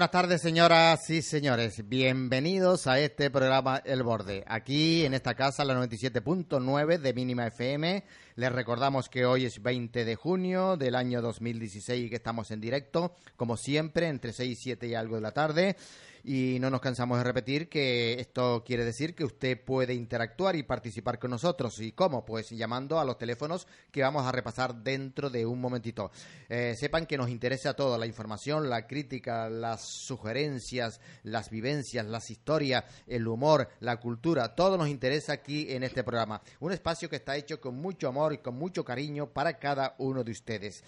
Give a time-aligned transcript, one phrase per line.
[0.00, 1.86] Buenas tardes, señoras y señores.
[1.86, 4.44] Bienvenidos a este programa El Borde.
[4.46, 8.02] Aquí en esta casa, la 97.9 de Mínima FM.
[8.36, 12.62] Les recordamos que hoy es 20 de junio del año 2016 y que estamos en
[12.62, 15.76] directo, como siempre, entre 6 y 7 y algo de la tarde
[16.24, 20.62] y no nos cansamos de repetir que esto quiere decir que usted puede interactuar y
[20.62, 21.80] participar con nosotros.
[21.80, 22.24] ¿Y cómo?
[22.24, 26.10] Pues llamando a los teléfonos que vamos a repasar dentro de un momentito.
[26.48, 32.30] Eh, sepan que nos interesa todo, la información, la crítica, las sugerencias, las vivencias, las
[32.30, 36.42] historias, el humor, la cultura, todo nos interesa aquí en este programa.
[36.60, 40.24] Un espacio que está hecho con mucho amor y con mucho cariño para cada uno
[40.24, 40.82] de ustedes.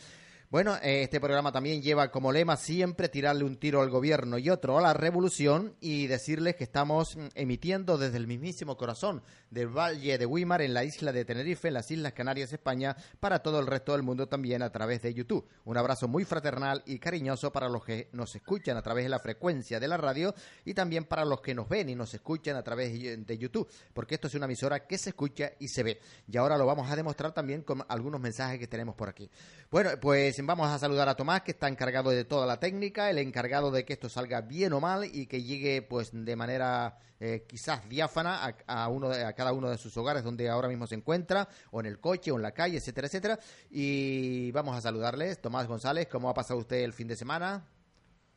[0.53, 4.51] Bueno, eh, este programa también lleva como lema siempre tirarle un tiro al gobierno y
[4.51, 9.69] otro a la revolución y decirles que estamos mm, emitiendo desde el mismísimo corazón del
[9.69, 13.61] Valle de Weimar en la isla de Tenerife, en las Islas Canarias, España, para todo
[13.61, 15.49] el resto del mundo también a través de YouTube.
[15.65, 19.21] Un abrazo muy fraternal y cariñoso para los que nos escuchan a través de la
[19.21, 20.35] frecuencia de la radio
[20.67, 22.93] y también para los que nos ven y nos escuchan a través
[23.27, 25.99] de YouTube, porque esto es una emisora que se escucha y se ve.
[26.31, 29.31] Y ahora lo vamos a demostrar también con algunos mensajes que tenemos por aquí.
[29.71, 33.19] Bueno, pues vamos a saludar a Tomás, que está encargado de toda la técnica, el
[33.19, 37.45] encargado de que esto salga bien o mal y que llegue pues de manera eh,
[37.49, 41.49] quizás diáfana a, uno a cada uno de sus hogares donde ahora mismo se encuentra,
[41.71, 43.39] o en el coche, o en la calle, etcétera, etcétera.
[43.71, 45.41] Y vamos a saludarles.
[45.41, 47.65] Tomás González, ¿cómo ha pasado usted el fin de semana?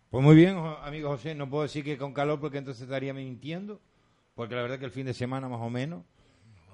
[0.10, 3.82] Pues muy bien, amigo José, no puedo decir que con calor porque entonces estaría mintiendo,
[4.34, 6.04] porque la verdad que el fin de semana más o menos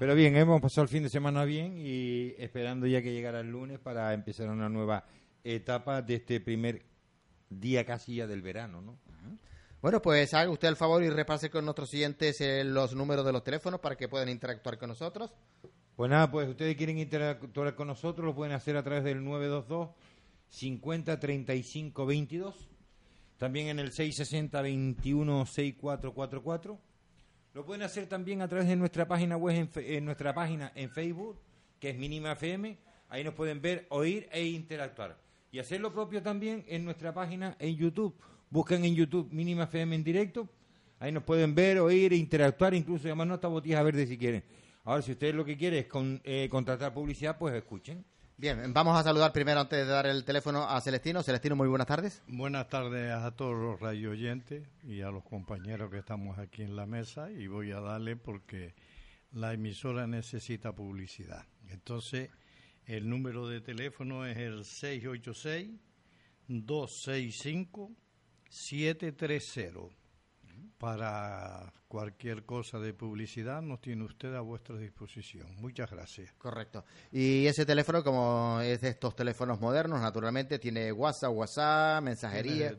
[0.02, 3.52] pero bien, hemos pasado el fin de semana bien y esperando ya que llegara el
[3.52, 5.06] lunes para empezar una nueva
[5.44, 6.86] etapa de este primer
[7.50, 8.98] día casi ya del verano, ¿no?
[9.82, 13.32] Bueno, pues haga usted el favor y repase con nuestros siguientes eh, los números de
[13.32, 15.34] los teléfonos para que puedan interactuar con nosotros.
[15.96, 19.90] Pues nada, pues ustedes quieren interactuar con nosotros, lo pueden hacer a través del 922
[20.50, 22.70] 50 35 22,
[23.38, 26.92] también en el 660 21 6444
[27.54, 31.38] lo pueden hacer también a través de nuestra página web, en, nuestra página en Facebook,
[31.80, 32.78] que es Mínima FM.
[33.10, 35.18] Ahí nos pueden ver, oír e interactuar.
[35.52, 38.16] Y hacer lo propio también en nuestra página en YouTube.
[38.50, 40.48] Busquen en YouTube Mínima FM en directo.
[41.00, 44.44] Ahí nos pueden ver, oír e interactuar, incluso llamarnos a botillas verde si quieren.
[44.84, 45.88] Ahora, si ustedes lo que quieren es
[46.24, 48.06] eh, contratar publicidad, pues escuchen.
[48.38, 51.22] Bien, vamos a saludar primero antes de dar el teléfono a Celestino.
[51.22, 52.24] Celestino, muy buenas tardes.
[52.28, 56.76] Buenas tardes a todos los radio oyentes y a los compañeros que estamos aquí en
[56.76, 58.74] la mesa y voy a darle porque
[59.32, 61.46] la emisora necesita publicidad.
[61.70, 62.30] Entonces,
[62.86, 65.70] el número de teléfono es el 686
[66.48, 67.92] 265
[68.50, 69.96] 730
[70.78, 75.54] para cualquier cosa de publicidad nos tiene usted a vuestra disposición.
[75.58, 76.32] Muchas gracias.
[76.38, 76.86] Correcto.
[77.12, 82.78] Y ese teléfono, como es de estos teléfonos modernos, naturalmente tiene WhatsApp, WhatsApp, mensajería.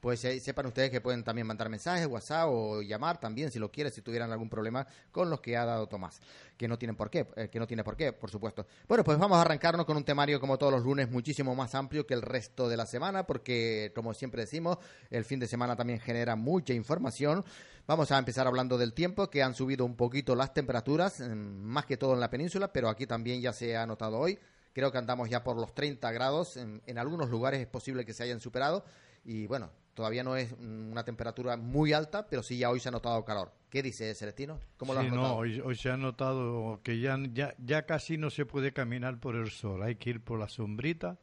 [0.00, 3.70] Pues eh, sepan ustedes que pueden también mandar mensajes, WhatsApp o llamar también si lo
[3.70, 6.22] quieren, si tuvieran algún problema con los que ha dado Tomás,
[6.56, 8.66] que no tienen por qué, eh, que no tiene por qué, por supuesto.
[8.88, 12.06] Bueno, pues vamos a arrancarnos con un temario como todos los lunes muchísimo más amplio
[12.06, 14.78] que el resto de la semana, porque como siempre decimos,
[15.10, 17.44] el fin de semana también genera mucha información
[17.86, 21.96] Vamos a empezar hablando del tiempo, que han subido un poquito las temperaturas, más que
[21.96, 24.36] todo en la península, pero aquí también ya se ha notado hoy.
[24.72, 28.24] Creo que andamos ya por los 30 grados, en, algunos lugares es posible que se
[28.24, 28.84] hayan superado
[29.24, 32.92] y bueno, todavía no es una temperatura muy alta, pero sí ya hoy se ha
[32.92, 33.52] notado calor.
[33.70, 34.58] ¿Qué dice Celestino?
[34.76, 35.28] ¿Cómo lo has notado?
[35.28, 39.36] No, hoy, se ha notado que ya, ya, ya casi no se puede caminar por
[39.36, 41.18] el sol, hay que ir por la sombrita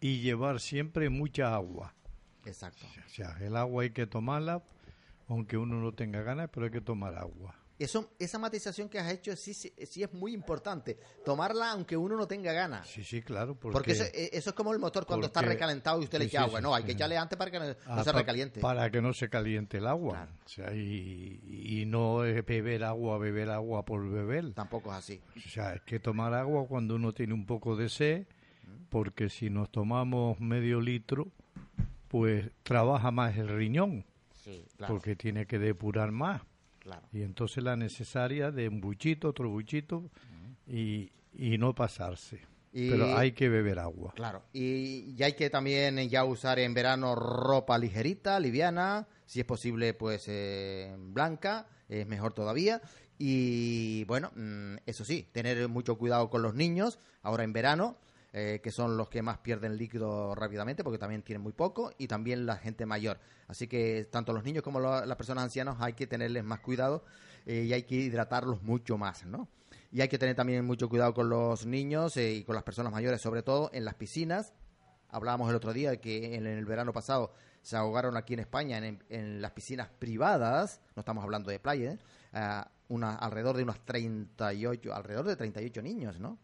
[0.00, 1.94] y llevar siempre mucha agua.
[2.44, 2.86] Exacto.
[3.06, 4.64] O sea, el agua hay que tomarla
[5.32, 7.56] aunque uno no tenga ganas, pero hay que tomar agua.
[7.78, 10.98] Eso, esa matización que has hecho sí, sí, es muy importante.
[11.24, 12.86] Tomarla aunque uno no tenga ganas.
[12.86, 13.58] Sí, sí, claro.
[13.58, 16.60] Porque, eh, eso, es como el motor cuando está recalentado y usted le echa agua.
[16.60, 18.60] no, hay que echarle antes para que no, ah, se recaliente.
[18.60, 20.28] Para que no se caliente el agua.
[20.44, 24.52] O sea, y, y, no es beber agua, beber agua por beber.
[24.52, 25.20] Tampoco es así.
[25.44, 28.26] O sea, es que tomar agua cuando uno tiene un poco de sed,
[28.90, 31.32] porque si nos tomamos medio litro,
[32.06, 34.04] pues trabaja más el riñón
[34.86, 36.42] porque tiene que depurar más.
[37.12, 40.10] Y entonces la necesaria de un buchito, otro buchito
[40.66, 42.40] y, y no pasarse.
[42.72, 44.12] Pero hay que beber agua.
[44.14, 44.42] Claro.
[44.52, 50.24] Y, hay que también ya usar en verano ropa ligerita, liviana, si es posible, pues
[50.28, 52.80] eh, blanca, es mejor todavía.
[53.18, 57.98] Y bueno, mm, eso sí, tener mucho cuidado con los niños, ahora en verano,
[58.34, 62.08] eh, que son los que más pierden líquido rápidamente porque también tienen muy poco, y
[62.08, 63.20] también la gente mayor.
[63.46, 67.04] Así que tanto los niños como las personas ancianas hay que tenerles más cuidado
[67.44, 69.48] eh, y hay que hidratarlos mucho más, ¿no?
[69.90, 72.90] Y hay que tener también mucho cuidado con los niños eh, y con las personas
[72.90, 74.54] mayores, sobre todo en las piscinas,
[75.10, 79.42] hablábamos el otro día que en el verano pasado se ahogaron aquí en España en,
[79.42, 81.98] las piscinas privadas, no estamos hablando de playa, ¿eh?
[82.88, 86.38] una, alrededor de unos 38, alrededor de 38 niños, ¿no?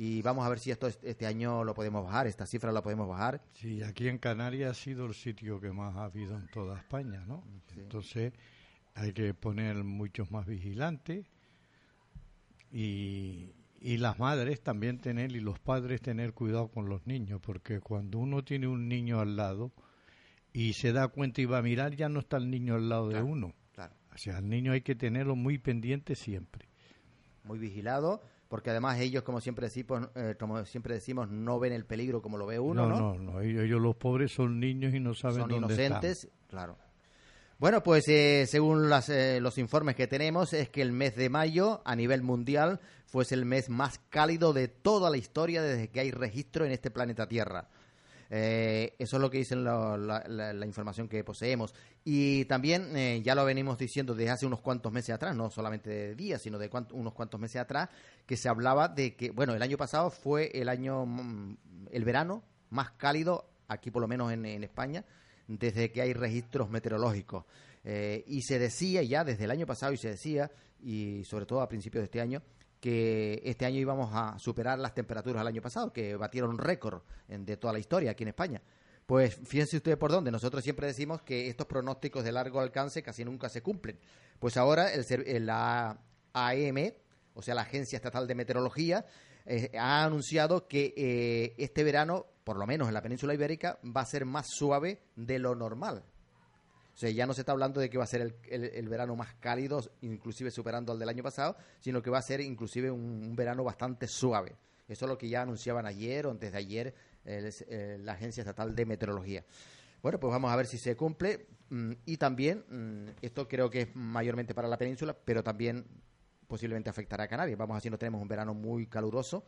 [0.00, 3.08] Y vamos a ver si esto este año lo podemos bajar, esta cifra la podemos
[3.08, 3.42] bajar.
[3.52, 7.24] Sí, aquí en Canarias ha sido el sitio que más ha habido en toda España,
[7.26, 7.42] ¿no?
[7.76, 8.32] Entonces
[8.94, 11.26] hay que poner muchos más vigilantes
[12.70, 13.50] y,
[13.80, 18.20] y las madres también tener y los padres tener cuidado con los niños, porque cuando
[18.20, 19.72] uno tiene un niño al lado,
[20.52, 23.08] y se da cuenta y va a mirar, ya no está el niño al lado
[23.08, 23.54] de uno.
[23.72, 23.94] Claro.
[24.14, 26.68] O sea, al niño hay que tenerlo muy pendiente siempre.
[27.44, 31.84] Muy vigilado, porque además ellos, como siempre decimos, eh, como siempre decimos, no ven el
[31.84, 32.98] peligro como lo ve uno, ¿no?
[32.98, 36.78] No, no, ellos, los pobres son niños y no saben son dónde inocentes, claro.
[37.58, 41.28] Bueno, pues eh, según las, eh, los informes que tenemos, es que el mes de
[41.28, 46.00] mayo a nivel mundial fue el mes más cálido de toda la historia desde que
[46.00, 47.68] hay registro en este planeta Tierra.
[48.30, 51.74] Eh, eso es lo que dice la, información que poseemos.
[52.04, 55.90] Y también eh, ya lo venimos diciendo desde hace unos cuantos meses atrás, no solamente
[55.90, 57.88] de días, sino de unos cuantos meses atrás,
[58.26, 61.56] que se hablaba de que, bueno, el año pasado fue el año, mm,
[61.90, 65.04] el verano más cálido, aquí por lo menos en, España,
[65.46, 67.44] desde que hay registros meteorológicos.
[67.84, 70.50] Eh, y se decía ya desde el año pasado, y se decía,
[70.80, 72.42] y sobre todo a principios de este año,
[72.80, 77.56] que este año íbamos a superar las temperaturas del año pasado, que batieron récord de
[77.56, 78.62] toda la historia aquí en España.
[79.08, 80.30] Pues fíjense ustedes por dónde.
[80.30, 83.98] Nosotros siempre decimos que estos pronósticos de largo alcance casi nunca se cumplen.
[84.38, 85.98] Pues ahora el, la
[86.34, 86.92] AM,
[87.32, 89.06] o sea, la Agencia Estatal de Meteorología,
[89.46, 94.02] eh, ha anunciado que eh, este verano, por lo menos en la península ibérica, va
[94.02, 96.04] a ser más suave de lo normal.
[96.98, 99.32] O sea, ya no se está hablando de que va a ser el, verano más
[99.34, 103.62] cálido, inclusive superando al del año pasado, sino que va a ser inclusive un, verano
[103.62, 104.56] bastante suave.
[104.88, 108.84] Eso es lo que ya anunciaban ayer o antes de ayer la Agencia Estatal de
[108.84, 109.44] Meteorología.
[110.02, 111.46] Bueno, pues vamos a ver si se cumple.
[111.70, 115.86] Mm, y también, mm, esto creo que es mayormente para la península, pero también
[116.48, 117.56] posiblemente afectará a Canarias.
[117.56, 119.44] Vamos a si no tenemos un verano muy caluroso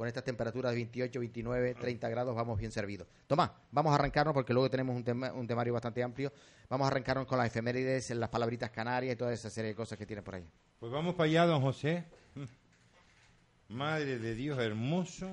[0.00, 3.06] con estas temperaturas de 28, 29, 30 grados vamos bien servidos.
[3.26, 6.32] Tomás, vamos a arrancarnos porque luego tenemos un, tema, un temario bastante amplio.
[6.70, 9.98] Vamos a arrancarnos con las efemérides, las palabritas canarias y toda esa serie de cosas
[9.98, 10.48] que tiene por ahí.
[10.78, 12.06] Pues vamos para allá, don José.
[13.68, 15.28] Madre de Dios hermoso,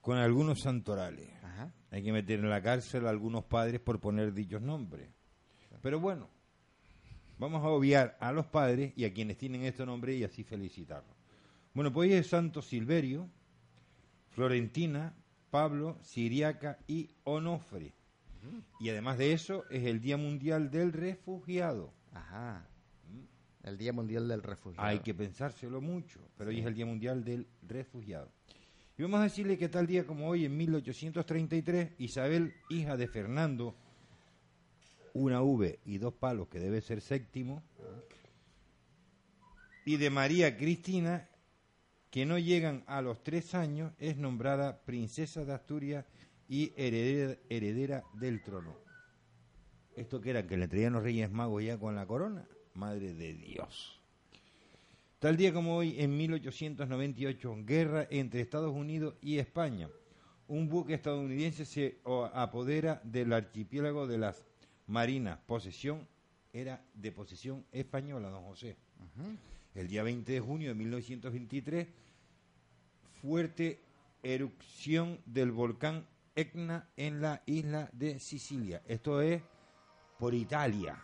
[0.00, 1.28] con algunos santorales.
[1.90, 5.10] Hay que meter en la cárcel a algunos padres por poner dichos nombres.
[5.82, 6.30] Pero bueno,
[7.36, 11.23] vamos a obviar a los padres y a quienes tienen estos nombres y así felicitarlos.
[11.74, 13.28] Bueno, pues hoy es Santo Silverio,
[14.30, 15.12] Florentina,
[15.50, 17.92] Pablo, Siriaca y Onofre.
[18.78, 21.92] Y además de eso, es el Día Mundial del Refugiado.
[22.12, 22.64] Ajá.
[23.64, 24.86] El Día Mundial del Refugiado.
[24.86, 28.30] Hay que pensárselo mucho, pero hoy es el Día Mundial del Refugiado.
[28.96, 33.74] Y vamos a decirle que tal día como hoy, en 1833, Isabel, hija de Fernando,
[35.12, 37.64] una V y dos palos, que debe ser séptimo,
[39.84, 41.28] y de María Cristina,
[42.14, 46.06] que no llegan a los tres años, es nombrada princesa de Asturias
[46.48, 48.76] y heredera, del trono.
[49.96, 50.46] ¿Esto que era?
[50.46, 52.46] ¿Que le traían los Reyes Magos ya con la corona?
[52.74, 54.00] Madre de Dios.
[55.18, 59.90] Tal día como hoy, en 1898, guerra entre Estados Unidos y España.
[60.46, 61.98] Un buque estadounidense se
[62.32, 64.44] apodera del archipiélago de las
[64.86, 65.40] Marinas.
[65.48, 66.06] Posesión
[66.52, 68.76] era de posesión española, don José.
[69.74, 71.88] El día 20 de junio de 1923
[73.20, 73.80] fuerte
[74.22, 78.82] erupción del volcán Etna en la isla de Sicilia.
[78.86, 79.42] Esto es
[80.18, 81.02] por Italia.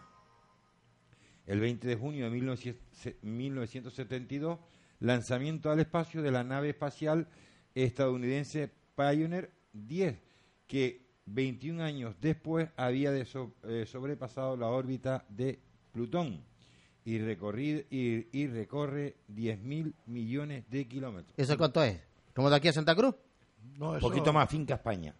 [1.46, 2.30] El 20 de junio de
[3.22, 4.58] 1972,
[5.00, 7.26] lanzamiento al espacio de la nave espacial
[7.74, 10.16] estadounidense Pioneer 10,
[10.68, 15.58] que 21 años después había eh, sobrepasado la órbita de
[15.92, 16.49] Plutón
[17.04, 21.34] y, y, y recorre 10.000 millones de kilómetros.
[21.36, 22.00] ¿Eso cuánto es?
[22.34, 23.14] ¿Como de aquí a Santa Cruz?
[23.76, 25.14] No, Un poquito más finca España.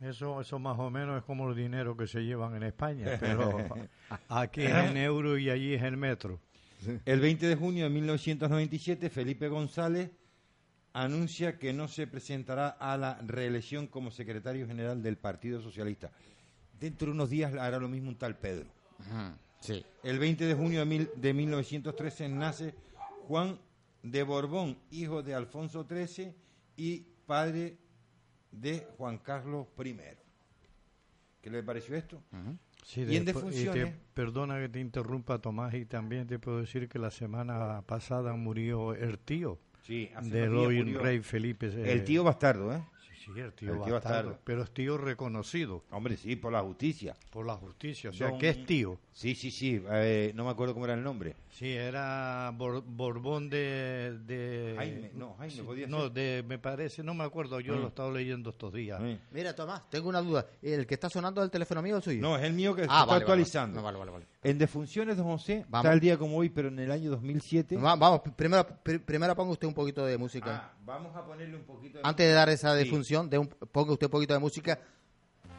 [0.00, 3.58] Eso, eso más o menos es como el dinero que se llevan en España, pero
[4.28, 6.40] aquí es en euro y allí es en metro.
[7.04, 10.10] El 20 de junio de 1997, Felipe González
[10.94, 16.10] anuncia que no se presentará a la reelección como secretario general del Partido Socialista.
[16.80, 18.66] Dentro de unos días hará lo mismo un tal Pedro.
[19.60, 19.84] Sí.
[20.02, 22.74] El 20 de junio de, de 1913 nace
[23.28, 23.58] Juan
[24.02, 26.34] de Borbón, hijo de Alfonso XIII
[26.76, 27.76] y padre
[28.50, 29.96] de Juan Carlos I.
[31.40, 32.22] ¿Qué le pareció esto?
[32.84, 33.24] sí, y en
[34.14, 38.94] perdona que te interrumpa, Tomás, y también te puedo decir que la semana pasada murió
[38.94, 41.66] el tío sí, del hoy rey Felipe.
[41.66, 42.82] el tío bastardo, ¿eh?
[43.34, 45.84] Sí, Sí, el tío, bastardo, pero es tío reconocido.
[45.90, 47.14] Hombre, sí, por la justicia.
[47.30, 48.98] Por la justicia, o sea, ¿qué es tío?
[49.12, 51.36] Sí, sí, sí, eh, no me acuerdo cómo era el nombre.
[51.50, 57.60] Sí, era Borbón de, Jaime, no, Jaime podía No, de, me parece, no me acuerdo,
[57.60, 59.00] yo lo he estado leyendo estos días.
[59.30, 60.46] Mira, Tomás, tengo una duda.
[60.62, 62.20] ¿El que está sonando es el teléfono mío o suyo?
[62.20, 63.82] No, es el mío que ah, está actualizando.
[63.82, 64.26] Vale, vale, vale.
[64.42, 65.84] En defunciones de José, vamos.
[65.84, 67.76] tal día como hoy, pero en el año 2007.
[67.76, 70.72] vamos, primero, primero ponga usted un poquito de música.
[70.72, 73.92] Ah, vamos a ponerle un poquito de Antes de dar esa defunción, de un, ponga
[73.92, 74.78] usted un poquito de música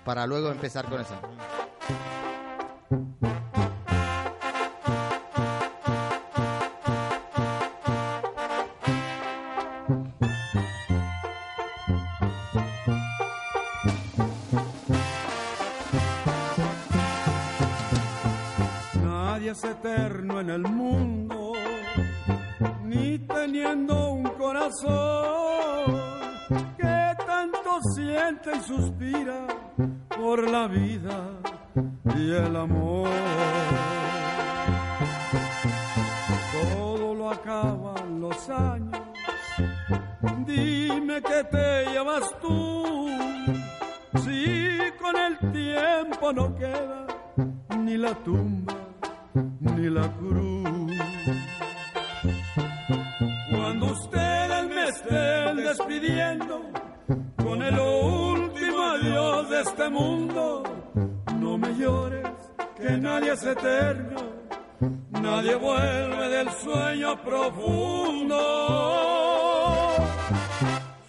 [0.04, 1.22] para luego empezar con esa.
[19.02, 21.21] Nadie es eterno en el mundo,
[23.12, 25.12] ni teniendo un corazón
[27.96, 29.48] siente y suspira
[30.16, 31.18] por la vida
[32.16, 33.10] y el amor.
[36.54, 39.02] Todo lo acaban los años,
[40.46, 43.10] dime que te llevas tú,
[44.24, 47.08] si con el tiempo no queda
[47.80, 48.76] ni la tumba
[49.34, 50.91] ni la cruz.
[55.12, 56.62] Despidiendo,
[57.38, 60.64] con el último adiós de este mundo.
[61.40, 62.30] No me llores,
[62.78, 64.22] que nadie es eterno,
[65.12, 68.38] nadie vuelve del sueño profundo.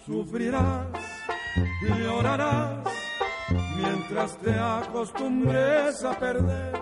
[0.05, 0.87] Sufrirás
[1.81, 2.87] y llorarás
[3.77, 6.81] mientras te acostumbres a perder.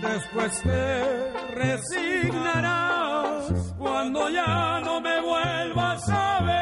[0.00, 6.56] Después te resignarás cuando ya no me vuelvas a ver.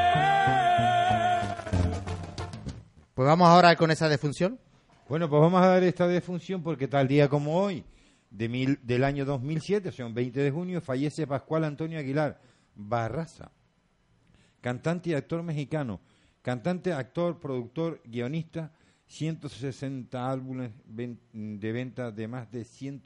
[3.15, 4.59] Pues vamos ahora con esa defunción.
[5.09, 7.85] Bueno, pues vamos a dar esta defunción porque tal día como hoy,
[8.31, 12.41] de mil, del año 2007, o sea, 20 de junio, fallece Pascual Antonio Aguilar
[12.75, 13.53] Barraza,
[14.61, 16.01] cantante y actor mexicano,
[16.43, 18.73] cantante, actor, productor, guionista,
[19.07, 23.03] 160 álbumes de venta de más de, 100,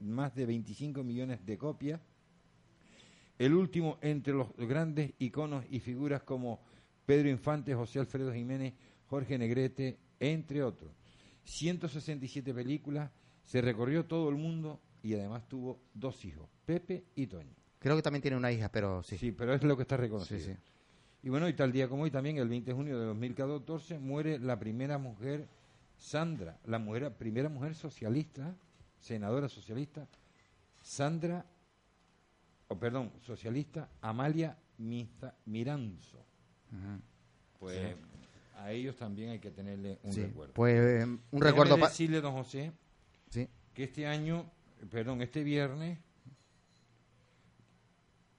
[0.00, 2.00] más de 25 millones de copias.
[3.38, 6.60] El último entre los grandes iconos y figuras como
[7.04, 8.74] Pedro Infante, José Alfredo Jiménez,
[9.06, 10.92] Jorge Negrete, entre otros.
[11.44, 13.10] 167 películas,
[13.44, 17.56] se recorrió todo el mundo y además tuvo dos hijos, Pepe y Toño.
[17.80, 19.18] Creo que también tiene una hija, pero sí.
[19.18, 20.38] Sí, pero es lo que está reconocido.
[20.38, 20.56] Sí, sí.
[21.22, 24.40] Y bueno, y tal día como hoy también, el 20 de junio de 2014, muere
[24.40, 25.46] la primera mujer,
[25.96, 28.56] Sandra, la mujer, primera mujer socialista,
[29.00, 30.08] senadora socialista,
[30.82, 31.46] Sandra,
[32.66, 36.24] o perdón, socialista, Amalia Miranzo.
[37.60, 37.94] Pues
[38.56, 40.54] a ellos también hay que tenerle un recuerdo.
[40.54, 42.72] Pues eh, un recuerdo para decirle, don José,
[43.30, 44.50] que este año,
[44.90, 45.98] perdón, este viernes,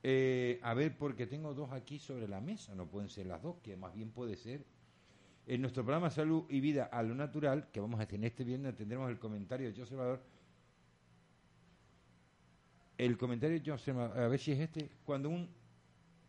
[0.04, 3.56] eh, a ver, porque tengo dos aquí sobre la mesa, no pueden ser las dos,
[3.64, 4.66] que más bien puede ser.
[5.48, 8.76] En nuestro programa Salud y Vida a lo Natural, que vamos a tener este viernes,
[8.76, 10.22] tendremos el comentario de José Salvador.
[12.98, 15.50] El comentario de José a ver si es este, cuando un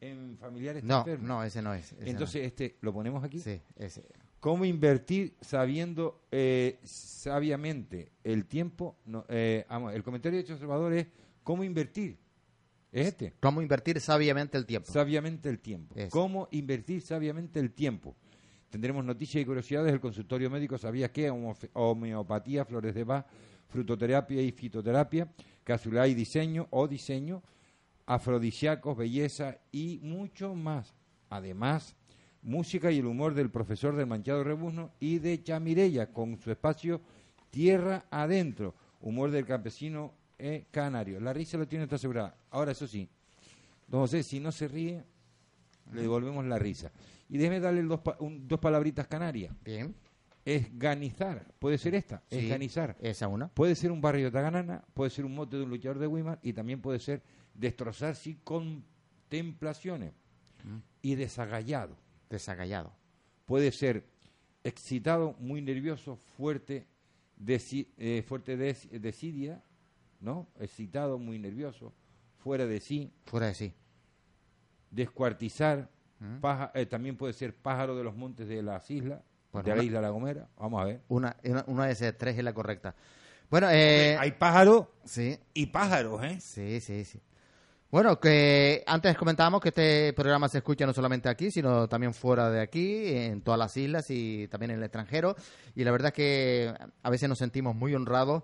[0.00, 1.94] en familiares no, No, ese no es.
[2.00, 3.40] Entonces, este, ¿lo ponemos aquí?
[3.40, 4.04] Sí, ese.
[4.40, 8.98] ¿Cómo invertir sabiendo eh, sabiamente el tiempo?
[9.06, 11.06] No, eh, el comentario de hecho observador es
[11.42, 12.18] ¿cómo invertir?
[12.94, 13.34] ¿Es este?
[13.40, 14.92] ¿Cómo invertir sabiamente el tiempo?
[14.92, 15.96] Sabiamente el tiempo.
[16.10, 18.14] ¿Cómo invertir sabiamente el tiempo?
[18.70, 20.78] Tendremos noticias y curiosidades del consultorio médico.
[20.78, 21.28] ¿Sabías qué?
[21.72, 23.26] Homeopatía, flores de Bach,
[23.66, 25.28] frutoterapia y fitoterapia,
[25.64, 27.42] casualidad y diseño o diseño,
[28.06, 30.94] afrodisíacos, belleza y mucho más.
[31.30, 31.96] Además,
[32.42, 37.00] música y el humor del profesor del Manchado Rebuzno y de Chamirella con su espacio
[37.50, 40.14] Tierra Adentro, humor del campesino
[40.46, 41.18] eh, canario.
[41.20, 42.36] La risa lo tiene está asegurada.
[42.50, 43.08] Ahora, eso sí,
[43.88, 45.02] don José, si no se ríe,
[45.90, 46.92] le devolvemos la risa.
[47.30, 48.00] Y déjeme darle dos,
[48.40, 49.54] dos palabritas canarias.
[49.64, 49.94] Bien.
[50.44, 52.94] Esganizar, puede ser esta, sí, esganizar.
[53.00, 53.48] Esa una.
[53.48, 56.38] Puede ser un barrio de Taganana, puede ser un mote de un luchador de Weimar
[56.42, 57.22] y también puede ser
[57.54, 60.12] destrozar sin contemplaciones
[60.62, 60.76] mm.
[61.00, 61.96] y desagallado.
[62.28, 62.92] Desagallado.
[63.46, 64.04] Puede ser
[64.62, 66.86] excitado, muy nervioso, fuerte,
[67.46, 69.62] eh, fuerte de, desidia,
[70.20, 70.48] ¿no?
[70.58, 71.92] Excitado, muy nervioso,
[72.38, 73.12] fuera de sí.
[73.26, 73.74] Fuera de sí.
[74.90, 75.88] Descuartizar,
[76.20, 76.44] mm.
[76.74, 80.10] eh, también puede ser pájaro de los montes de las islas, de la isla La
[80.10, 80.48] Gomera.
[80.56, 81.00] Vamos a ver.
[81.08, 82.94] Una, una de esas tres es la correcta.
[83.50, 85.38] Bueno, eh, hay pájaros sí.
[85.52, 86.40] y pájaros, ¿eh?
[86.40, 87.20] Sí, sí, sí.
[87.94, 92.50] Bueno, que antes comentábamos que este programa se escucha no solamente aquí, sino también fuera
[92.50, 95.36] de aquí, en todas las islas y también en el extranjero.
[95.76, 98.42] Y la verdad es que a veces nos sentimos muy honrados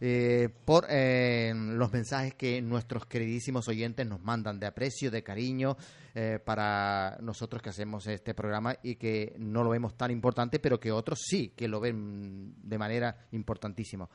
[0.00, 5.76] eh, por eh, los mensajes que nuestros queridísimos oyentes nos mandan de aprecio, de cariño
[6.14, 10.80] eh, para nosotros que hacemos este programa y que no lo vemos tan importante, pero
[10.80, 14.08] que otros sí, que lo ven de manera importantísima.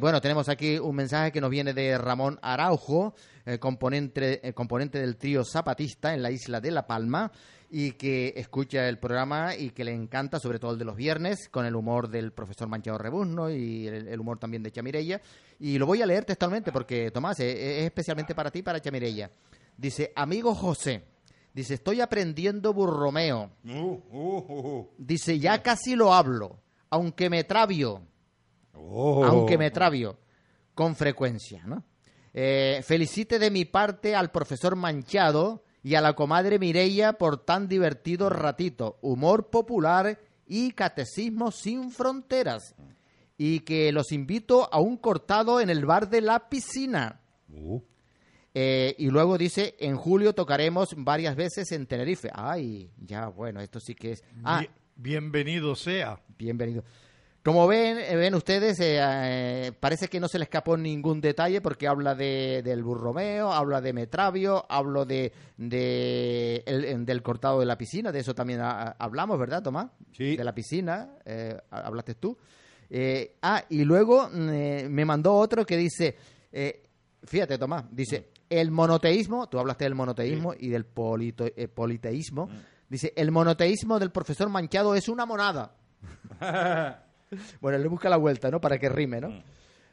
[0.00, 3.14] bueno, tenemos aquí un mensaje que nos viene de Ramón Araujo,
[3.60, 7.30] componente, componente del trío Zapatista en la isla de La Palma
[7.70, 11.48] y que escucha el programa y que le encanta, sobre todo el de los viernes,
[11.48, 15.20] con el humor del profesor Manchado Rebuzno y el, humor también de Chamirella.
[15.58, 19.30] Y lo voy a leer textualmente porque, Tomás, es, especialmente para ti para Chamirella.
[19.76, 21.04] Dice, amigo José,
[21.52, 23.50] dice, estoy aprendiendo burromeo.
[23.64, 28.02] Uh, uh, uh, dice, ya casi lo hablo, aunque me travio.
[28.72, 29.24] Oh.
[29.24, 30.18] Aunque me travio,
[30.74, 31.84] con frecuencia, ¿no?
[32.38, 37.68] Eh, felicite de mi parte al profesor Manchado y a la comadre Mireia por tan
[37.68, 42.74] divertido ratito, humor popular y catecismo sin fronteras.
[43.38, 47.20] Y que los invito a un cortado en el bar de la piscina.
[47.48, 47.80] Uh.
[48.52, 52.30] Eh, y luego dice, en julio tocaremos varias veces en Tenerife.
[52.34, 54.24] Ay, ya, bueno, esto sí que es...
[54.42, 54.64] Ah,
[54.96, 56.20] bienvenido sea.
[56.36, 56.82] Bienvenido.
[57.46, 61.60] Como ven, eh, ven ustedes, eh, eh, parece que no se le escapó ningún detalle
[61.60, 68.10] porque habla de, del burromeo, habla de Metravio, hablo de, del cortado de la piscina,
[68.10, 69.92] de eso también hablamos, ¿verdad, Tomás?
[70.10, 70.36] Sí.
[70.36, 71.10] De la piscina,
[71.70, 72.36] hablaste tú.
[73.42, 76.16] ah, y luego me mandó otro que dice,
[77.22, 82.50] fíjate, Tomás, dice, el monoteísmo, tú hablaste del monoteísmo y del politeísmo, mm.
[82.88, 85.76] dice, el monoteísmo del profesor Manchado es una monada.
[87.60, 88.60] bueno, le busca la vuelta, ¿no?
[88.60, 89.30] Para que rime, ¿no?
[89.30, 89.42] Mm.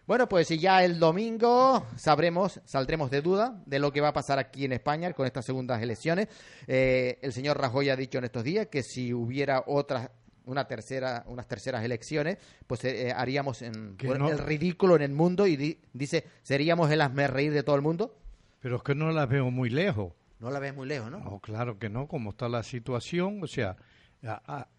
[0.06, 4.38] Bueno, pues ya el domingo sabremos, saldremos de duda de lo que va a pasar
[4.38, 6.28] aquí en España con estas segundas elecciones.
[6.68, 10.10] Eh, el señor Rajoy ha dicho en estos días que si hubiera otras
[10.46, 15.48] una tercera, unas terceras elecciones, pues eh, eh, haríamos en, el ridículo en el mundo
[15.48, 18.18] y dice, seríamos el reír de todo el mundo.
[18.60, 20.12] Pero es que no la veo muy lejos.
[20.40, 21.20] No la ves muy lejos, ¿no?
[21.20, 23.78] No, claro que no, como está la situación, o sea,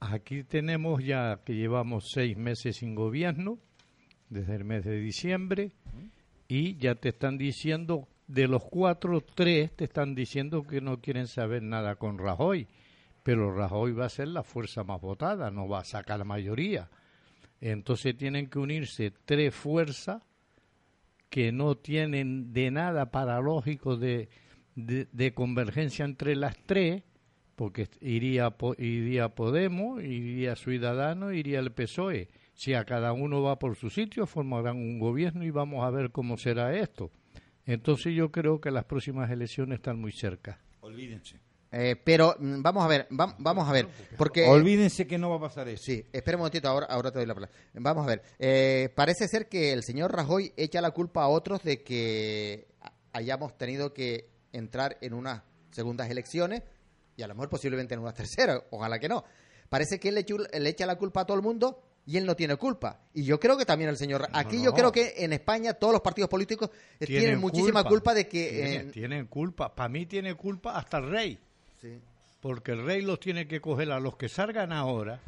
[0.00, 3.58] Aquí tenemos ya que llevamos seis meses sin gobierno,
[4.30, 5.72] desde el mes de diciembre,
[6.48, 11.26] y ya te están diciendo, de los cuatro, tres te están diciendo que no quieren
[11.26, 12.66] saber nada con Rajoy,
[13.22, 16.88] pero Rajoy va a ser la fuerza más votada, no va a sacar la mayoría.
[17.60, 20.22] Entonces tienen que unirse tres fuerzas
[21.28, 24.28] que no tienen de nada paralógico de,
[24.74, 27.02] de convergencia entre las tres,
[27.56, 32.28] porque iría, iría Podemos, iría Ciudadanos, iría el PSOE.
[32.54, 36.10] Si a cada uno va por su sitio, formarán un gobierno y vamos a ver
[36.10, 37.10] cómo será esto.
[37.66, 40.60] Entonces yo creo que las próximas elecciones están muy cerca.
[40.80, 41.40] Olvídense.
[41.76, 45.40] Eh, pero mm, vamos a ver, vamos a ver, porque olvídense que no va a
[45.40, 45.82] pasar eso.
[45.82, 47.56] Sí, espera un momentito, ahora, ahora te doy la palabra.
[47.72, 51.64] Vamos a ver, eh, parece ser que el señor Rajoy echa la culpa a otros
[51.64, 52.68] de que
[53.12, 56.62] hayamos tenido que entrar en unas segundas elecciones
[57.16, 59.24] y a lo mejor posiblemente en una tercera, ojalá que no.
[59.68, 62.56] Parece que él le, echa la culpa a todo el mundo y él no tiene
[62.56, 63.00] culpa.
[63.14, 64.28] Y yo creo que también el señor...
[64.32, 68.14] Aquí yo creo que en España todos los partidos políticos tienen, muchísima culpa.
[68.14, 68.90] de que...
[68.92, 69.74] Tienen, culpa.
[69.74, 71.38] Para mí tiene culpa hasta el rey.
[72.40, 75.20] Porque el rey los tiene que coger a los que salgan ahora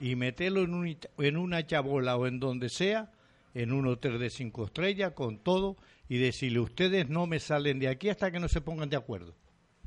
[0.00, 3.10] y meterlo en, en una chabola o en donde sea,
[3.54, 5.76] en un hotel de cinco estrellas, con todo,
[6.08, 9.34] y decirle, ustedes no me salen de aquí hasta que no se pongan de acuerdo.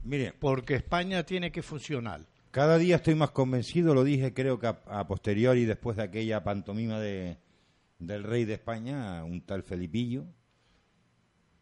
[0.03, 2.21] Mire, porque España tiene que funcionar.
[2.51, 6.99] Cada día estoy más convencido, lo dije creo que a, posteriori, después de aquella pantomima
[6.99, 7.37] de,
[7.97, 10.25] del rey de España, un tal Felipillo.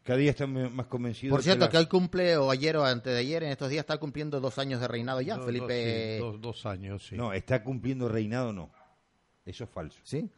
[0.04, 1.36] Cada día estoy más convencido.
[1.36, 4.00] Por cierto, que, hoy cumple, o ayer o antes de ayer, en estos días está
[4.00, 6.18] cumpliendo dos años de reinado ya, Felipe.
[6.40, 7.16] Dos, años, sí.
[7.16, 8.72] No, está cumpliendo reinado, no.
[9.46, 10.00] Eso es falso.
[10.04, 10.32] ¿Sí?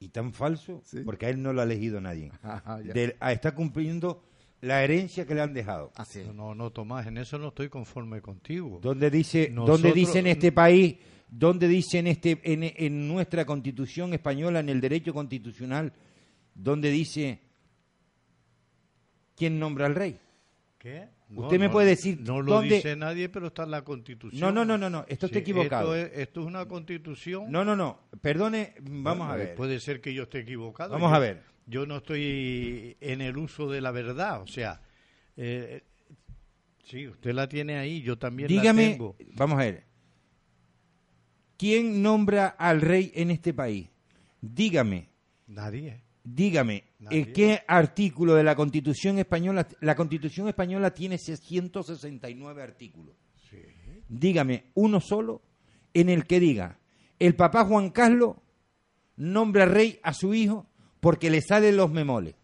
[0.00, 2.32] Y tan falso, porque a él no lo ha elegido nadie.
[2.42, 2.80] Ah,
[3.20, 4.22] ah, está cumpliendo
[4.60, 5.92] la herencia que le han dejado.
[5.94, 6.22] Así.
[6.34, 8.78] No, no, Tomás, en eso no estoy conforme contigo.
[8.82, 9.52] ¿Dónde dice,
[9.94, 10.96] dice en este país,
[11.28, 15.92] dónde dice en, este, en, nuestra constitución española, en el derecho constitucional,
[16.54, 17.40] dónde dice
[19.34, 20.18] quién nombra al rey?
[20.80, 21.08] ¿Qué?
[21.36, 22.20] Usted me puede decir.
[22.22, 24.40] No lo dice nadie, pero está en la constitución.
[24.40, 25.04] No, no, no, no, no.
[25.06, 25.94] esto está equivocado.
[25.94, 27.52] Esto es, una constitución.
[27.52, 28.00] No, no, no.
[28.20, 29.54] Perdone, vamos a ver.
[29.54, 30.92] Puede ser que yo esté equivocado.
[30.92, 34.82] Vamos a ver yo no estoy en el uso de la verdad, o sea,
[35.36, 35.82] eh,
[36.84, 39.16] sí, usted la tiene ahí, yo también Dígame, la tengo.
[39.34, 39.84] Vamos a ver,
[41.56, 43.88] ¿quién nombra al rey en este país?
[44.40, 45.10] Dígame.
[45.46, 46.02] Nadie.
[46.24, 46.84] Dígame.
[47.10, 49.66] ¿en qué artículo de la Constitución española?
[49.80, 53.16] La Constitución española tiene 669 artículos.
[54.08, 55.42] Dígame uno solo
[55.94, 56.78] en el que diga,
[57.18, 58.36] el papá Juan Carlos
[59.16, 60.66] nombra rey a su hijo
[61.00, 62.34] porque le salen los memoles.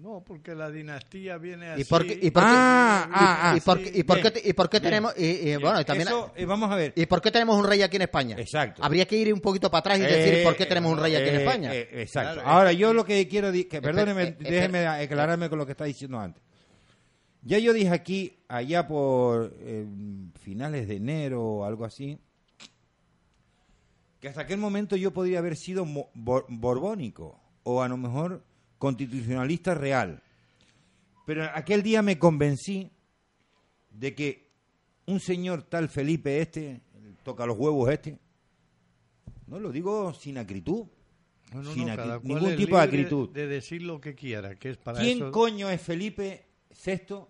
[0.00, 1.82] No, porque la dinastía viene así.
[1.82, 4.02] ¿Y por qué, y por qué- Ah, y- ah, ah, y por sí, qué- y
[4.04, 6.76] por qué- y por qué tenemos y, y, bueno y también Eso, eh, vamos a
[6.76, 6.92] ver.
[6.94, 8.36] y por qué tenemos un rey aquí en España?
[8.38, 8.82] Exacto.
[8.84, 11.16] Habría que ir un poquito para atrás y decir Eh, por qué tenemos un rey
[11.16, 11.74] aquí en eh, España.
[11.74, 12.34] eh, exacto.
[12.34, 13.50] Claro, Ahora, yo lo que quiero...
[13.52, 16.42] que Perdóneme, eh, eh, déjeme aclararme con lo que está diciendo antes.
[17.42, 19.84] Ya yo dije aquí, allá por eh,
[20.40, 22.18] finales de enero o algo así,
[24.20, 28.44] que hasta aquel momento yo podría haber sido mo- bor- borbónico o a lo mejor
[28.78, 30.22] constitucionalista real.
[31.26, 32.90] Pero aquel día me convencí
[33.90, 34.48] de que
[35.06, 36.80] un señor tal Felipe este,
[37.22, 38.18] toca los huevos este,
[39.46, 40.86] no lo digo sin acritud,
[41.52, 43.30] No, no, sin no, acri- cada cual ningún tipo de acritud.
[43.30, 45.32] De decir lo que quiera, que es para ¿Quién eso.
[45.32, 46.46] coño es Felipe
[46.84, 47.24] VI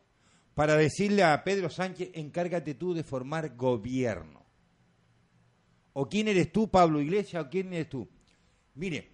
[0.55, 4.45] para decirle a Pedro Sánchez, encárgate tú de formar gobierno?
[5.93, 8.09] ¿O quién eres tú, Pablo Iglesias, o quién eres tú?
[8.75, 9.09] Mire,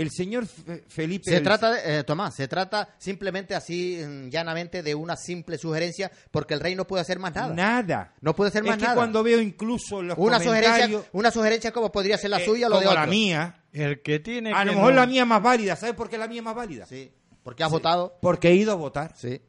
[0.00, 1.30] el señor Fe- Felipe...
[1.30, 5.58] Se el- trata, de, eh, Tomás, se trata simplemente así mm, llanamente de una simple
[5.58, 7.54] sugerencia porque el rey no puede hacer más nada.
[7.54, 8.14] Nada.
[8.20, 8.94] No puede hacer es más que nada.
[8.94, 12.70] cuando veo incluso los Una sugerencia, una sugerencia como podría ser la eh, suya o
[12.70, 13.00] lo de otro.
[13.00, 15.76] la mía, El que tiene a que lo mejor no- la mía es más válida.
[15.76, 16.86] ¿Sabes por qué la mía es más válida?
[16.86, 17.12] Sí.
[17.42, 18.18] Porque has votado.
[18.22, 19.14] Porque he ido a votar.
[19.16, 19.40] Sí.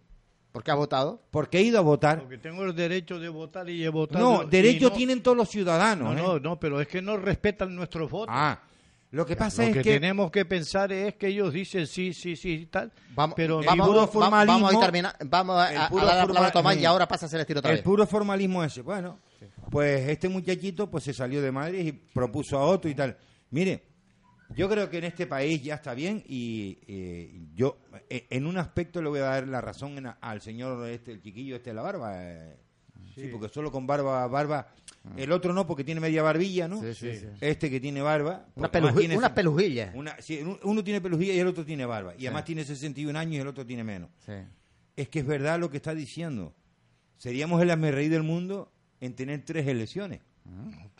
[0.51, 1.21] Porque has votado.
[1.29, 2.21] Porque he ido a votar.
[2.21, 4.23] Porque tengo el derecho de votar y he votado.
[4.43, 6.15] No, derecho no- tienen todos los ciudadanos.
[6.15, 6.23] No, ¿eh?
[6.23, 8.33] no, no, pero es que no respetan nuestros votos.
[8.35, 8.59] Ah,
[9.11, 9.93] lo que pasa Lo es que, que...
[9.99, 12.91] tenemos que pensar es que ellos dicen sí, sí, sí y tal.
[13.15, 16.05] Vamos, pero el vamos, puro formalismo- vamos a, terminar, vamos a, el a- a puro
[16.05, 16.85] dar la palabra a forma- Tomás y sí.
[16.85, 17.83] ahora pasa a hacer el tiro otra el vez.
[17.83, 18.81] puro formalismo ese.
[18.83, 19.19] Bueno,
[19.71, 23.17] pues este muchachito pues se salió de Madrid y propuso a otro y tal.
[23.51, 23.83] Mire,
[24.55, 27.77] yo creo que en este país ya está bien y eh, yo
[28.09, 31.21] eh, en un aspecto le voy a dar la razón en- al señor este, el
[31.21, 32.11] chiquillo este de la barba.
[32.15, 32.57] eh.
[33.15, 33.27] sí.
[33.31, 34.67] porque solo con barba, barba.
[35.17, 36.81] El otro no, porque tiene media barbilla, ¿no?
[36.81, 37.25] Sí, sí, sí.
[37.41, 38.45] Este que tiene barba.
[38.55, 39.91] Una, tiene- una pelujilla.
[39.95, 42.13] una- sí, un- uno tiene pelujilla y el otro tiene barba.
[42.17, 44.09] Y además tiene 61 años y el otro tiene menos.
[44.25, 44.33] Sí.
[44.95, 46.53] Es que es verdad lo que está diciendo.
[47.17, 50.19] Seríamos el rey del mundo en tener tres elecciones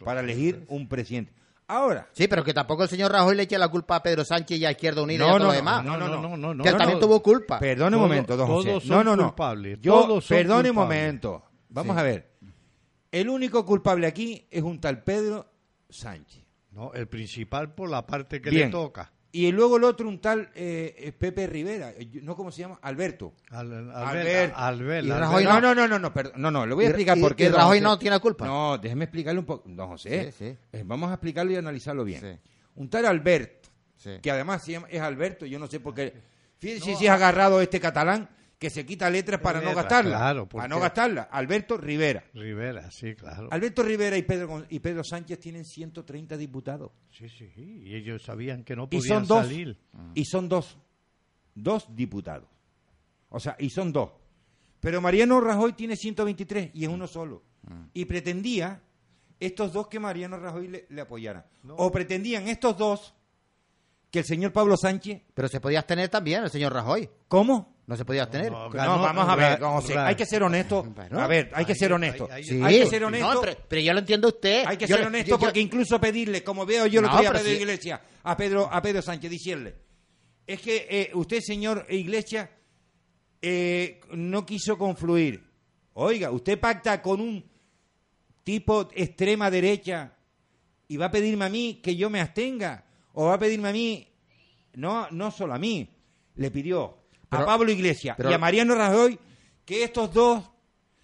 [0.03, 1.33] para elegir un presidente.
[1.67, 4.57] Ahora, Sí, pero que tampoco el señor Rajoy le eche la culpa a Pedro Sánchez
[4.59, 5.85] y a Izquierda Unida y a No, todo no, lo demás.
[5.85, 7.05] no, no, no, no, no, no, que él no, también no.
[7.05, 7.59] tuvo culpa.
[7.59, 8.88] perdone un momento, don todos José.
[8.88, 9.23] son No, no, no.
[9.27, 11.43] culpables, Yo, todos son perdone un momento.
[11.69, 11.99] Vamos Sí.
[11.99, 12.29] a ver.
[13.12, 15.52] El único culpable aquí es un tal Pedro
[15.89, 16.43] Sánchez.
[16.72, 18.67] No, el principal por la parte que Bien.
[18.67, 19.12] le toca.
[19.32, 21.91] Y luego el otro, un tal eh, Pepe Rivera.
[21.91, 22.80] Eh, ¿No cómo se llama?
[22.82, 23.34] Alberto.
[23.52, 24.54] Al, al, Albert.
[24.56, 25.19] Albert, Y Albert.
[25.19, 25.62] Rajoy no, no.
[25.62, 27.45] no, no, no, no, perdón, no, no, le voy a explicar y- por qué.
[27.45, 28.45] y Rajoy no tiene culpa.
[28.48, 30.32] No, déjeme explicarle un poco, don José.
[30.32, 30.58] Sí, sí.
[30.72, 32.22] Eh, Vamos a explicarlo y analizarlo bien.
[32.22, 32.50] Sí.
[32.76, 33.67] Un tal Albert,
[33.98, 34.12] Sí.
[34.22, 36.13] que además se llama- es Alberto, yo no sé por qué.
[36.58, 40.17] Fíjense si es agarrado este catalán que se quita letras para no gastarla.
[40.17, 41.24] claro, para no gastarla.
[41.24, 42.26] Alberto Rivera.
[42.34, 43.48] Rivera, sí, claro.
[43.52, 46.91] Alberto Rivera y Pedro, y Pedro Sánchez tienen 130 diputados.
[47.10, 49.45] Sí, sí, y ellos sabían que no Y podían son dos.
[49.45, 49.80] salir.
[50.13, 50.78] Y son dos.
[51.56, 52.50] Dos diputados.
[53.30, 54.12] O sea, y son dos.
[54.82, 57.43] Pero Mariano Rajoy tiene 123 y es uno solo.
[57.93, 58.82] Y pretendía
[59.39, 61.45] estos dos que Mariano Rajoy le, le apoyaran.
[61.78, 63.13] O pretendían estos dos
[64.12, 65.22] que el señor Pablo Sánchez.
[65.34, 67.10] Pero se podía abstener también el señor Rajoy.
[67.28, 67.79] ¿Cómo?
[67.89, 68.52] No se podía abstener.
[68.52, 69.63] No, vamos a ver,
[69.97, 70.84] hay que ser honesto.
[70.84, 72.30] Bueno, a ver, hay que ser honesto.
[72.43, 72.62] Sí.
[72.63, 73.34] Hay que ser honesto.
[73.34, 74.63] No, pero, pero yo lo entiendo a usted.
[74.67, 77.10] Hay que Yo ser le- honesto yo- yo- porque incluso pedirle, como veo yo lo
[77.10, 77.49] que a Pedro sí.
[77.56, 79.75] Iglesias, a Pedro, a Pedro Sánchez, decirle,
[80.45, 82.47] es que eh, usted, señor Iglesias,
[83.41, 85.43] eh, no quiso confluir.
[85.93, 87.43] Oiga, usted pacta con un
[88.43, 90.13] tipo extrema derecha
[90.88, 93.71] y va a pedirme a mí que yo me abstenga, o va a pedirme a
[93.73, 94.08] mí,
[94.75, 95.89] no, no solo a mí,
[96.36, 96.98] le pidió
[97.30, 99.20] Pero- a Pablo Iglesias pero- y a Mariano Rajoy
[99.65, 100.44] que estos dos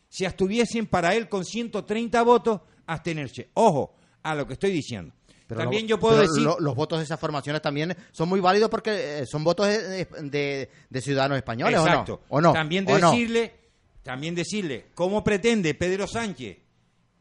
[0.09, 3.49] se abstuviesen para él con 130 votos abstenerse.
[3.53, 5.13] Ojo a lo que estoy diciendo.
[5.47, 6.43] pero También lo- yo puedo pero decir...
[6.43, 10.05] lo- los votos de esas formaciones también son muy válidos porque eh, son votos de,
[10.05, 11.87] de- de ciudadanos españoles, ¿o no?
[11.87, 12.21] Exacto.
[12.29, 12.51] ¿O no?
[12.53, 13.11] También ¿O no?
[13.11, 13.53] decirle,
[14.01, 16.57] también decirle cómo pretende Pedro Sánchez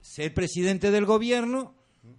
[0.00, 1.74] ser presidente del gobierno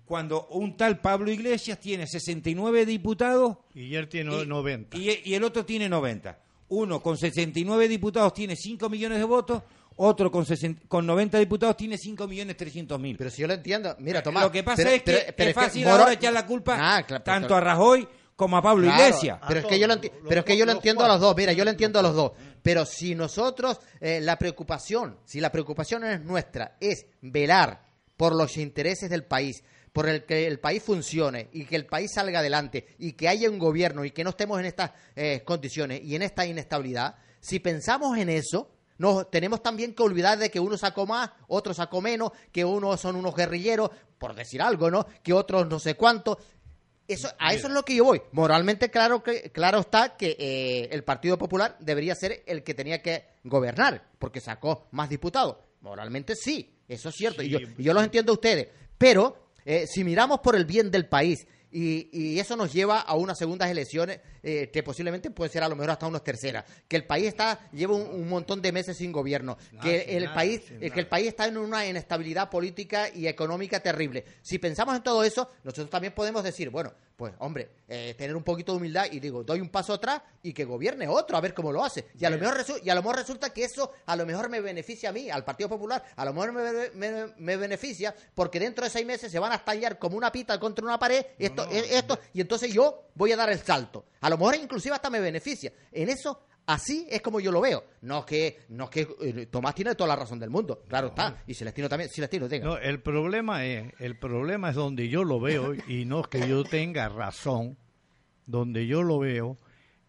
[0.05, 4.97] cuando un tal Pablo Iglesias tiene 69 diputados Y él tiene y, 90.
[4.97, 6.39] y- y el otro tiene 90.
[6.69, 9.61] Uno con 69 diputados tiene 5 millones de votos,
[9.97, 13.15] otro con, 60 con 90 diputados tiene 5 millones 300 mil.
[13.17, 14.43] Pero si yo lo entiendo, mira, Tomás.
[14.43, 17.03] Lo que pasa pero- es que pero- pero es fácil ahora echar la culpa Ah,
[17.03, 19.39] claro, pero- tanto a Rajoy como a Pablo Claro, Iglesias.
[19.47, 21.35] Pero es que yo lo, enti- pero es que yo lo entiendo a los dos.
[21.37, 22.31] Mira, yo lo entiendo a los dos.
[22.61, 27.85] Pero si nosotros, eh, la preocupación, si la preocupación es nuestra, es velar
[28.17, 29.63] por los intereses del país,
[29.95, 33.49] por el que el país funcione y que el país salga adelante y que haya
[33.49, 37.59] un gobierno y que no estemos en estas eh, condiciones y en esta inestabilidad, si
[37.59, 42.01] pensamos en eso, no, tenemos también que olvidar de que uno sacó más, otro sacó
[42.01, 45.07] menos, que unos son unos guerrilleros, por decir algo, ¿no?
[45.23, 46.39] Que otros no sé cuánto.
[47.07, 48.21] Eso, a eso es lo que yo voy.
[48.33, 53.01] Moralmente claro que claro está que eh, el Partido Popular debería ser el que tenía
[53.01, 55.55] que gobernar, porque sacó más diputados.
[55.79, 58.67] Moralmente sí, eso es cierto, y, yo, y yo los entiendo a ustedes.
[58.97, 61.47] Pero eh, si miramos por el bien del país
[61.77, 65.75] y, eso nos lleva a unas segundas elecciones eh, que posiblemente puede ser a lo
[65.75, 66.63] mejor hasta unas terceras.
[66.87, 69.57] Que el país está lleva un, montón de meses sin gobierno.
[69.81, 74.23] que el país que el país está en una inestabilidad política y económica terrible.
[74.41, 78.43] Si pensamos en todo eso, nosotros también podemos decir, bueno, pues hombre, eh, tener un
[78.43, 81.53] poquito de humildad y digo, doy un paso atrás y que gobierne otro, a ver
[81.53, 82.07] cómo lo hace.
[82.19, 84.59] Y a lo mejor, y a lo mejor resulta que eso a lo mejor me
[84.59, 88.89] beneficia a mí, al Partido Popular, a lo mejor me, me, beneficia porque dentro de
[88.89, 92.41] seis meses se van a estallar como una pita contra una pared, esto, esto, y
[92.41, 94.05] entonces yo voy a dar el salto.
[94.21, 95.71] A lo mejor inclusive hasta me beneficia.
[95.91, 97.83] En eso Así es como yo lo veo.
[98.01, 101.07] No es que, no es que eh, Tomás tiene toda la razón del mundo, claro
[101.07, 102.65] está, y Celestino también, Celestino tenga.
[102.65, 106.47] No, el problema es, el problema es donde yo lo veo y no es que
[106.47, 107.77] yo tenga razón,
[108.47, 109.57] donde yo lo veo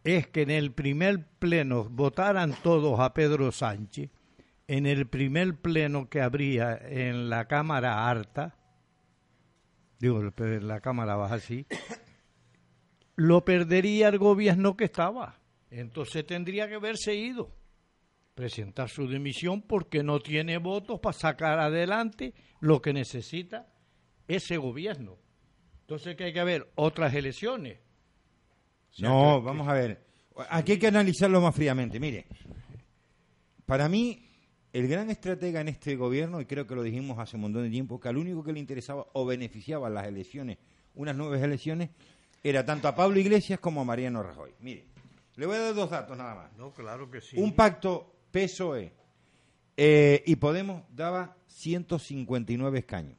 [0.04, 4.10] es que en el primer pleno votaran todos a Pedro Sánchez,
[4.68, 8.56] en el primer pleno que habría en la Cámara Alta,
[9.98, 11.66] digo, la Cámara Baja así,
[13.16, 17.54] lo perdería el gobierno que estaba entonces tendría que haberse ido,
[18.34, 23.72] presentar su dimisión porque no tiene votos para sacar adelante lo que necesita
[24.28, 25.16] ese gobierno.
[25.82, 27.78] Entonces que hay que haber otras elecciones.
[28.98, 30.04] no, vamos a ver.
[30.50, 31.98] Aquí hay que analizarlo más fríamente.
[31.98, 32.26] Mire,
[33.64, 34.22] para mí
[34.72, 37.70] el gran estratega en este gobierno, y creo que lo dijimos hace un montón de
[37.70, 40.58] tiempo, que al único que le interesaba o beneficiaba las elecciones,
[40.94, 41.90] unas nuevas elecciones,
[42.42, 44.50] era tanto a Pablo Iglesias como a Mariano Rajoy.
[44.60, 44.84] Mire,
[45.36, 46.52] le voy a dar dos datos nada más.
[46.56, 47.38] No, claro que sí.
[47.38, 48.92] Un pacto PSOE
[49.76, 53.18] eh, y Podemos daba 159 escaños.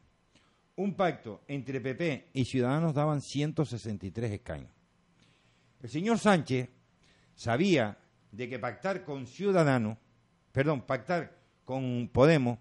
[0.75, 4.71] Un pacto entre PP y Ciudadanos daban 163 escaños.
[5.81, 6.69] El señor Sánchez
[7.35, 7.97] sabía
[8.31, 9.97] de que pactar con Ciudadanos,
[10.51, 12.57] perdón, pactar con Podemos,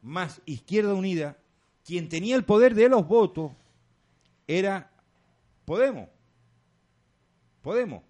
[0.00, 1.36] más Izquierda Unida,
[1.84, 3.52] quien tenía el poder de los votos
[4.46, 4.90] era
[5.64, 6.08] Podemos.
[7.62, 8.02] Podemos.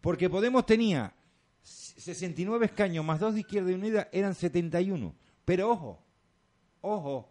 [0.00, 1.14] Porque Podemos tenía
[1.62, 5.14] 69 escaños más dos de Izquierda Unida eran 71.
[5.44, 6.02] Pero ojo,
[6.80, 7.28] ojo,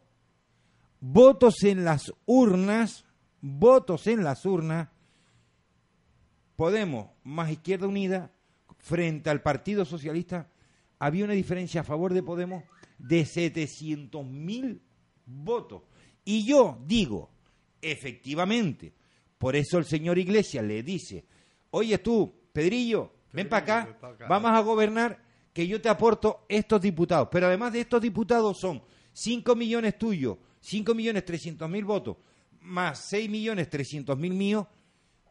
[1.00, 3.06] votos en las urnas,
[3.42, 4.90] votos en las urnas,
[6.56, 8.34] Podemos más Izquierda Unida
[8.80, 10.50] frente al Partido Socialista,
[11.00, 12.66] había una diferencia a favor de Podemos
[12.98, 14.82] de 700 mil
[15.26, 15.84] votos.
[16.26, 17.30] Y yo digo,
[17.82, 18.94] efectivamente,
[19.38, 21.26] por eso el señor Iglesias le dice,
[21.72, 27.30] oye tú, Pedrillo, ven para acá, vamos a gobernar, que yo te aporto estos diputados.
[27.32, 28.82] Pero además de estos diputados son
[29.14, 32.18] 5 millones tuyos, 5 millones 300 mil votos,
[32.60, 34.68] más 6 millones 300 mil míos,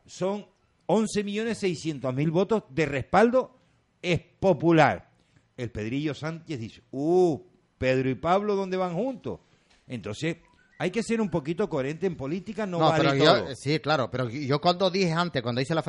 [0.06, 0.46] son
[0.86, 3.58] 11 millones 600 mil votos de respaldo,
[4.00, 5.10] es popular.
[5.54, 7.42] El Pedrillo Sánchez dice, uh,
[7.76, 9.40] Pedro y Pablo, ¿dónde van juntos?
[9.86, 10.38] Entonces,
[10.80, 13.54] hay que ser un poquito coherente en política, no, vale todo.
[13.56, 15.82] sí, claro, pero yo cuando dije antes, cuando hice la,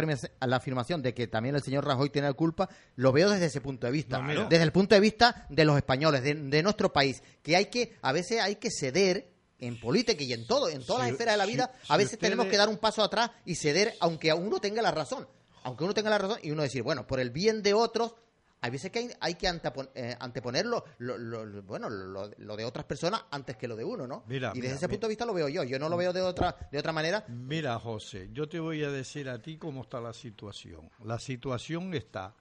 [0.56, 3.86] afirmación de que también el señor Rajoy tiene la culpa, lo veo desde ese punto
[3.86, 7.68] de vista, desde el punto de vista de los españoles, de, nuestro país, que hay
[7.68, 11.36] que, a veces hay que ceder en política y en todo, en todas las esferas
[11.36, 14.60] de la vida, a veces tenemos que dar un paso atrás y ceder, aunque uno
[14.60, 15.28] tenga la razón,
[15.64, 18.16] aunque uno tenga la razón y uno decir, bueno, por el bien de otros
[18.62, 19.48] hay veces que hay, que
[19.96, 24.26] eh, anteponerlo, lo, bueno, lo, de otras personas antes que lo de uno, ¿no?
[24.28, 25.64] y desde ese punto de vista lo veo yo.
[25.64, 27.24] Yo no lo veo de otra, de otra manera.
[27.30, 30.90] Mira, José, yo te voy a decir a ti cómo está la situación.
[31.04, 32.36] La situación está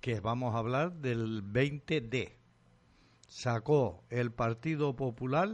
[0.00, 2.34] que vamos a hablar del 20D.
[3.28, 5.50] Sacó el Partido Popular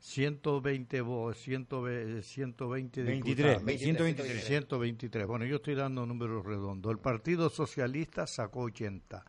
[0.00, 1.02] 120
[1.34, 4.44] 120, 120 23, 123.
[4.44, 5.26] 123.
[5.26, 6.92] Bueno, yo estoy dando números redondos.
[6.92, 9.24] El Partido Socialista sacó 80.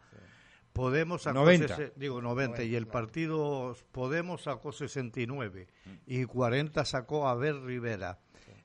[0.73, 1.93] Podemos sacó 90.
[1.95, 5.67] digo 90, y el Partido Podemos sacó 69
[6.05, 8.19] y 40 sacó Abel Rivera.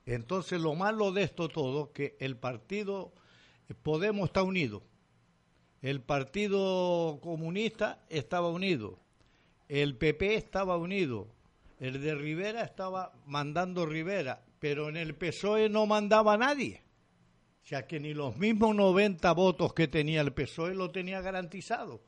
[0.05, 3.13] Entonces lo malo de esto todo que el Partido
[3.81, 4.83] Podemos está unido.
[5.81, 8.99] El Partido Comunista estaba unido.
[9.67, 11.34] El PP estaba unido
[11.79, 16.83] el de Rivera estaba mandando Rivera, pero en el PSOE no mandaba nadie.
[17.63, 22.03] O sea que ni los mismos 90 votos que tenía el PSOE lo tenía garantizado.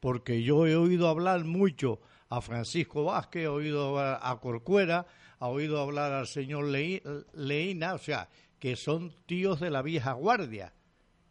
[0.00, 5.06] Porque yo he oído hablar mucho a Francisco Vázquez, he oído a Corcuera,
[5.38, 6.64] ha oído hablar al señor
[7.34, 10.72] Leina, o sea, que son tíos de la vieja guardia.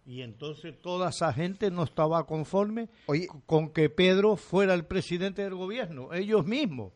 [0.06, 2.90] Y entonces toda esa gente no estaba conforme
[3.46, 6.94] con que Pedro fuera el presidente del gobierno, ellos mismos.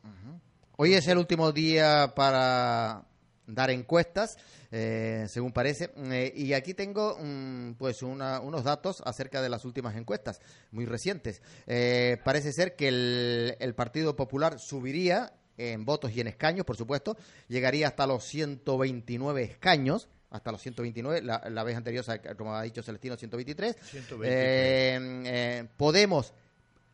[0.78, 3.06] Hoy es el último día para
[3.48, 4.38] dar encuestas,
[4.72, 5.92] eh, según parece.
[5.96, 11.42] Eh, y aquí tengo mm, pues unos datos acerca de las últimas encuestas, muy recientes.
[11.66, 16.76] Eh, parece ser que el, el, Partido Popular subiría en votos y en escaños, por
[16.76, 17.16] supuesto,
[17.48, 22.04] llegaría hasta los 129 escaños hasta los 129, la, la vez anterior,
[22.36, 23.78] como ha dicho Celestino, 123.
[23.82, 25.70] 123.
[25.78, 26.34] Podemos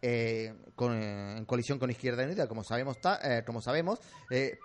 [0.04, 4.00] eh, con, en colisión con Izquierda Unida, como sabemos, eh, como sabemos
[4.32, 4.58] eh,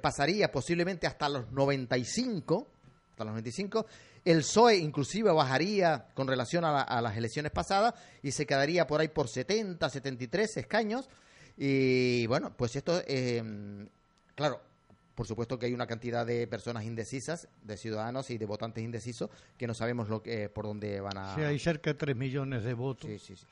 [0.00, 2.66] pasaría posiblemente hasta los 95,
[3.10, 3.86] hasta los 95.
[4.24, 9.00] El PSOE inclusive bajaría con relación a, a, las elecciones pasadas y se quedaría por
[9.02, 11.08] ahí por 70, 73 escaños.
[11.58, 13.02] Y bueno, pues esto,
[14.34, 14.60] claro,
[15.20, 19.28] por supuesto que hay una cantidad de personas indecisas, de ciudadanos y de votantes indecisos,
[19.58, 21.34] que no sabemos lo que, por dónde van a...
[21.34, 23.10] Sí, hay cerca de 3 millones de votos.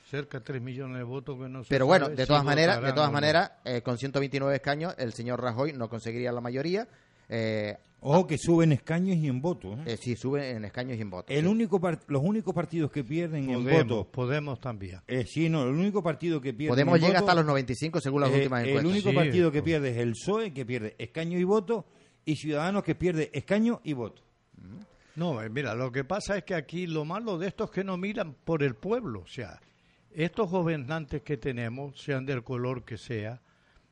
[0.08, 3.12] Cerca de 3 millones de votos que no Pero bueno, de todas maneras, de todas
[3.12, 6.88] maneras, eh, con 129 escaños, el señor Rajoy no conseguiría la mayoría.
[7.28, 9.76] Eh, Ojo que suben escaños y en votos.
[9.80, 9.82] ¿eh?
[9.86, 9.96] ¿eh?
[9.96, 11.36] sí, suben en escaños y en votos.
[11.36, 14.06] El único los únicos partidos que pierden en votos.
[14.06, 15.00] Podemos también.
[15.08, 16.70] Eh, sí, no, el único partido que pierde.
[16.70, 18.84] Podemos llegar hasta los 95 según las últimas encuestas.
[18.84, 21.86] El único partido que pierde es el PSOE, que pierde escaño y voto,
[22.24, 24.22] y Ciudadanos que pierde escaño y voto.
[25.16, 27.96] No, mira, lo que pasa es que aquí lo malo de esto es que no
[27.96, 29.22] miran por el pueblo.
[29.22, 29.60] O sea,
[30.12, 33.42] estos gobernantes que tenemos, sean del color que sea,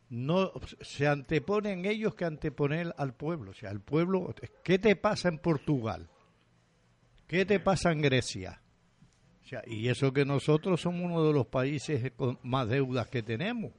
[0.09, 3.51] no se anteponen ellos que anteponer al pueblo.
[3.51, 6.09] O sea, el pueblo, ¿qué te pasa en Portugal?
[7.27, 8.61] ¿Qué te pasa en Grecia?
[9.45, 13.23] O sea, y eso que nosotros somos uno de los países con más deudas que
[13.23, 13.73] tenemos.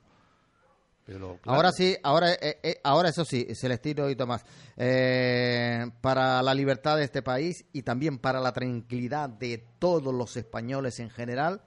[1.05, 4.43] Pero, Ahora sí, ahora, eh, eh, ahora eso sí, Celestino y Tomás,
[4.75, 10.35] eh, para la libertad de este país y también para la tranquilidad de todos los
[10.35, 11.61] españoles en general,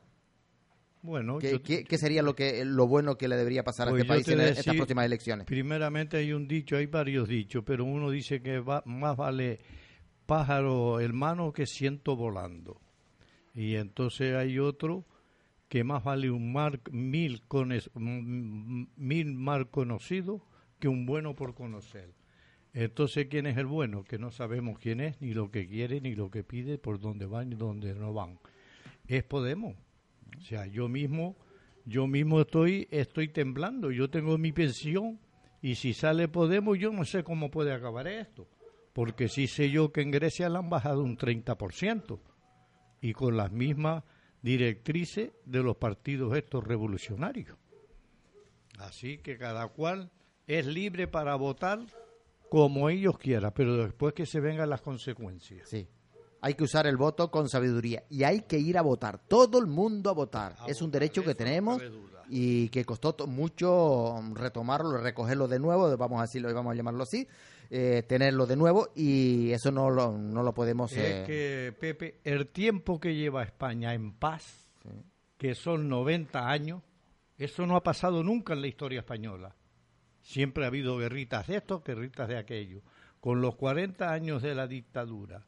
[1.02, 4.28] bueno, ¿Qué, sería lo que lo bueno que le debería pasar a pues este país
[4.28, 5.46] en estas próximas elecciones?
[5.46, 9.60] Primeramente hay un dicho, hay varios dichos, pero uno dice que más vale
[10.26, 12.80] pájaro hermano que ciento volando.
[13.54, 15.06] Y entonces hay otro
[15.68, 20.44] que más vale un mar, mil, con mil mar conocido
[20.78, 22.12] que un bueno por conocer.
[22.72, 24.04] Entonces, ¿quién es el bueno?
[24.04, 27.26] Que no sabemos quién es, ni lo que quiere, ni lo que pide, por dónde
[27.26, 28.38] van y dónde no van.
[29.08, 29.74] Es Podemos
[30.36, 31.36] o sea, yo mismo,
[31.84, 33.90] yo mismo estoy, estoy temblando.
[33.90, 35.20] Yo tengo mi pensión
[35.62, 38.48] y si sale Podemos, yo no sé cómo puede acabar esto.
[38.92, 42.20] Porque sí sé yo que en Grecia le han bajado un 30%
[43.00, 44.04] y con las mismas
[44.42, 47.56] directrices de los partidos estos revolucionarios.
[48.78, 50.10] Así que cada cual
[50.46, 51.80] es libre para votar
[52.48, 55.68] como ellos quieran, pero después que se vengan las consecuencias.
[55.68, 55.86] Sí
[56.40, 59.66] hay que usar el voto con sabiduría y hay que ir a votar, todo el
[59.66, 60.56] mundo a votar.
[60.66, 61.82] es un derecho que tenemos
[62.28, 67.26] y que costó mucho retomarlo, recogerlo de nuevo, vamos a decirlo, vamos a llamarlo así,
[67.68, 70.92] eh, tenerlo de nuevo y eso no lo, no lo podemos...
[70.92, 74.70] Es eh, que, Pepe, el tiempo que lleva España en paz,
[75.36, 76.82] que son 90 años,
[77.36, 79.56] eso no ha pasado nunca en la historia española.
[80.20, 82.82] Siempre ha habido guerritas de esto, guerritas de aquello.
[83.18, 85.46] Con los 40 años de la dictadura,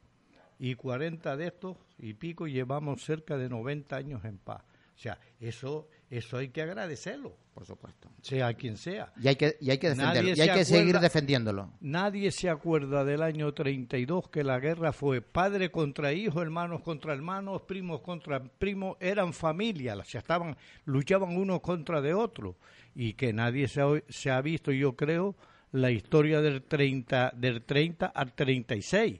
[0.63, 4.63] y 40 de estos y pico llevamos cerca de 90 años en paz.
[4.95, 7.35] O sea, eso, eso hay que agradecerlo.
[7.53, 8.09] Por supuesto.
[8.21, 9.11] Sea quien sea.
[9.21, 10.29] Y hay que, y hay que defenderlo.
[10.33, 11.69] y hay que seguir defendiéndolo.
[11.81, 17.13] Nadie se acuerda del año 32 que la guerra fue padre contra hijo, hermanos contra
[17.13, 18.95] hermanos, primos contra primos.
[19.01, 20.55] Eran familia, o estaban,
[20.85, 22.55] luchaban unos contra de otros.
[22.95, 25.35] Y que nadie se ha, se ha visto, yo creo,
[25.73, 29.19] la historia del 30, del 30 al 36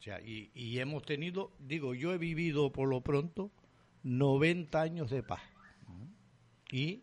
[0.00, 3.50] o sea, y, y hemos tenido, digo, yo he vivido por lo pronto
[4.02, 5.42] 90 años de paz.
[6.72, 7.02] Y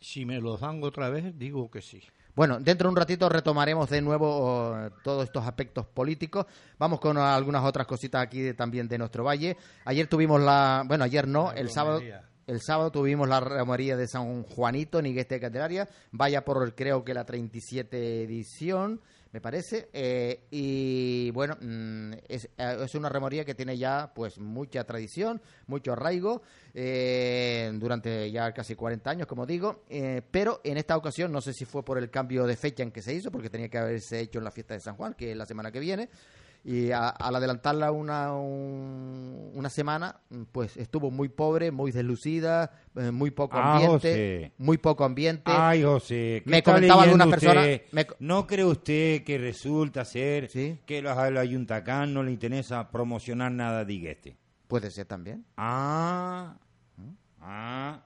[0.00, 2.02] si me los dan otra vez, digo que sí.
[2.34, 6.46] Bueno, dentro de un ratito retomaremos de nuevo eh, todos estos aspectos políticos.
[6.78, 9.56] Vamos con algunas otras cositas aquí también de nuestro valle.
[9.84, 12.00] Ayer tuvimos la, bueno, ayer no, el sábado,
[12.46, 15.88] el sábado tuvimos la romería de San Juanito en Iglesia Catedral.
[16.10, 19.00] Vaya por creo que la 37 edición
[19.32, 19.88] me parece.
[19.92, 25.40] Eh, y bueno, mm, es, eh, es, una remoría que tiene ya pues mucha tradición,
[25.66, 26.42] mucho arraigo,
[26.74, 29.82] eh, durante ya casi 40 años, como digo.
[30.30, 33.02] pero en esta ocasión, no sé si fue por el cambio de fecha en que
[33.02, 35.36] se hizo, porque tenía que haberse hecho en la fiesta de San Juan, que es
[35.36, 36.08] la semana que viene.
[36.64, 40.20] Y al adelantarla una, una semana,
[40.52, 45.50] pues estuvo muy pobre, muy deslucida, eh, muy poco ah, ambiente, muy poco ambiente.
[45.52, 47.66] Ay, José, me comentaba algunas personas.
[48.20, 50.48] ¿No cree usted que resulta ser
[50.86, 54.36] que los, los ayuntacán no le interesa promocionar nada de este?
[54.68, 55.44] Puede ser también.
[55.56, 56.56] Ah,
[57.40, 58.02] ah.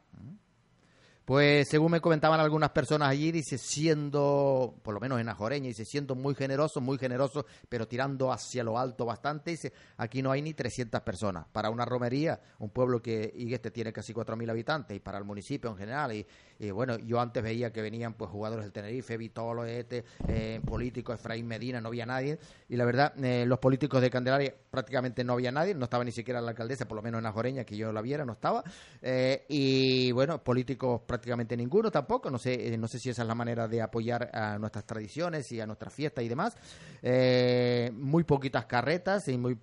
[1.26, 5.84] Pues según me comentaban algunas personas allí, dice, siendo, por lo menos en Ajoreña, dice,
[5.84, 10.40] siendo muy generoso, muy generoso, pero tirando hacia lo alto bastante, dice, aquí no hay
[10.40, 11.44] ni 300 personas.
[11.50, 15.68] Para una romería, un pueblo que este tiene casi 4.000 habitantes, y para el municipio
[15.68, 20.04] en general, y, bueno, yo antes veía que venían pues jugadores del Tenerife, Vitolo, este,
[20.28, 24.54] eh, políticos, Efraín Medina, no había nadie, y la verdad, eh, los políticos de Candelaria
[24.70, 27.64] prácticamente no había nadie, no estaba ni siquiera la alcaldesa, por lo menos en Ajoreña,
[27.64, 28.62] que yo la viera, no estaba,
[29.02, 31.15] eh, y bueno, políticos prácticamente
[31.56, 32.30] ninguno tampoco.
[32.30, 35.50] No sé, eh, no sé si esa es la manera de apoyar a nuestras tradiciones
[35.52, 36.56] y a nuestras fiestas y demás.
[37.02, 39.58] Eh, muy poquitas carretas y muy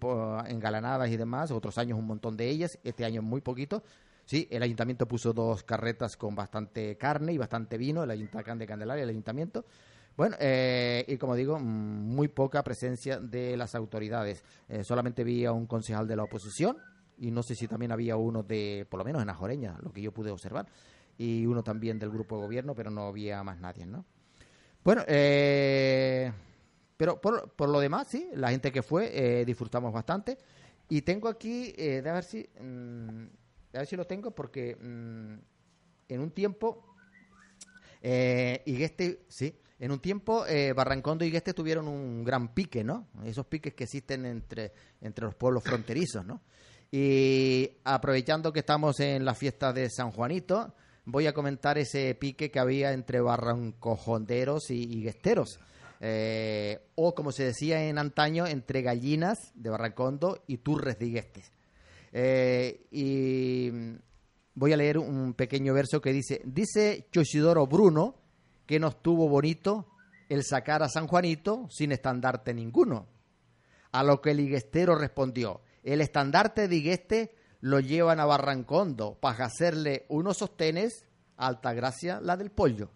[0.48, 1.52] engalanadas y demás.
[1.52, 2.80] Otros años un montón de ellas.
[2.84, 3.84] Este año muy poquito.
[4.26, 8.68] Sí, el ayuntamiento puso dos carretas con bastante carne y bastante vino, el ayuntamiento de
[8.68, 9.66] Candelaria, el ayuntamiento.
[10.16, 14.44] Bueno, eh, y como digo, mm, muy poca presencia de las autoridades.
[14.84, 16.78] solamente vi a un concejal de la oposición
[17.18, 20.02] y no sé si también había uno de, por lo menos en Ajoreña, lo que
[20.02, 20.68] yo pude observar
[21.18, 24.06] y uno también del grupo de gobierno, pero no había más nadie, ¿no?
[24.84, 26.32] Bueno, eh,
[26.98, 30.38] pero por, por, lo demás, sí, la gente que fue, eh, disfrutamos bastante.
[30.90, 33.26] Y tengo aquí, eh, de a ver si, mm,
[33.74, 35.34] ver si lo tengo, porque mm,
[36.10, 36.96] en un tiempo,
[38.02, 43.08] eh, Igueste, sí, en un tiempo eh, Barrancondo y Igueste tuvieron un gran pique, ¿no?
[43.26, 46.42] Esos piques que existen entre, entre los pueblos fronterizos, ¿no?
[46.92, 50.76] Y aprovechando que estamos en la fiesta de San Juanito,
[51.06, 55.60] voy a comentar ese pique que había entre barrancojonderos y, y guesteros.
[56.06, 61.32] Eh, o como se decía en antaño, entre gallinas de Barrancondo y turres de.
[62.12, 63.72] Eh, y
[64.54, 68.16] voy a leer un pequeño verso que dice, dice Chosidoro Bruno
[68.66, 69.88] que no estuvo bonito
[70.28, 73.08] el sacar a San Juanito sin estandarte ninguno.
[73.94, 76.76] A lo que el higuestero respondió, el estandarte de
[77.64, 81.06] lo llevan a Barrancondo para hacerle unos sostenes
[81.38, 82.90] alta gracia la del pollo.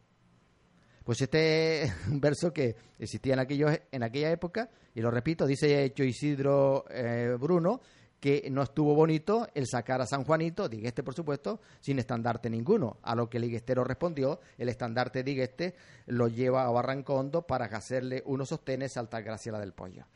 [1.06, 5.86] Pues este es un verso que existía en, en aquella época, y lo repito, dice
[5.86, 7.80] hecho Isidro eh, Bruno,
[8.20, 12.98] que no estuvo bonito el sacar a San Juanito, Digueste por supuesto, sin estandarte ninguno.
[13.04, 15.76] A lo que el higuestero respondió, el estandarte Digueste
[16.08, 20.08] lo lleva a Barrancondo para hacerle unos sostenes alta gracia la del pollo.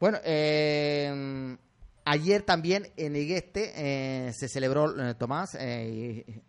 [0.00, 1.56] Bueno, eh,
[2.04, 6.42] Ayer también en Igueste eh, se celebró, eh, Tomás eh,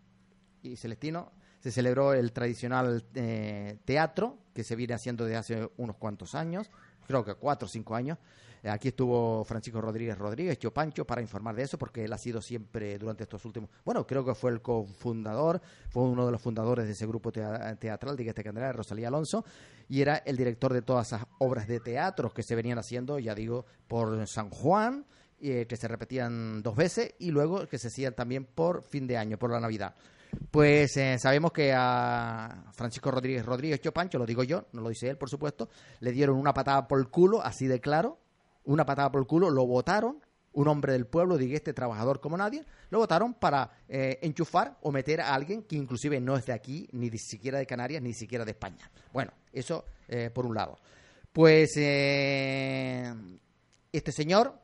[0.62, 3.04] y, Celestino, se celebró el tradicional
[3.84, 6.70] teatro que se viene haciendo desde hace unos cuantos años,
[7.06, 8.18] creo que cuatro o cinco años.
[8.64, 12.98] Aquí estuvo Francisco Rodríguez Rodríguez, Pancho, para informar de eso, porque él ha sido siempre
[12.98, 13.68] durante estos últimos.
[13.84, 18.16] Bueno, creo que fue el cofundador, fue uno de los fundadores de ese grupo teatral
[18.16, 19.44] de Igueste Candela, Rosalía Alonso,
[19.86, 23.34] y era el director de todas esas obras de teatro que se venían haciendo, ya
[23.34, 25.04] digo, por San Juan,
[25.40, 29.18] eh, que se repetían dos veces y luego que se hacían también por fin de
[29.18, 29.94] año, por la Navidad.
[30.50, 35.10] Pues eh, sabemos que a Francisco Rodríguez Rodríguez Chopancho, lo digo yo, no lo dice
[35.10, 35.68] él, por supuesto,
[36.00, 38.18] le dieron una patada por el culo, así de claro,
[38.64, 42.36] una patada por el culo, lo votaron, un hombre del pueblo, diga este trabajador como
[42.36, 46.52] nadie, lo votaron para eh, enchufar o meter a alguien que inclusive no es de
[46.52, 48.88] aquí, ni siquiera de Canarias, ni siquiera de España.
[49.12, 49.84] Bueno, eso
[50.32, 50.78] por un lado.
[51.32, 53.12] Pues este
[54.12, 54.63] señor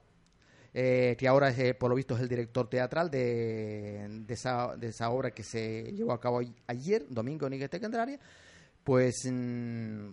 [0.73, 4.89] eh, que ahora es, eh, por lo visto es el director teatral de, esa, de
[4.89, 8.18] esa obra que se llevó a cabo ayer, domingo en Iguete Candelaria,
[8.85, 9.29] pues...
[9.31, 10.11] Mm,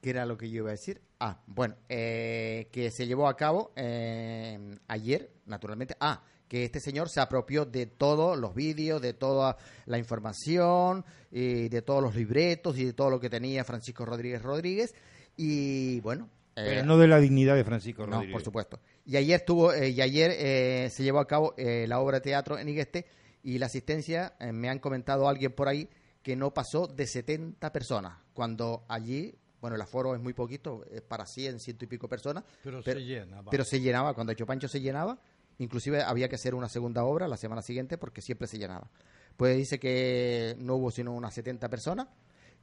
[0.00, 1.00] ¿Qué era lo que yo iba a decir?
[1.18, 5.96] Ah, bueno, eh, que se llevó a cabo ayer, naturalmente.
[5.98, 9.56] Ah, que este señor se apropió de todos los vídeos, de toda
[9.86, 14.42] la información, y de todos los libretos y de todo lo que tenía Francisco Rodríguez
[14.42, 14.94] Rodríguez.
[15.36, 18.28] Y bueno, pero eh, no de la dignidad de Francisco Rodríguez.
[18.28, 18.80] No, por supuesto.
[19.04, 22.58] Y ayer tuvo, eh, y ayer eh, se llevó a cabo la obra de teatro
[22.58, 23.06] en Igueste
[23.42, 25.88] y la asistencia, me han comentado alguien por ahí,
[26.22, 31.02] que no pasó de 70 personas, cuando allí, bueno, el aforo es muy poquito, es
[31.02, 32.44] para 100, ciento y pico personas.
[32.62, 33.50] Pero, se llenaba.
[33.50, 35.18] Pero se llenaba, cuando hecho Pancho se llenaba,
[35.58, 38.90] inclusive había que hacer una segunda obra la semana siguiente porque siempre se llenaba.
[39.36, 42.08] Pues dice que no hubo sino unas 70 personas,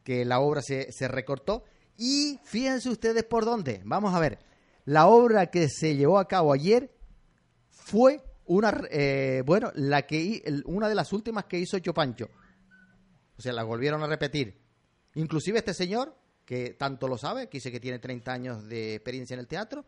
[0.04, 1.64] que la obra se, se recortó
[1.98, 3.82] y fíjense ustedes por dónde.
[3.86, 4.40] Vamos a ver.
[4.86, 6.92] La obra que se llevó a cabo ayer
[7.70, 12.30] fue una, eh, bueno, la que una de las últimas que hizo Chopancho.
[13.38, 14.60] O sea, la volvieron a repetir.
[15.16, 16.16] Inclusive este señor,
[16.46, 19.86] que tanto lo sabe, que dice que tiene 30 años de experiencia en el teatro,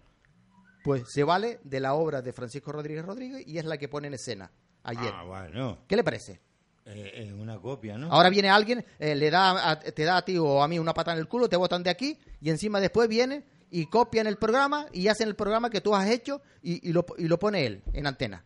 [0.84, 4.08] pues se vale de la obra de Francisco Rodríguez Rodríguez y es la que pone
[4.08, 4.52] en escena
[4.84, 5.12] ayer.
[5.14, 5.80] Ah, bueno.
[5.88, 6.42] ¿Qué le parece?
[6.86, 8.12] Eh, es una copia, ¿no?
[8.12, 10.94] Ahora viene alguien, eh, le da a- te da a ti o a mí una
[10.94, 14.36] pata en el culo, te botan de aquí y encima después viene y copian el
[14.38, 17.66] programa y hacen el programa que tú has hecho y, y lo, y lo pone
[17.66, 18.44] él en antena.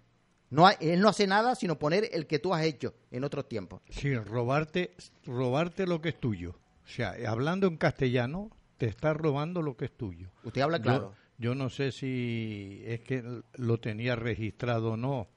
[0.49, 3.49] No hay- él no hace nada sino poner el que tú has hecho en otros
[3.49, 3.81] tiempos.
[3.89, 4.91] Sí, robarte,
[5.25, 6.51] robarte lo que es tuyo.
[6.85, 10.29] O sea, hablando en castellano, te está robando lo que es tuyo.
[10.43, 11.13] Usted habla claro.
[11.37, 13.23] Yo, yo no sé si es que
[13.55, 15.27] lo tenía registrado o no.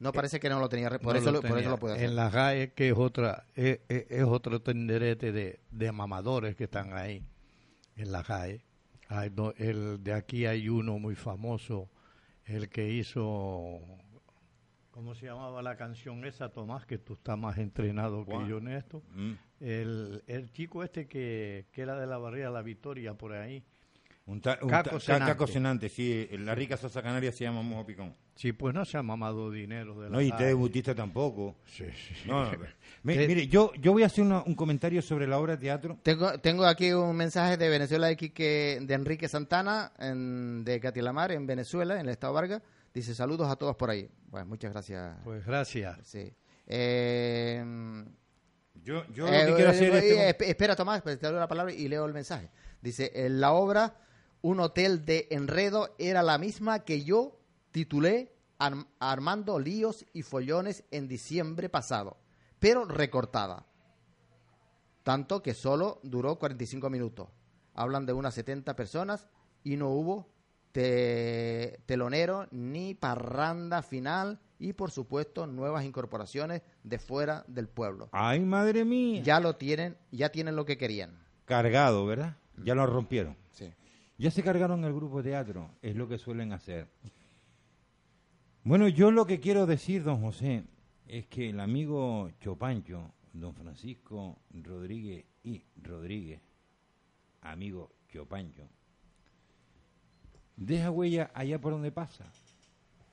[0.00, 1.60] No parece que no lo tenía, por, No eso, lo lo, por tenía.
[1.62, 2.06] eso lo puede hacer.
[2.08, 3.78] En la GAE, que es otra, es,
[4.26, 7.22] otro tenderete de, de mamadores que están ahí,
[7.96, 8.62] en la GAE.
[9.08, 11.90] Hay do- el, de aquí hay uno muy famoso,
[12.46, 13.80] el que hizo,
[14.90, 16.86] ¿cómo se llamaba la canción esa, Tomás?
[16.86, 19.02] Que tú estás más entrenado que yo en esto.
[19.14, 19.32] Mm.
[19.60, 23.62] El, el chico este que, que era de la barriga La Victoria, por ahí.
[24.26, 25.26] Un, ta- un Caco ta- Senante.
[25.32, 26.26] Caco Senante, sí.
[26.30, 28.14] en La rica salsa canaria se llama mojo picón.
[28.40, 30.38] Sí, pues no se ha mamado dinero de la No, y GAE.
[30.38, 31.56] Tede Butista tampoco.
[31.66, 32.28] Sí, sí, sí.
[32.28, 32.58] No, no,
[33.02, 35.98] mire, yo, yo voy a hacer una- un comentario sobre la obra de teatro.
[36.02, 41.32] Tengo, tengo aquí un mensaje de Venezuela de, Quique- de Enrique Santana, en- de Catilamar,
[41.32, 42.62] en Venezuela, en el estado Vargas.
[42.94, 44.08] Dice saludos a todos por ahí.
[44.30, 45.18] Bueno, muchas gracias.
[45.22, 45.98] Pues gracias.
[46.04, 46.32] Sí.
[46.66, 47.62] Eh,
[48.82, 50.04] Yo, yo Eh, lo que quiero eh, hacer eh, es...
[50.16, 52.48] eh, esp- espera, Tomás, pues, te doy la palabra y leo el mensaje.
[52.80, 53.96] Dice, en la obra
[54.42, 57.36] Un hotel de enredo era la misma que yo
[57.72, 62.16] titulé Arm- Armando líos y follones en diciembre pasado,
[62.58, 63.66] pero recortada.
[65.02, 67.28] Tanto que solo duró 45 minutos.
[67.74, 69.28] Hablan de unas 70 personas
[69.64, 70.28] y no hubo
[70.72, 78.40] te- telonero ni parranda final y por supuesto nuevas incorporaciones de fuera del pueblo Ay,
[78.40, 79.22] madre mía.
[79.22, 81.18] ya lo tienen, ya tienen lo que querían.
[81.46, 82.36] Cargado, ¿verdad?
[82.62, 83.36] Ya lo rompieron.
[83.52, 83.72] Sí.
[84.18, 86.88] Ya se cargaron el grupo de teatro, es lo que suelen hacer.
[88.62, 90.64] Bueno, yo lo que quiero decir, don José,
[91.08, 96.42] es que el amigo Chopancho, don Francisco Rodríguez y Rodríguez,
[97.40, 98.68] amigo Chopancho,
[100.56, 102.30] deja huella allá por donde pasa.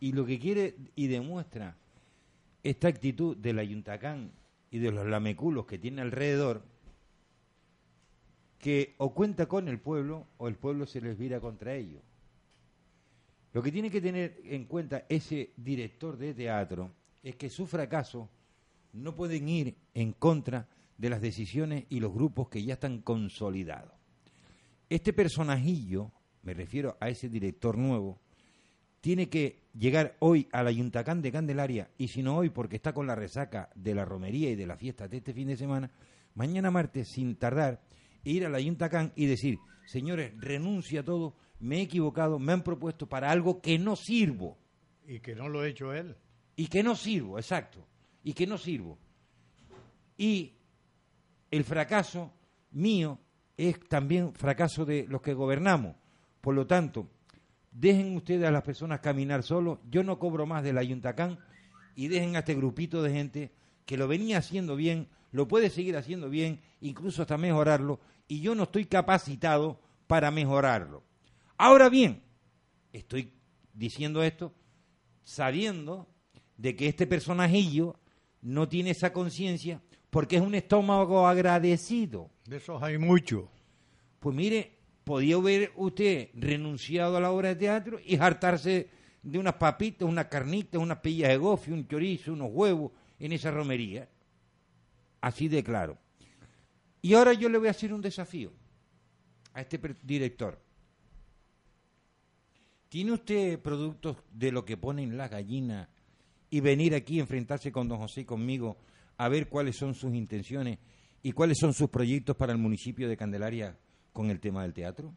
[0.01, 1.77] Y lo que quiere y demuestra
[2.61, 4.33] esta actitud del Ayuntacán
[4.69, 6.61] y de los lameculos que tiene alrededor,
[8.59, 12.03] que o cuenta con el pueblo o el pueblo se les vira contra ellos.
[13.57, 16.91] Lo que tiene que tener en cuenta ese director de teatro
[17.23, 18.29] es que su fracaso
[18.93, 23.93] no pueden ir en contra de las decisiones y los grupos que ya están consolidados.
[24.91, 26.11] Este personajillo,
[26.43, 28.21] me refiero a ese director nuevo,
[29.01, 33.07] tiene que llegar hoy al Ayuntacán de Candelaria, y si no hoy porque está con
[33.07, 35.89] la resaca de la romería y de la fiesta de este fin de semana,
[36.35, 37.81] mañana martes, sin tardar,
[38.23, 43.07] ir al Ayuntacán y decir, señores, renuncio a todo, me he equivocado, me han propuesto
[43.07, 44.57] para algo que no sirvo,
[45.07, 46.15] Y que no lo ha hecho él.
[46.55, 47.85] y que no sirvo, exacto,
[48.23, 48.97] y que no sirvo.
[50.17, 50.53] Y
[51.51, 52.31] el fracaso
[52.71, 53.19] mío
[53.55, 55.95] es también fracaso de los que gobernamos.
[56.41, 57.09] Por lo tanto,
[57.71, 61.39] dejen ustedes a las personas caminar solos, yo no cobro más del Ayuntacán
[61.95, 63.51] y dejen a este grupito de gente
[63.85, 68.55] que lo venía haciendo bien, lo puede seguir haciendo bien, incluso hasta mejorarlo, y yo
[68.55, 71.03] no estoy capacitado para mejorarlo.
[71.57, 72.21] Ahora bien,
[72.93, 73.33] estoy
[73.73, 74.53] diciendo esto
[75.23, 76.07] sabiendo
[76.55, 77.99] de que este personajillo
[78.41, 82.29] no tiene esa conciencia porque es un estómago agradecido.
[82.45, 83.45] De esos hay muchos.
[84.19, 84.71] Pues mire,
[85.03, 88.89] podía haber usted renunciado a la obra de teatro y hartarse
[89.23, 93.51] de unas papitas, unas carnitas, unas pillas de gofio, un chorizo, unos huevos en esa
[93.51, 94.07] romería.
[95.21, 95.97] Así de claro.
[97.01, 98.53] Y ahora yo le voy a hacer un desafío
[99.53, 100.66] a este director.
[102.89, 105.89] ¿Tiene usted productos de lo que ponen las gallinas
[106.49, 108.77] y venir aquí a enfrentarse con don José y conmigo
[109.17, 110.79] a ver cuáles son sus intenciones
[111.21, 113.77] y cuáles son sus proyectos para el municipio de Candelaria
[114.13, 115.13] con el tema del teatro?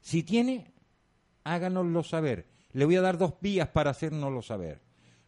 [0.00, 0.72] Si tiene,
[1.44, 2.46] háganoslo saber.
[2.72, 4.80] Le voy a dar dos vías para hacérnoslo saber.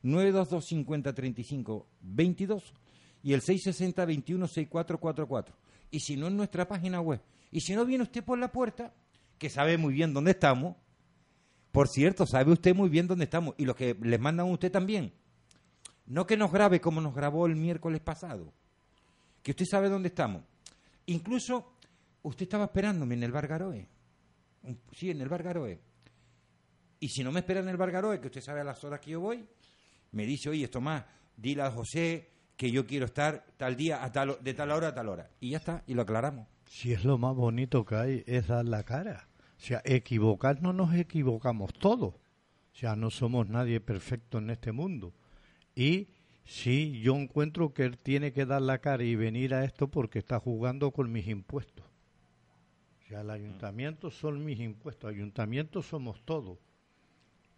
[0.02, 2.74] 922 50 35 22
[3.22, 5.56] y el 660 21 6444.
[5.90, 7.20] Y si no, en nuestra página web.
[7.50, 8.94] Y si no, viene usted por la puerta,
[9.38, 10.76] que sabe muy bien dónde estamos.
[11.72, 13.54] Por cierto, sabe usted muy bien dónde estamos.
[13.58, 15.12] Y los que les mandan a usted también.
[16.06, 18.52] No que nos grabe como nos grabó el miércoles pasado.
[19.42, 20.42] Que usted sabe dónde estamos.
[21.06, 21.72] Incluso,
[22.22, 23.88] usted estaba esperándome en el Bar Garoe.
[24.64, 25.80] Un- Sí, en el Bar Garoe.
[27.00, 29.00] Y si no me espera en el Bar Garoe, que usted sabe a las horas
[29.00, 29.44] que yo voy,
[30.12, 31.04] me dice, oye, Tomás,
[31.36, 34.94] dile a José que yo quiero estar tal día, a tal, de tal hora a
[34.94, 35.30] tal hora.
[35.40, 36.46] Y ya está, y lo aclaramos.
[36.66, 39.26] Si es lo más bonito que hay, es dar la cara.
[39.62, 42.14] O sea, equivocarnos nos equivocamos todos.
[42.14, 45.14] O sea, no somos nadie perfecto en este mundo.
[45.76, 46.08] Y
[46.44, 50.18] sí, yo encuentro que él tiene que dar la cara y venir a esto porque
[50.18, 51.86] está jugando con mis impuestos.
[51.86, 56.58] O sea, el ayuntamiento son mis impuestos, ayuntamientos somos todos.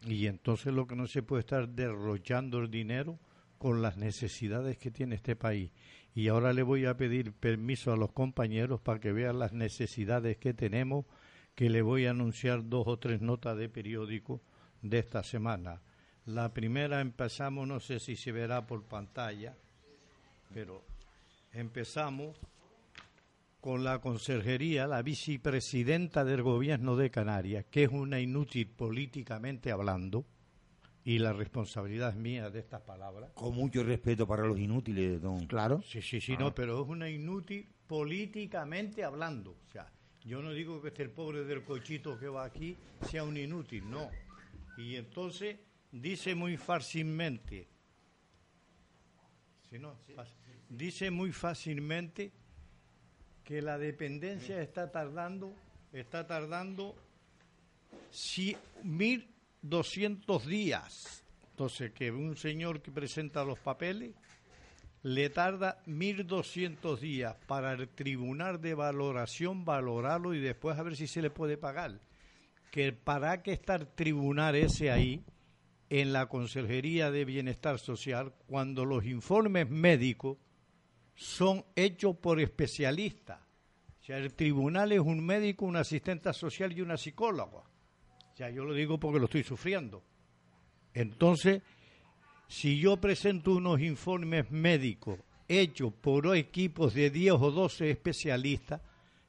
[0.06, 3.18] Y entonces lo que no se puede estar derrochando el dinero
[3.56, 5.70] con las necesidades que tiene este país.
[6.14, 10.36] Y ahora le voy a pedir permiso a los compañeros para que vean las necesidades
[10.36, 11.06] que tenemos,
[11.54, 14.42] que le voy a anunciar dos o tres notas de periódico
[14.82, 15.80] de esta semana.
[16.26, 19.56] La primera empezamos, no sé si se verá por pantalla,
[20.52, 20.84] pero
[21.52, 22.36] empezamos
[23.60, 30.26] con la conserjería, la vicepresidenta del gobierno de Canarias, que es una inútil políticamente hablando,
[31.04, 33.30] y la responsabilidad es mía de estas palabras.
[33.34, 35.46] Con mucho respeto para los inútiles, don.
[35.46, 35.82] Claro.
[35.82, 36.54] Sí, sí, sí, no, ah.
[36.54, 39.52] pero es una inútil políticamente hablando.
[39.52, 39.90] O sea,
[40.24, 42.76] yo no digo que este pobre del cochito que va aquí
[43.08, 44.10] sea un inútil, no.
[44.78, 45.58] Y entonces
[45.92, 47.68] dice muy fácilmente,
[49.68, 49.98] si no,
[50.68, 52.32] dice muy fácilmente
[53.44, 55.54] que la dependencia está tardando,
[55.92, 56.96] está tardando
[58.10, 61.22] si, 1.200 días.
[61.50, 64.14] Entonces, que un señor que presenta los papeles
[65.04, 71.06] le tarda 1.200 días para el tribunal de valoración valorarlo y después a ver si
[71.06, 72.00] se le puede pagar.
[72.70, 75.22] Que para que estar tribunal ese ahí,
[75.90, 80.38] en la Consejería de Bienestar Social, cuando los informes médicos
[81.14, 83.40] son hechos por especialistas.
[84.00, 87.58] O sea, el tribunal es un médico, un asistente social y una psicóloga.
[87.58, 90.02] O sea, yo lo digo porque lo estoy sufriendo.
[90.94, 91.62] Entonces,
[92.54, 98.80] si yo presento unos informes médicos hechos por equipos de 10 o 12 especialistas,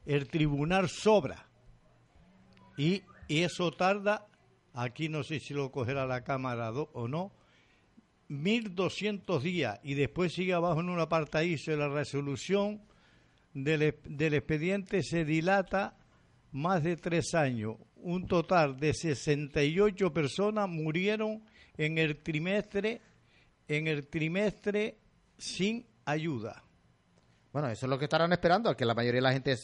[0.04, 1.44] el tribunal sobra.
[2.78, 4.28] Y, eso tarda,
[4.72, 7.32] aquí no sé si lo cogerá la Cámara o no,
[8.30, 12.80] 1.200 días y después sigue abajo en un apartadillo de la resolución
[13.52, 15.98] del, del, expediente se dilata
[16.52, 17.74] más de tres años.
[17.96, 21.42] Un total de 68 personas murieron
[21.76, 23.00] en el trimestre,
[23.68, 24.98] en el trimestre
[25.38, 26.62] sin ayuda.
[27.52, 29.56] Bueno, eso es lo que estarán esperando, que la mayoría de la gente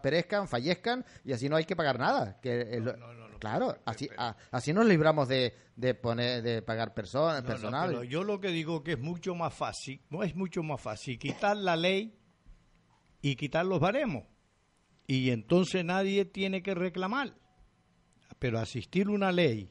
[0.00, 2.38] perezcan, fallezcan y así no hay que pagar nada.
[2.40, 2.80] Que
[3.40, 4.08] claro, así,
[4.52, 8.04] así nos libramos de, de poner, de pagar personas, personal.
[8.04, 11.56] yo lo que digo que es mucho más fácil, no es mucho más fácil quitar
[11.56, 12.16] la ley
[13.20, 14.22] y quitar los baremos.
[15.08, 17.34] Y entonces nadie tiene que reclamar.
[18.38, 19.70] Pero asistir una ley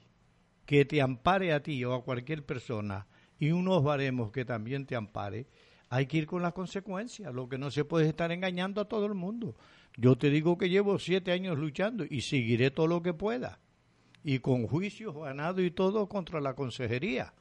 [0.66, 3.08] que te ampare a ti o a cualquier persona
[3.42, 5.48] y unos baremos que también te ampare,
[5.89, 7.34] hay que ir con las consecuencias.
[7.34, 9.56] Lo que no se puede estar engañando a todo el mundo.
[9.98, 13.60] Yo te digo que llevo siete años luchando y seguiré todo lo que pueda.
[14.24, 17.34] Y con juicios ganados y todo contra la consejería.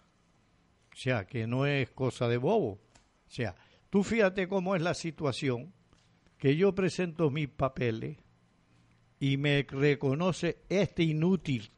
[0.90, 2.70] O sea, que no es cosa de bobo.
[2.70, 2.80] O
[3.26, 3.54] sea,
[3.90, 5.74] tú fíjate cómo es la situación,
[6.38, 8.16] que yo presento mis papeles
[9.18, 11.70] y me reconoce este inútil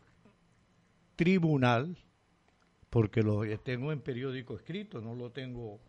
[1.17, 1.99] tribunal,
[2.93, 5.81] porque lo tengo en periódico escrito, no lo tengo,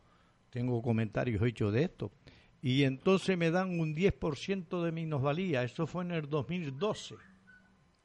[0.49, 2.14] tengo comentarios hechos de esto.
[2.62, 7.16] Y entonces me dan un 10% de minusvalía, eso fue en el 2012.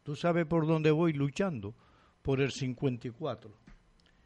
[0.02, 1.76] Tú sabes por dónde voy luchando,
[2.22, 3.56] por el 54.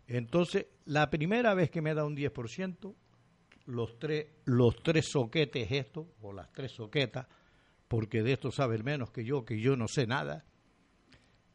[0.06, 2.94] Entonces, la primera vez que me da un 10%,
[3.66, 7.26] los tres, los tres soquetes estos, o las tres soquetas,
[7.88, 10.46] porque de esto sabe menos que yo, que yo no sé nada.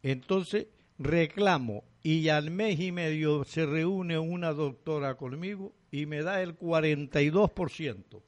[0.03, 0.67] Entonces,
[0.97, 6.57] reclamo y al mes y medio se reúne una doctora conmigo y me da el
[6.57, 8.15] 42%.
[8.15, 8.23] O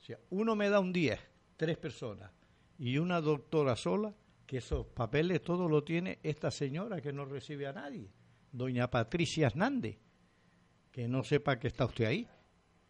[0.00, 1.18] sea, uno me da un 10,
[1.56, 2.30] tres personas,
[2.78, 4.14] y una doctora sola,
[4.46, 8.10] que esos papeles todo lo tiene esta señora que no recibe a nadie,
[8.52, 9.98] doña Patricia Hernández,
[10.90, 12.28] que no sepa que está usted ahí,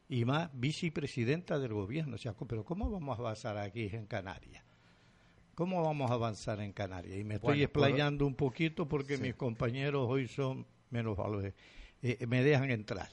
[0.08, 2.14] y más vicepresidenta del gobierno.
[2.14, 4.64] O sea, pero ¿cómo vamos a avanzar aquí en Canarias?
[5.58, 7.18] ¿Cómo vamos a avanzar en Canarias?
[7.18, 11.52] Y me estoy explayando un poquito porque mis compañeros hoy son menos valores.
[12.00, 13.08] Eh, me dejan entrar.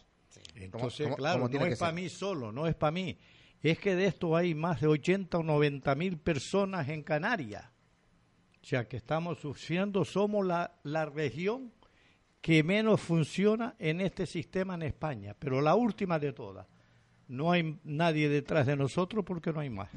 [0.53, 3.17] Entonces, claro, no es para mí solo, no es para mí.
[3.63, 7.65] Es que de esto hay más de 80 o 90 mil personas en Canarias.
[8.61, 11.73] O sea, que estamos sufriendo, somos la, la región
[12.41, 16.67] que menos funciona en este sistema en España, pero la última de todas.
[17.27, 19.89] No hay nadie detrás de nosotros porque no hay más.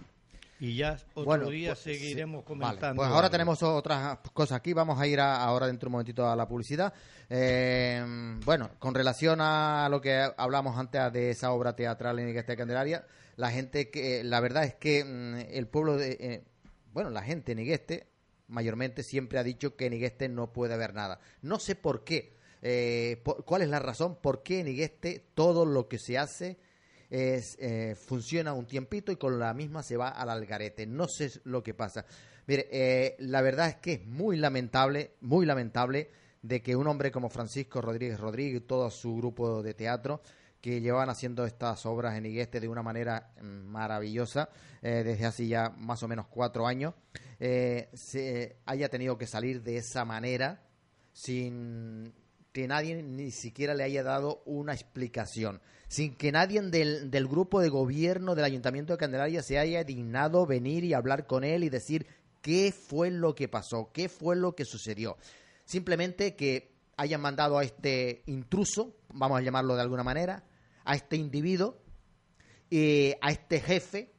[0.60, 3.02] Y ya otro día pues, seguiremos comentando.
[3.02, 4.72] Pues ahora tenemos otras cosas aquí.
[4.72, 6.92] Vamos a ir ahora dentro de un momentito a la publicidad.
[7.30, 8.04] Eh,
[8.44, 12.56] bueno, con relación a lo que hablamos antes de esa obra teatral en Igueste de
[12.56, 13.06] Candelaria,
[13.36, 16.44] la gente que, la verdad es que mm, el pueblo de, eh,
[16.92, 18.08] bueno, la gente en Igueste
[18.48, 21.20] mayormente siempre ha dicho que en Igueste no puede haber nada.
[21.42, 22.36] No sé por qué.
[22.62, 24.16] Eh, ¿Cuál es la razón?
[24.20, 26.58] ¿Por qué en Igueste todo lo que se hace
[27.10, 30.86] es, eh, funciona un tiempito y con la misma se va al algarete.
[30.86, 32.04] No sé lo que pasa.
[32.46, 36.10] Mire, eh, la verdad es que es muy lamentable, muy lamentable
[36.42, 40.22] de que un hombre como Francisco Rodríguez Rodríguez y todo su grupo de teatro
[40.60, 44.48] que llevan haciendo estas obras en Igueste de una manera mm, maravillosa
[44.82, 46.94] eh, desde hace ya más o menos cuatro años,
[47.38, 50.60] se haya tenido que salir de esa manera
[51.12, 52.12] sin
[52.52, 57.60] que nadie ni siquiera le haya dado una explicación, sin que nadie del, del, grupo
[57.60, 61.70] de gobierno del Ayuntamiento de Candelaria se haya dignado venir y hablar con él y
[61.70, 62.06] decir
[62.42, 65.16] qué fue lo que pasó, qué fue lo que sucedió.
[65.64, 70.44] Simplemente que hayan mandado a este intruso, vamos a llamarlo de alguna manera,
[70.84, 71.78] a este individuo,
[72.70, 74.12] y a este jefe,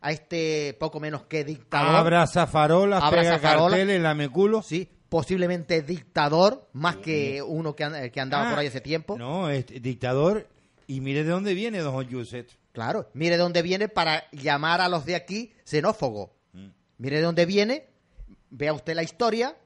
[0.00, 1.96] a este poco menos que dictador.
[1.96, 4.62] Abraza farolas, pega carteles, lame culo.
[4.62, 9.18] Sí, posiblemente dictador, más que uno que, que andaba por ahí hace tiempo.
[9.18, 10.48] No, es dictador.
[10.92, 12.50] Y mire de dónde viene, don Josep.
[12.70, 16.36] Claro, mire de dónde viene para llamar a los de aquí xenófogo.
[16.52, 16.68] Mm.
[16.98, 17.88] Mire de dónde viene,
[18.50, 19.56] vea usted la historia,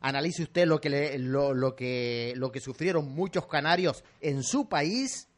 [0.00, 5.28] analice usted lo que, lo, lo, que, lo que sufrieron muchos canarios en su país.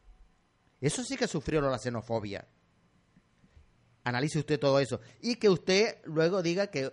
[0.80, 2.46] Eso sí que sufrieron la xenofobia.
[4.04, 5.00] Analice usted todo eso.
[5.22, 6.92] Y que usted luego diga que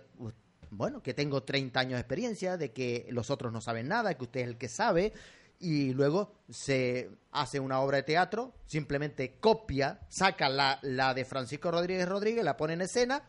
[0.70, 4.24] bueno, que tengo 30 años de experiencia, de que los otros no saben nada, que
[4.24, 5.12] usted es el que sabe,
[5.60, 11.70] y luego se hace una obra de teatro, simplemente copia, saca la, la de Francisco
[11.70, 13.22] Rodríguez Rodríguez, la pone en escena,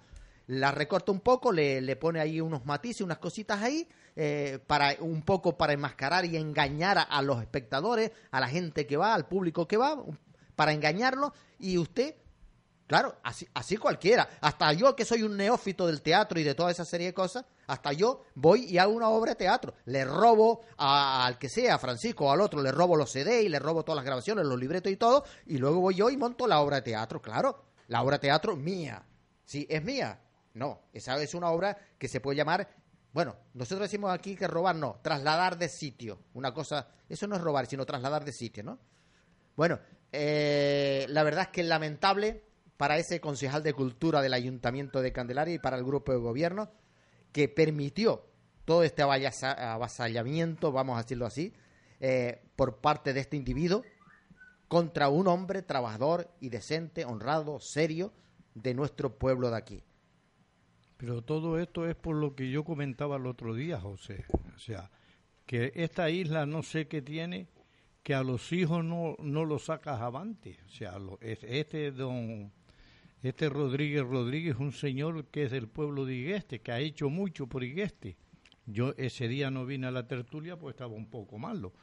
[0.48, 4.96] la recorta un poco, le, le pone ahí unos matices, unas cositas ahí, eh, para
[5.00, 9.14] un poco para enmascarar y engañar a, a, los espectadores, a la gente que va,
[9.14, 10.04] al público que va,
[10.56, 12.16] para engañarlo, y usted
[12.90, 14.28] Claro, así, así cualquiera.
[14.42, 17.46] Hasta yo que soy un neófito del teatro y de toda esa serie de cosas,
[17.68, 19.76] hasta yo voy y hago una obra de teatro.
[19.86, 23.50] Le robo al que sea, a Francisco o al otro, le robo los CD y
[23.50, 26.48] le robo todas las grabaciones, los libretos y todo, y luego voy yo y monto
[26.48, 27.22] la obra de teatro.
[27.22, 29.06] Claro, la obra de teatro mía.
[29.46, 30.20] Sí, es mía.
[30.56, 32.68] No, esa es una obra que se puede llamar,
[33.14, 36.24] bueno, nosotros decimos aquí que robar no, trasladar de sitio.
[36.34, 38.80] Una cosa, eso no es robar, sino trasladar de sitio, ¿no?
[39.56, 39.80] Bueno,
[40.12, 42.49] eh, la verdad es que es lamentable
[42.80, 46.72] para ese concejal de cultura del Ayuntamiento de Candelaria y para el grupo de gobierno
[47.34, 48.26] que permitió
[48.64, 51.52] todo este avasallamiento, vamos a decirlo así,
[52.00, 53.84] eh, por parte de este individuo
[54.70, 58.14] contra un hombre trabajador y decente, honrado, serio
[58.56, 59.84] de nuestro pueblo de aquí.
[60.96, 64.24] Pero todo esto es por lo que yo comentaba el otro día, José.
[64.56, 64.90] O sea,
[65.46, 67.50] que esta isla no sé qué tiene,
[68.04, 70.60] que a los hijos no, no lo sacas avante.
[70.66, 72.54] O sea, este don
[73.22, 77.10] este Rodríguez Rodríguez es un señor que es del pueblo de Igueste, que ha hecho
[77.10, 78.16] mucho por Igueste.
[78.66, 81.74] Yo ese día no vine a la tertulia pues estaba un poco malo,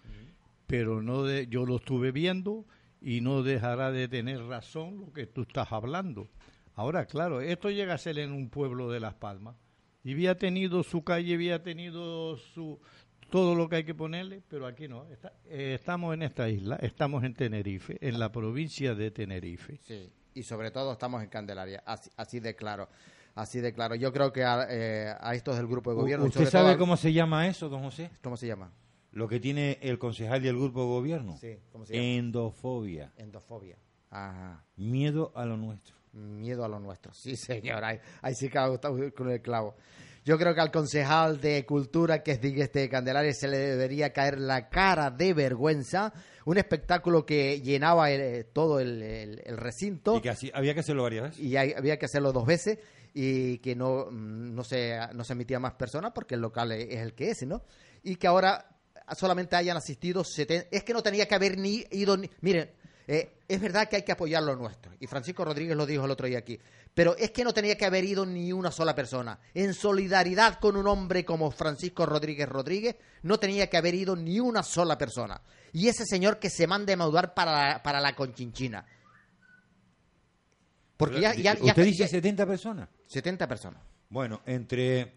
[0.67, 2.65] pero no de, yo lo estuve viendo
[3.01, 6.29] y no dejará de tener razón lo que tú estás hablando.
[6.75, 9.57] Ahora, claro, esto llega a ser en un pueblo de Las Palmas
[10.05, 12.79] y había tenido su calle, había tenido su
[13.29, 15.05] todo lo que hay que ponerle, pero aquí no.
[15.47, 19.79] Eh, estamos en esta isla, estamos en Tenerife, en la provincia de Tenerife.
[19.83, 21.83] Sí y sobre todo estamos en Candelaria,
[22.17, 22.89] así, de claro.
[23.35, 23.95] Así de claro.
[23.95, 26.27] Yo creo que a, eh, estos del grupo de gobierno.
[26.27, 28.11] ¿Usted sabe cómo se llama eso, don José?
[28.23, 28.73] ¿Cómo se llama?
[29.13, 31.37] Lo que tiene el concejal y el grupo de gobierno.
[31.37, 32.07] Sí, ¿cómo se llama?
[32.07, 33.13] Endofobia.
[33.17, 33.77] Endofobia.
[34.77, 35.97] Miedo a lo nuestro.
[36.13, 37.13] Miedo a lo nuestro.
[37.13, 37.85] Sí, señor.
[37.85, 39.75] Ahí, ahí sí que con el clavo.
[40.25, 44.13] Yo creo que al concejal de Cultura, que es de este Candelaria, se le debería
[44.13, 46.13] caer la cara de vergüenza.
[46.47, 50.17] Un espectáculo que llenaba eh, todo el, recinto.
[50.17, 51.41] Y que así, había que hacerlo varias veces.
[51.41, 52.79] Y había que hacerlo dos veces
[53.13, 57.01] y que no, mm, no, se, no se emitía más personas porque el local es
[57.01, 57.63] el que es, ¿no?
[58.03, 58.77] Y que ahora
[59.15, 60.69] solamente hayan asistido 70.
[60.71, 62.17] Es que no tenía que haber ni ido.
[62.17, 62.71] Ni, miren,
[63.09, 64.93] eh, es verdad que hay que apoyar lo nuestro.
[64.99, 66.59] Y Francisco Rodríguez lo dijo el otro día aquí.
[66.93, 69.39] Pero es que no tenía que haber ido ni una sola persona.
[69.55, 74.41] En solidaridad con un hombre como Francisco Rodríguez Rodríguez, no tenía que haber ido ni
[74.41, 75.41] una sola persona.
[75.73, 78.85] Y ese señor que se manda a maudar para la, para la conchinchina.
[80.97, 82.89] Porque ya, ya, ¿Usted dice 70 personas?
[83.07, 83.83] 70 personas.
[84.09, 85.13] Bueno, entre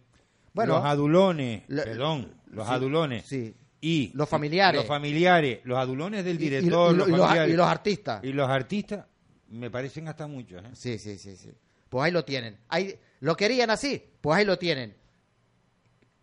[0.54, 3.56] los adulones, perdón, los adulones sí.
[3.82, 4.82] Y los familiares.
[4.82, 8.24] Los familiares, los adulones del director, y, los, y los artistas.
[8.24, 9.06] Y los artistas,
[9.50, 10.64] me parecen hasta muchos.
[10.64, 10.70] ¿eh?
[10.74, 11.52] Sí, sí, sí, sí.
[11.90, 12.58] Pues ahí lo tienen.
[12.68, 14.02] Ahí, ¿Lo querían así?
[14.22, 14.96] Pues ahí lo tienen.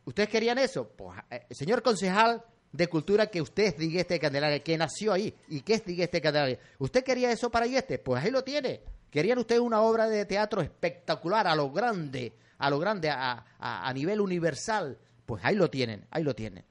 [0.05, 0.89] ¿Ustedes querían eso?
[0.89, 2.43] Pues, eh, señor concejal
[2.73, 6.59] de cultura que usted es Digueste Candelaria, que nació ahí y que es Digueste Candelaria.
[6.79, 7.99] ¿Usted quería eso para Digueste?
[7.99, 8.81] Pues ahí lo tiene.
[9.11, 13.93] ¿Querían ustedes una obra de teatro espectacular, a lo grande, a lo grande, a, a,
[13.93, 14.99] nivel universal?
[15.25, 16.65] Pues ahí lo tienen, ahí lo tienen.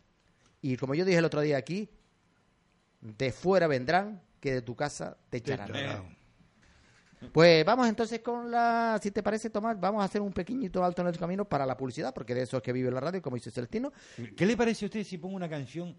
[0.65, 1.87] Y como yo dije el otro día aquí,
[2.99, 5.69] de fuera vendrán, que de tu casa te echarán.
[7.31, 11.03] Pues vamos entonces con la, si te parece, Tomás, vamos a hacer un pequeñito alto
[11.03, 13.35] en el camino para la publicidad, porque de eso es que vive la radio, como
[13.35, 13.93] dice Celestino.
[14.35, 15.95] ¿Qué le parece a usted si pongo una canción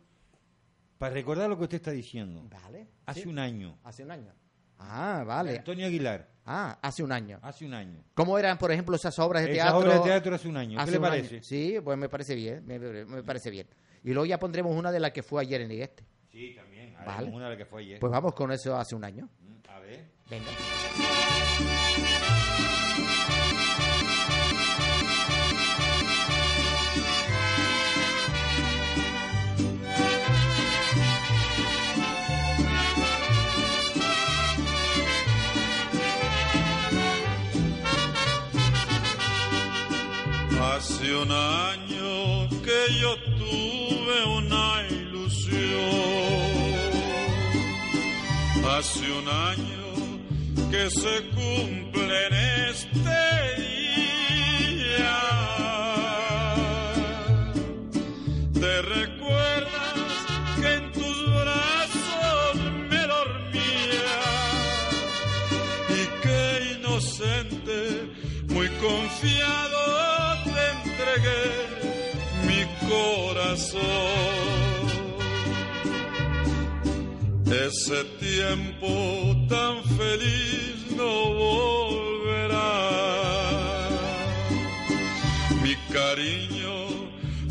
[0.99, 2.45] para recordar lo que usted está diciendo?
[2.51, 2.89] Vale.
[3.07, 3.79] Hace un año.
[3.85, 4.33] Hace un año.
[4.81, 5.59] Ah, vale.
[5.59, 6.29] Antonio Aguilar.
[6.45, 7.39] Ah, hace un año.
[7.43, 8.05] Hace un año.
[8.15, 9.79] ¿Cómo eran, por ejemplo, esas obras de teatro?
[9.79, 10.85] Esas obras de teatro hace un año.
[10.85, 11.43] ¿Qué le parece?
[11.43, 13.67] Sí, pues me parece bien, me, parece bien.
[14.07, 16.05] Y luego ya pondremos una de las que fue ayer en este.
[16.31, 16.95] Sí, también.
[17.05, 17.29] Vale.
[17.29, 17.99] Una de las que fue ayer.
[17.99, 19.29] Pues vamos con eso hace un año.
[19.41, 20.05] Mm, a ver.
[20.31, 20.47] Venga.
[40.77, 43.86] Hace un año que yo tuve
[48.79, 49.87] Hace un año
[50.71, 52.35] que se cumple en
[52.69, 53.21] este
[53.63, 55.15] día.
[58.53, 59.95] Te recuerdas
[60.61, 62.57] que en tus brazos
[62.91, 64.19] me dormía
[65.89, 66.41] y que
[66.79, 68.13] inocente,
[68.49, 69.77] muy confiado
[72.47, 74.66] mi corazón.
[77.47, 78.89] Ese tiempo
[79.49, 82.73] tan feliz no volverá.
[85.63, 86.77] Mi cariño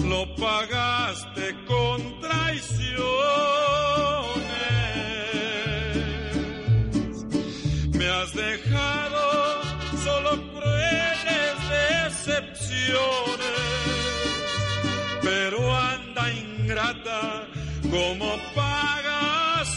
[0.04, 2.96] lo pagaste con traiciones.
[7.93, 9.62] Me has dejado
[10.04, 13.56] solo crueles decepciones
[17.96, 19.05] como pagas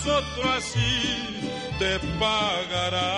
[0.08, 1.40] otro así
[1.78, 3.08] te pagará.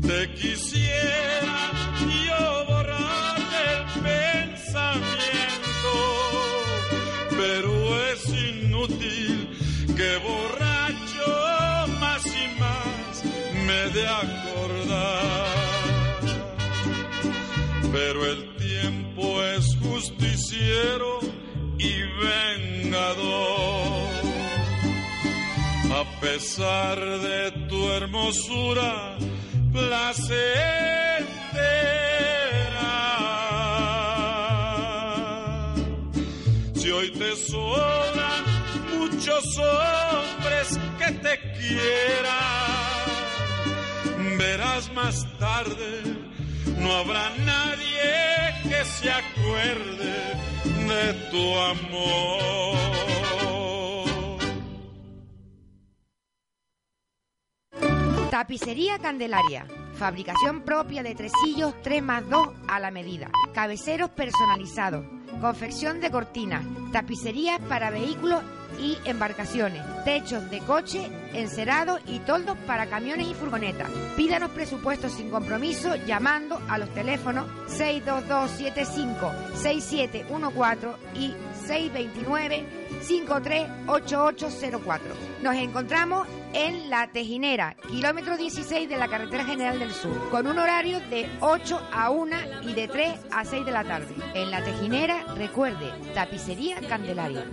[0.00, 1.70] Te quisiera
[2.26, 5.94] yo borrar del pensamiento,
[7.30, 7.72] pero
[8.10, 9.56] es inútil
[9.96, 11.28] que borracho
[12.00, 13.24] más y más
[13.66, 15.46] me de acordar.
[17.92, 18.51] Pero el
[21.78, 23.22] y vengador.
[25.90, 29.16] A pesar de tu hermosura
[29.72, 30.54] placentera,
[36.74, 38.44] si hoy te sobran
[38.98, 43.08] muchos hombres que te quieran,
[44.38, 46.21] verás más tarde,
[46.82, 50.14] no habrá nadie que se acuerde
[50.62, 52.82] de tu amor.
[58.30, 59.66] Tapicería Candelaria.
[59.94, 63.30] Fabricación propia de tresillos 3 más 2 a la medida.
[63.54, 65.04] Cabeceros personalizados.
[65.40, 66.64] Confección de cortinas.
[66.92, 68.42] Tapicería para vehículos
[68.78, 73.90] y embarcaciones, techos de coche, encerados y toldos para camiones y furgonetas.
[74.16, 81.34] Pídanos presupuestos sin compromiso llamando a los teléfonos 62275 6714 y
[83.02, 85.00] 629-538804.
[85.42, 90.58] Nos encontramos en La Tejinera, kilómetro 16 de la Carretera General del Sur, con un
[90.58, 94.14] horario de 8 a 1 y de 3 a 6 de la tarde.
[94.34, 97.44] En La Tejinera, recuerde, tapicería Candelaria.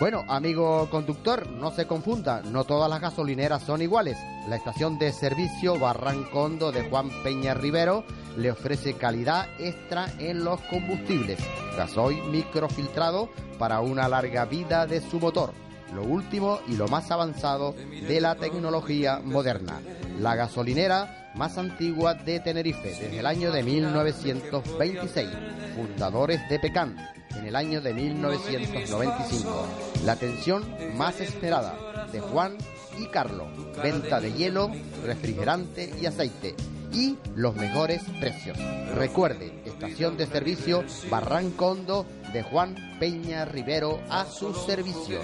[0.00, 4.18] Bueno, amigo conductor, no se confunda, no todas las gasolineras son iguales.
[4.48, 8.04] La estación de servicio Barrancondo de Juan Peña Rivero
[8.36, 11.38] le ofrece calidad extra en los combustibles.
[11.76, 15.52] Gasoil microfiltrado para una larga vida de su motor.
[15.94, 19.80] Lo último y lo más avanzado de la tecnología moderna.
[20.18, 25.28] La gasolinera más antigua de Tenerife desde el año de 1926.
[25.76, 26.96] Fundadores de Pecan
[27.36, 29.66] en el año de 1995.
[30.04, 30.64] La atención
[30.96, 32.56] más esperada de Juan
[32.98, 33.48] y Carlos.
[33.82, 34.70] Venta de hielo,
[35.04, 36.54] refrigerante y aceite.
[36.94, 38.56] Y los mejores precios.
[38.94, 45.18] Recuerde, estación de servicio Barrancondo de Juan Peña Rivero a su servicio.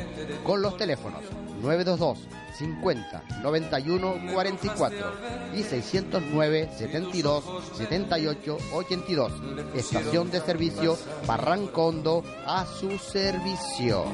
[0.44, 1.22] Con los teléfonos
[1.62, 5.12] 922 50 91 44
[5.54, 7.44] y 609 72
[7.76, 9.32] 78 82.
[9.74, 14.04] Estación de servicio Barrancondo a su servicio.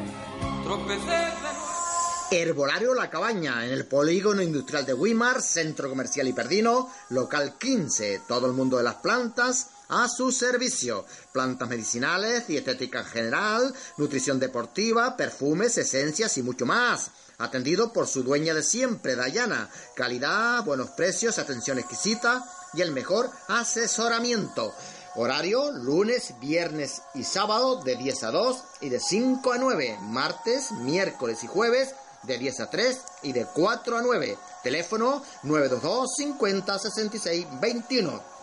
[2.30, 8.22] Herbolario La Cabaña, en el polígono industrial de Wimar, centro comercial y Perdino, local 15.
[8.26, 11.06] Todo el mundo de las plantas a su servicio.
[11.32, 17.12] Plantas medicinales, dietética en general, nutrición deportiva, perfumes, esencias y mucho más.
[17.38, 19.70] Atendido por su dueña de siempre, Dayana.
[19.94, 24.74] Calidad, buenos precios, atención exquisita y el mejor asesoramiento.
[25.14, 29.98] Horario lunes, viernes y sábado de 10 a 2 y de 5 a 9.
[30.02, 34.38] Martes, miércoles y jueves de 10 a 3 y de 4 a 9.
[34.62, 38.36] Teléfono 922 50 66 21.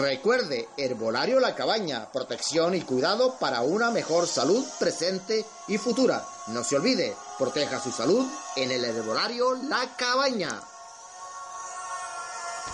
[0.00, 6.24] Recuerde, Herbolario La Cabaña, protección y cuidado para una mejor salud presente y futura.
[6.48, 10.60] No se olvide, proteja su salud en el Herbolario La Cabaña.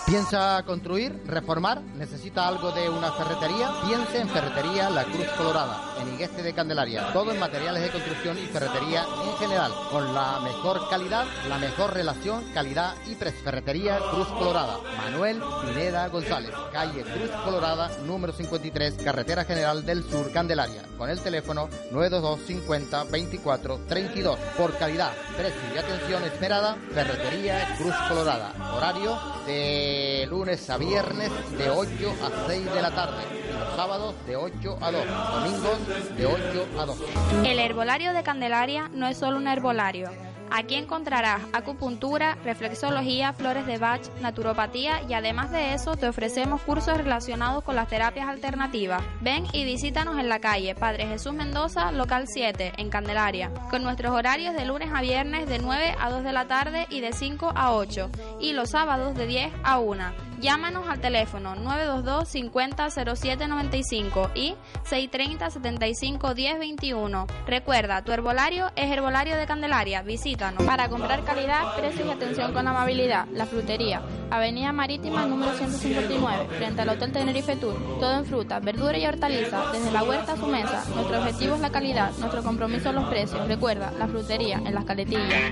[0.05, 1.81] ¿Piensa construir, reformar?
[1.81, 3.71] ¿Necesita algo de una ferretería?
[3.85, 7.11] Piense en Ferretería La Cruz Colorada, en Igueste de Candelaria.
[7.13, 11.93] Todo en materiales de construcción y ferretería en general, con la mejor calidad, la mejor
[11.93, 13.41] relación, calidad y precio.
[13.43, 14.77] Ferretería Cruz Colorada.
[14.97, 21.19] Manuel Pineda González, calle Cruz Colorada, número 53, Carretera General del Sur, Candelaria, con el
[21.19, 24.39] teléfono 922 50 24 32.
[24.57, 28.53] Por calidad, precio y atención esperada, Ferretería Cruz Colorada.
[28.75, 31.89] Horario de lunes a viernes de 8
[32.23, 35.77] a 6 de la tarde y los sábados de 8 a 2, domingos
[36.17, 36.97] de 8 a 2.
[37.45, 40.09] El herbolario de Candelaria no es solo un herbolario
[40.53, 46.97] Aquí encontrarás acupuntura, reflexología, flores de Bach, naturopatía y además de eso te ofrecemos cursos
[46.97, 49.01] relacionados con las terapias alternativas.
[49.21, 54.11] Ven y visítanos en la calle Padre Jesús Mendoza, local 7, en Candelaria, con nuestros
[54.11, 57.53] horarios de lunes a viernes de 9 a 2 de la tarde y de 5
[57.55, 58.09] a 8
[58.41, 60.30] y los sábados de 10 a 1.
[60.41, 67.27] Llámanos al teléfono 922 50 07 95 y 630 75 10 21.
[67.45, 70.01] Recuerda, tu herbolario es Herbolario de Candelaria.
[70.01, 70.63] Visítanos.
[70.63, 73.27] Para comprar calidad, precios y atención con amabilidad.
[73.33, 74.01] La frutería.
[74.31, 77.75] Avenida Marítima número 159, frente al Hotel Tenerife Tour.
[77.99, 80.83] Todo en fruta, verdura y hortaliza, desde la huerta a su mesa.
[80.95, 83.47] Nuestro objetivo es la calidad, nuestro compromiso los precios.
[83.47, 85.51] Recuerda, la frutería en las caletillas.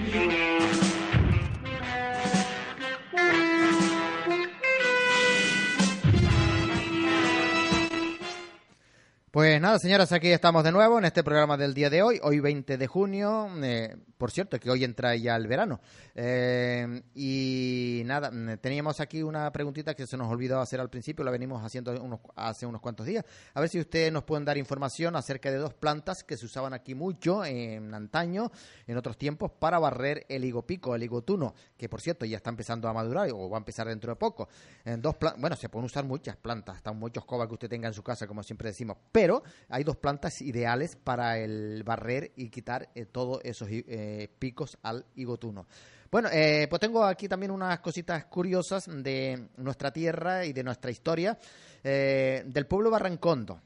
[9.31, 12.39] Pues nada, señoras, aquí estamos de nuevo en este programa del día de hoy, hoy
[12.39, 13.47] 20 de junio.
[13.61, 15.79] Eh, por cierto, que hoy entra ya el verano.
[16.13, 21.23] Eh, y nada, mm, teníamos aquí una preguntita que se nos olvidó hacer al principio,
[21.23, 23.23] la venimos haciendo hace unos cuantos días.
[23.53, 26.73] A ver si ustedes nos pueden dar información acerca de dos plantas que se usaban
[26.73, 28.51] aquí mucho en antaño,
[28.87, 32.89] en otros tiempos, para barrer el higopico, el higotuno, que por cierto ya está empezando
[32.89, 34.49] a madurar o va a empezar dentro de poco.
[34.83, 37.93] En dos bueno, se pueden usar muchas plantas, hasta muchos cobas que usted tenga en
[37.93, 42.89] su casa, como siempre decimos, pero hay dos plantas ideales para el barrer y quitar
[42.95, 44.08] eh, todos esos eh,
[44.39, 45.65] picos al higotuno.
[46.11, 50.89] Bueno, eh, pues tengo aquí también unas cositas curiosas de nuestra tierra y de nuestra
[50.89, 51.37] historia
[51.83, 53.61] eh, del pueblo Barrancondo.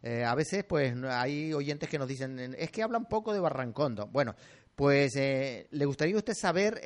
[0.00, 4.06] Eh, a veces, pues, hay oyentes que nos dicen, es que hablan poco de Barrancondo.
[4.06, 4.36] Bueno,
[4.76, 6.80] pues, ¿le gustaría usted saber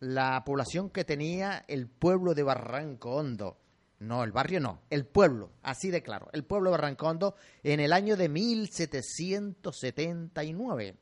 [0.00, 3.56] la población que tenía el pueblo de Barrancondo?
[4.00, 7.94] No, el barrio no, el pueblo, así de claro, el pueblo de Barrancondo en el
[7.94, 10.96] año de 1779.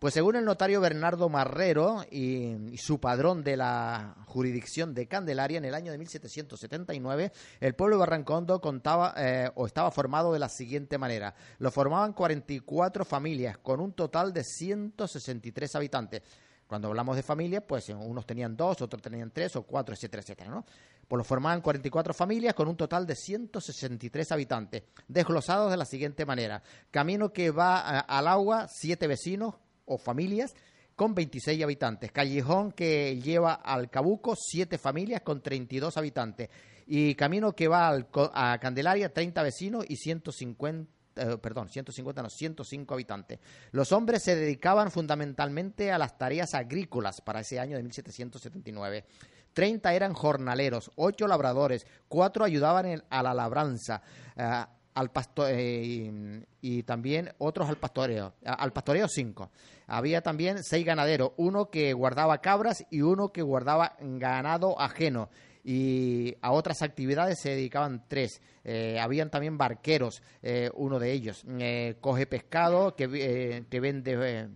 [0.00, 5.66] Pues según el notario Bernardo Marrero y, su padrón de la jurisdicción de Candelaria, en
[5.66, 7.30] el año de 1779,
[7.60, 11.34] el pueblo de Barrancondo contaba eh, o estaba formado de la siguiente manera.
[11.58, 16.22] Lo formaban 44 familias con un total de 163 habitantes.
[16.66, 20.50] Cuando hablamos de familias, pues unos tenían dos, otros tenían tres o cuatro, etcétera, etcétera,
[20.50, 20.64] ¿no?
[21.06, 26.24] Pues lo formaban 44 familias con un total de 163 habitantes, desglosados de la siguiente
[26.24, 26.62] manera.
[26.90, 29.56] Camino que va al agua, siete vecinos,
[29.90, 30.54] o familias
[30.96, 32.12] con 26 habitantes.
[32.12, 36.48] Callejón que lleva al Cabuco, 7 familias con 32 habitantes.
[36.86, 37.94] Y camino que va
[38.34, 43.40] a Candelaria, 30 vecinos y 150 eh, perdón, 150, no, 105 habitantes.
[43.72, 49.04] Los hombres se dedicaban fundamentalmente a las tareas agrícolas para ese año de 1779.
[49.52, 54.00] 30 eran jornaleros, 8 labradores, 4 ayudaban a la labranza,
[54.36, 54.64] eh,
[54.94, 55.10] al
[55.48, 59.50] eh, y, también otros al pastoreo, al pastoreo 5.
[59.90, 65.28] Había también 6 ganaderos, uno que guardaba cabras y uno que guardaba ganado ajeno
[65.64, 68.40] y a otras actividades se dedicaban tres.
[68.64, 71.44] Eh, habían también barqueros, eh, uno de ellos.
[71.58, 74.48] Eh, coge pescado que, que vende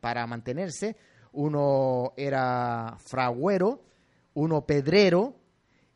[0.00, 0.96] para mantenerse.
[1.32, 3.84] Uno era fragüero,
[4.34, 5.36] uno pedrero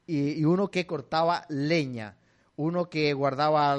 [0.06, 2.16] y, uno que cortaba leña.
[2.56, 3.76] Uno que guardaba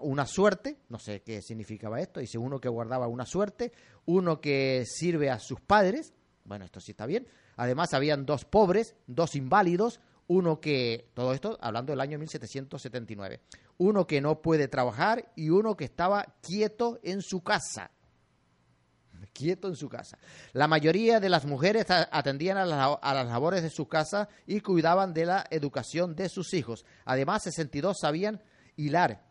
[0.00, 3.72] una suerte, no sé qué significaba esto, dice uno que guardaba una suerte,
[4.06, 6.12] uno que sirve a sus padres,
[6.44, 11.56] bueno, esto sí está bien, Además, habían dos pobres, dos inválidos, uno que, todo esto
[11.60, 13.40] hablando del año 1779,
[13.78, 17.90] uno que no puede trabajar y uno que estaba quieto en su casa.
[19.36, 20.18] Quieto en su casa.
[20.54, 25.26] La mayoría de las mujeres atendían a, las labores de su casa y cuidaban de
[25.26, 26.86] la educación de sus hijos.
[27.04, 28.40] Además, 62 sabían
[28.76, 29.22] hilar.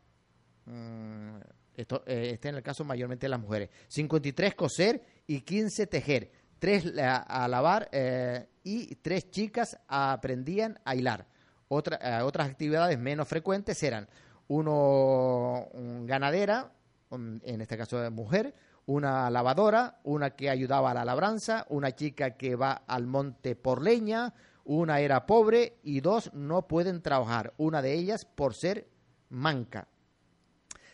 [0.66, 1.38] Mm,
[1.76, 3.72] esto, eh, este en el caso mayormente de las mujeres.
[3.88, 11.26] 53 coser y 15 tejer tres a, lavar eh, y tres chicas aprendían a hilar.
[11.70, 14.08] Eh, otras actividades menos frecuentes eran
[14.49, 15.68] uno
[16.03, 16.72] ganadera,
[17.12, 18.53] en este caso de mujer,
[18.86, 23.82] una lavadora, una que ayudaba a la labranza, una chica que va al monte por
[23.82, 24.34] leña,
[24.64, 28.88] una era pobre y dos no pueden trabajar, una de ellas por ser
[29.30, 29.88] manca.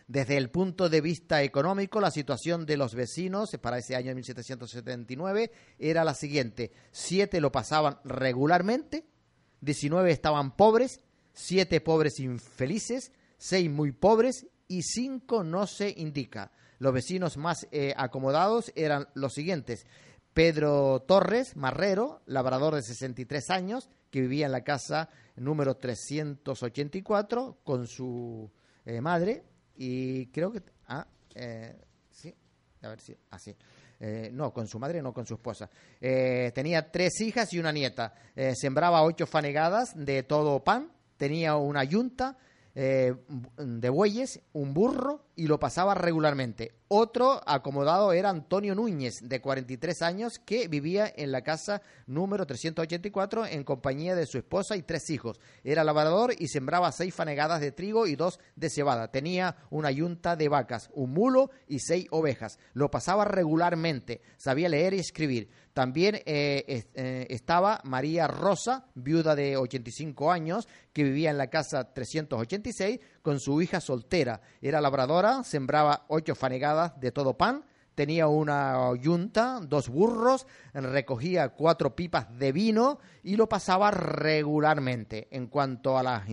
[0.08, 5.52] Desde el punto de vista económico, la situación de los vecinos para ese año 1779
[5.80, 6.74] era la siguiente.
[6.92, 9.06] Siete lo pasaban regularmente,
[9.62, 11.00] 19 estaban pobres,
[11.34, 16.52] siete pobres infelices, seis muy pobres y cinco no se indica.
[16.82, 19.86] Los vecinos más eh, acomodados eran los siguientes.
[20.34, 27.86] Pedro Torres, marrero, labrador de 63 años, que vivía en la casa número 384 con
[27.86, 28.50] su
[28.84, 29.44] eh, madre,
[29.76, 30.64] y creo que...
[30.88, 31.06] Ah,
[31.36, 31.80] eh,
[32.10, 32.34] sí,
[32.82, 33.16] a ver si...
[33.30, 33.56] Ah, sí.
[34.00, 35.70] Eh, no, con su madre, no con su esposa.
[36.00, 38.16] Eh, tenía tres hijas y una nieta.
[38.56, 40.92] sembraba ocho fanegadas de todo pan.
[41.16, 42.40] Tenía una yunta
[42.74, 43.14] eh,
[43.58, 46.74] de bueyes, un burro y lo pasaba regularmente.
[46.88, 53.46] Otro acomodado era Antonio Núñez, de 43 años, que vivía en la casa número 384
[53.46, 55.40] en compañía de su esposa y tres hijos.
[55.64, 59.10] Era labrador y sembraba seis fanegadas de trigo y dos de cebada.
[59.10, 62.60] Tenía una yunta de vacas, un mulo y seis ovejas.
[62.74, 65.50] Lo pasaba regularmente, sabía leer y escribir.
[65.74, 71.94] También eh, eh, estaba María Rosa, viuda de 85 años, que vivía en la casa
[71.94, 74.41] 386 con su hija soltera.
[74.61, 77.65] Era labradora, sembraba ocho fanegadas de todo pan,
[77.95, 85.28] tenía una yunta, dos burros, recogía cuatro pipas de vino y lo pasaba regularmente.
[85.32, 86.26] En cuanto a la,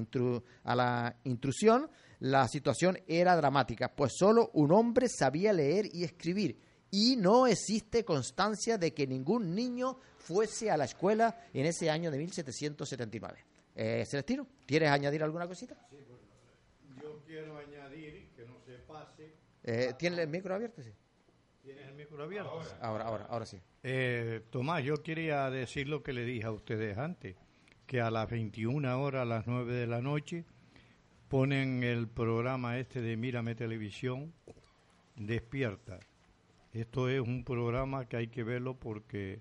[0.64, 6.58] a la intrusión, la situación era dramática, pues solo un hombre sabía leer y escribir
[6.90, 12.10] y no existe constancia de que ningún niño fuese a la escuela en ese año
[12.10, 13.44] de 1779.
[13.74, 15.76] Eh, Celestino, ¿quieres añadir alguna cosita?
[15.90, 15.96] Sí,
[17.28, 19.34] quiero añadir que no se pase.
[19.62, 20.82] Eh, ¿Tienes el micro abierto?
[20.82, 20.90] Sí.
[21.62, 22.50] ¿Tienes el micro abierto?
[22.80, 23.60] Ahora, ahora, ahora, sí.
[23.84, 27.36] Eh, Tomás, yo quería decir lo que le dije a ustedes antes,
[27.86, 30.44] que a las 21 horas, a las 9 de la noche,
[31.28, 34.32] ponen el programa este de Mírame Televisión,
[35.14, 36.00] Despierta
[36.72, 39.40] esto es un programa que hay que verlo porque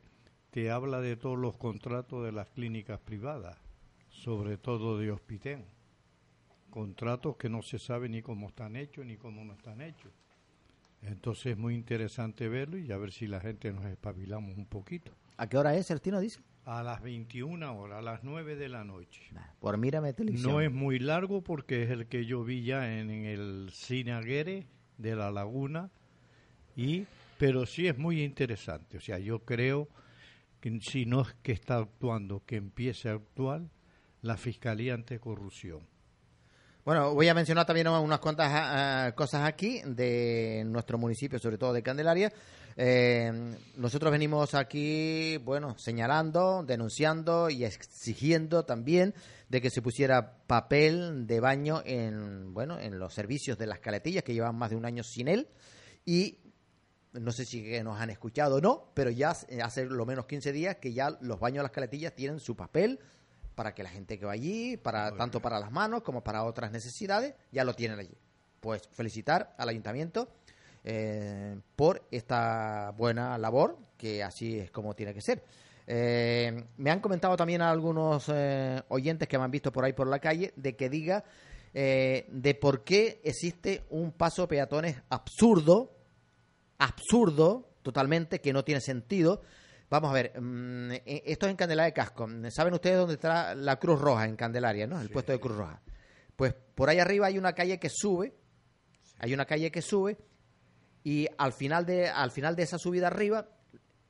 [0.50, 3.58] te habla de todos los contratos de las clínicas privadas,
[4.10, 5.66] sobre todo de Hospitén.
[6.78, 10.12] Contratos que no se sabe ni cómo están hechos ni cómo no están hechos.
[11.02, 15.12] Entonces es muy interesante verlo y a ver si la gente nos espabilamos un poquito.
[15.38, 16.40] ¿A qué hora es, Certino, dice?
[16.66, 19.24] A las 21 horas, a las 9 de la noche.
[19.60, 20.52] Por Mírame Televisión.
[20.52, 24.12] No es muy largo porque es el que yo vi ya en, en el Cine
[24.12, 24.68] Aguere
[25.00, 25.90] de La Laguna
[26.76, 27.08] y
[27.40, 28.98] pero sí es muy interesante.
[28.98, 29.90] O sea, yo creo
[30.62, 33.64] que si no es que está actuando, que empiece a actuar
[34.22, 35.97] la Fiscalía Anticorrupción.
[36.88, 41.74] Bueno, voy a mencionar también unas cuantas ah, cosas aquí de nuestro municipio, sobre todo
[41.74, 42.32] de Candelaria.
[42.78, 49.14] Eh, nosotros venimos aquí, bueno, señalando, denunciando y exigiendo también
[49.50, 54.24] de que se pusiera papel de baño en, bueno, en los servicios de las caletillas
[54.24, 55.50] que llevan más de un año sin él
[56.06, 56.40] y
[57.12, 60.78] no sé si nos han escuchado o no, pero ya hace lo menos 15 días
[60.78, 63.02] que ya los baños de las caletillas tienen su papel
[63.58, 66.72] para que la gente que va allí, para tanto para las manos como para otras
[66.72, 68.16] necesidades, ya lo tienen allí.
[68.60, 70.30] Pues felicitar al ayuntamiento
[70.84, 75.44] eh, por esta buena labor, que así es como tiene que ser.
[75.88, 80.08] Eh, me han comentado también algunos eh, oyentes que me han visto por ahí por
[80.08, 81.24] la calle de que diga
[81.74, 85.96] de por qué existe un paso peatones absurdo,
[86.80, 89.42] absurdo totalmente, que no tiene sentido.
[89.90, 92.28] Vamos a ver, mm, esto es en Candelaria de Casco.
[92.50, 95.00] ¿Saben ustedes dónde está la Cruz Roja en Candelaria, no?
[95.00, 95.82] El puesto de Cruz Roja.
[96.36, 98.36] Pues por ahí arriba hay una calle que sube,
[99.20, 100.18] hay una calle que sube
[101.04, 103.48] y al final de, al final de esa subida arriba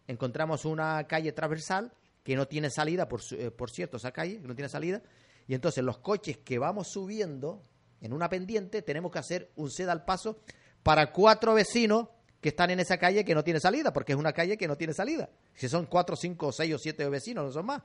[0.07, 1.93] encontramos una calle transversal
[2.23, 5.01] que no tiene salida, por, eh, por cierto, esa calle que no tiene salida,
[5.47, 7.63] y entonces los coches que vamos subiendo
[8.01, 10.41] en una pendiente tenemos que hacer un seda al paso
[10.83, 12.07] para cuatro vecinos
[12.41, 14.75] que están en esa calle que no tiene salida, porque es una calle que no
[14.77, 15.29] tiene salida.
[15.55, 17.81] Si son cuatro, cinco, seis o siete vecinos, no son más.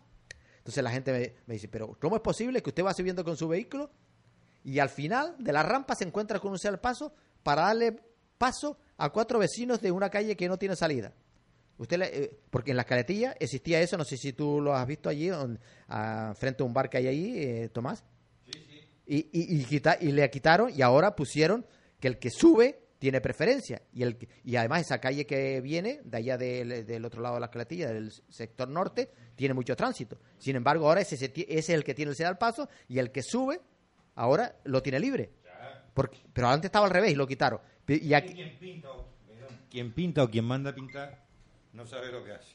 [0.58, 3.36] Entonces la gente me, me dice, pero ¿cómo es posible que usted va subiendo con
[3.36, 3.90] su vehículo
[4.64, 7.12] y al final de la rampa se encuentra con un al paso
[7.42, 7.96] para darle
[8.38, 11.12] paso a cuatro vecinos de una calle que no tiene salida.
[11.78, 15.08] Usted eh, porque en la caletilla existía eso, no sé si tú lo has visto
[15.08, 15.30] allí,
[16.36, 18.04] frente a un bar que hay ahí, eh, Tomás.
[18.44, 18.80] Sí, sí.
[19.06, 19.66] Y, y,
[20.00, 21.66] y, le quitaron y ahora pusieron
[21.98, 23.82] que el que sube tiene preferencia.
[23.92, 27.50] Y, el, y además esa calle que viene, de allá del, otro lado de la
[27.50, 30.20] caletilla, del sector norte, tiene mucho tránsito.
[30.38, 33.24] Sin embargo, ahora ese, ese es el que tiene el al paso y el que
[33.24, 33.60] sube,
[34.14, 35.32] ahora lo tiene libre.
[35.92, 37.58] Porque, pero antes estaba al revés y lo quitaron.
[37.88, 38.34] Y aquí...
[38.34, 39.08] quien, pinta o,
[39.68, 41.24] quien pinta o quien manda pintar
[41.72, 42.54] no sabe lo que hace.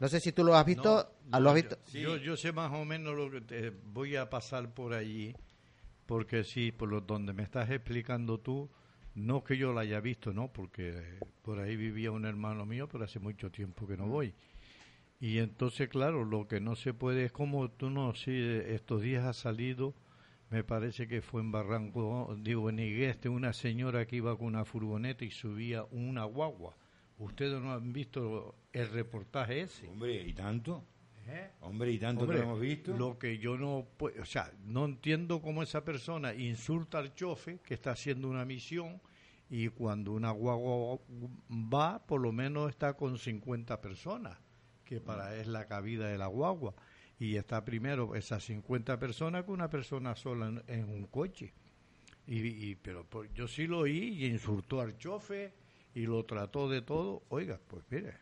[0.00, 1.14] No sé si tú lo has visto.
[1.30, 1.78] ¿Lo has visto?
[1.94, 5.34] Yo, yo, sé más o menos lo que te voy a pasar por allí,
[6.08, 8.70] porque sí, por lo donde me estás explicando tú,
[9.14, 10.50] no que yo lo haya visto, ¿no?
[10.50, 14.10] Porque por ahí vivía un hermano mío, pero hace mucho tiempo que no mm.
[14.10, 14.34] voy.
[15.20, 19.26] Y entonces, claro, lo que no se puede es como tú no, si estos días
[19.26, 19.94] ha salido
[20.48, 24.64] me parece que fue en Barranco, digo, en Igueste, una señora que iba con una
[24.64, 26.74] furgoneta y subía una guagua.
[27.18, 29.86] ¿Ustedes no han visto el reportaje ese?
[29.88, 30.86] Hombre, ¿y tanto?
[31.28, 31.50] ¿Eh?
[31.60, 32.96] Hombre, ¿y tanto lo hemos visto?
[32.96, 37.74] Lo que yo no, o sea, no entiendo cómo esa persona insulta al chofe que
[37.74, 39.00] está haciendo una misión
[39.50, 40.98] y cuando una guagua
[41.50, 44.38] va, por lo menos está con 50 personas,
[44.84, 46.74] que para es la cabida de la guagua
[47.18, 51.52] y está primero esas 50 personas que una persona sola en, un coche.
[52.26, 55.52] Y, pero yo sí lo oí y insultó al chofe
[55.94, 57.22] y lo trató de todo.
[57.30, 58.14] Oiga, pues mire,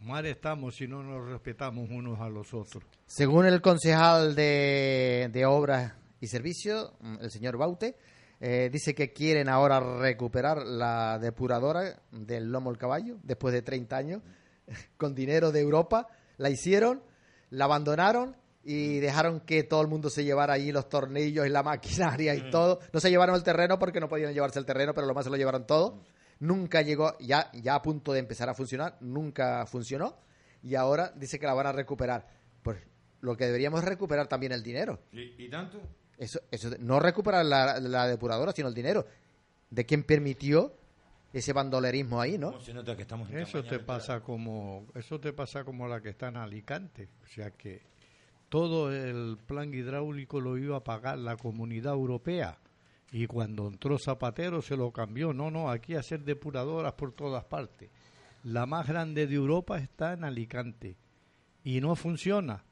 [0.00, 2.84] mal estamos si no nos respetamos unos a los otros.
[3.06, 7.96] Según el concejal de, de Obras y Servicios, el señor Baute,
[8.40, 13.96] eh, dice que quieren ahora recuperar la depuradora del lomo el caballo después de 30
[13.96, 14.22] años
[14.96, 16.06] con dinero de Europa.
[16.36, 17.02] La hicieron
[17.50, 21.62] la abandonaron y dejaron que todo el mundo se llevara allí los tornillos y la
[21.62, 22.50] maquinaria y mm.
[22.50, 22.80] todo.
[22.92, 25.30] No se llevaron el terreno porque no podían llevarse el terreno, pero lo más se
[25.30, 26.02] lo llevaron todo.
[26.40, 30.16] Nunca llegó, ya, ya a punto de empezar a funcionar, nunca funcionó.
[30.62, 32.26] Y ahora dice que la van a recuperar.
[32.62, 32.78] Pues
[33.20, 35.00] lo que deberíamos es recuperar también el dinero.
[35.12, 35.80] ¿Y, tanto?
[36.16, 39.06] Eso, eso, no recuperar la, la depuradora, sino el dinero.
[39.70, 40.74] ¿De quién permitió
[41.32, 42.58] ese bandolerismo ahí, ¿no?
[43.30, 47.50] eso te pasa como eso te pasa como la que está en Alicante, o sea
[47.50, 47.82] que
[48.48, 52.58] todo el plan hidráulico lo iba a pagar la Comunidad Europea
[53.10, 57.90] y cuando entró Zapatero se lo cambió, no, no, aquí hacer depuradoras por todas partes.
[58.44, 60.96] La más grande de Europa está en Alicante
[61.64, 62.64] y no funciona.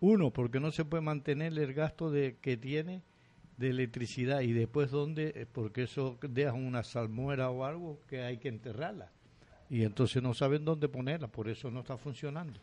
[0.00, 3.02] Uno, porque no se puede mantener el gasto de que tiene
[3.56, 8.38] de electricidad y después dónde, eh, porque eso deja una salmuera o algo que hay
[8.38, 9.10] que enterrarla.
[9.68, 12.60] Y entonces no saben dónde ponerla, por eso no está funcionando.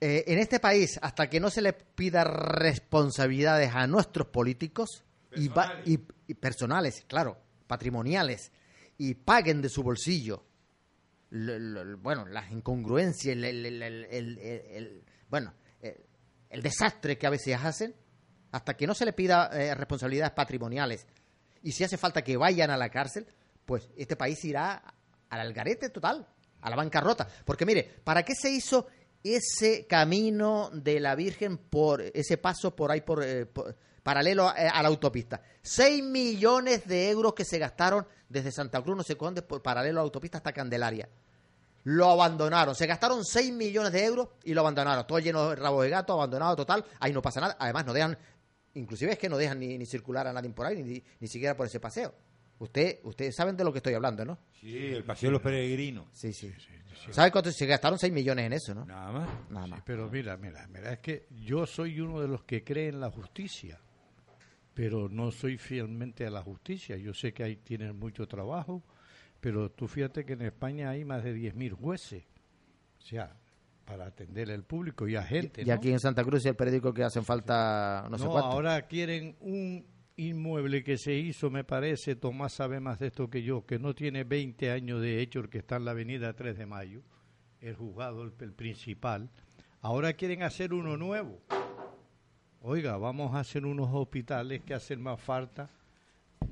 [0.00, 6.00] Eh, en este país, hasta que no se le pida responsabilidades a nuestros políticos personales.
[6.26, 8.52] Y, personales, claro, patrimoniales,
[8.98, 10.44] y paguen de su bolsillo,
[11.30, 15.54] bueno, las incongruencias, el, bueno,
[16.50, 17.94] el desastre que a veces hacen,
[18.52, 21.06] hasta que no se le pida eh, responsabilidades patrimoniales
[21.62, 23.26] y si hace falta que vayan a la cárcel,
[23.64, 24.82] pues este país irá
[25.30, 26.26] al algarete total,
[26.60, 27.26] a la bancarrota.
[27.44, 28.86] Porque mire, ¿para qué se hizo
[29.22, 33.46] ese camino de la Virgen por ese paso por ahí por, eh,
[34.02, 35.42] paralelo a, la autopista?
[35.60, 40.00] Seis millones de euros que se gastaron desde Santa Cruz, no sé cuándo, por paralelo
[40.00, 41.08] a la autopista hasta Candelaria.
[41.84, 45.06] Lo abandonaron, se gastaron seis millones de euros y lo abandonaron.
[45.06, 46.84] Todo lleno de rabo de gato, abandonado total.
[47.00, 47.56] Ahí no pasa nada.
[47.58, 48.16] Además, no dejan
[48.74, 51.66] Inclusive es que no dejan ni, circular a nadie por ahí, ni, ni siquiera por
[51.66, 52.14] ese paseo.
[52.58, 54.38] Usted, ustedes saben de lo que estoy hablando, ¿no?
[54.60, 56.06] Sí, el Paseo de los Peregrinos.
[56.12, 56.52] Sí, sí.
[57.10, 57.50] ¿Sabe cuánto?
[57.50, 58.84] Se gastaron 6 millones en eso, ¿no?
[58.84, 59.28] Nada más.
[59.50, 59.82] Nada más.
[59.84, 63.10] Pero mira, mira, mira, es que yo soy uno de los que cree en la
[63.10, 63.80] justicia,
[64.74, 66.96] pero no soy fielmente a la justicia.
[66.96, 68.82] Yo sé que ahí tienen mucho trabajo,
[69.40, 72.24] pero tú fíjate que en España hay más de 10.000 jueces,
[72.98, 73.36] o sea,
[73.84, 75.62] para atender al público y a gente.
[75.62, 75.74] Y ¿no?
[75.74, 78.50] aquí en Santa Cruz el periódico que hacen falta no, sé cuánto.
[78.50, 79.84] ahora quieren un
[80.16, 83.94] inmueble que se hizo, me parece, Tomás sabe más de esto que yo, que no
[83.94, 87.02] tiene 20 años de hecho, el que está en la avenida 3 de Mayo,
[87.60, 89.30] el juzgado, el, el principal.
[89.80, 91.40] Ahora quieren hacer uno nuevo.
[92.64, 95.68] Oiga, vamos a hacer unos hospitales que hacen más falta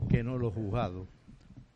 [0.08, 1.06] que no los juzgados.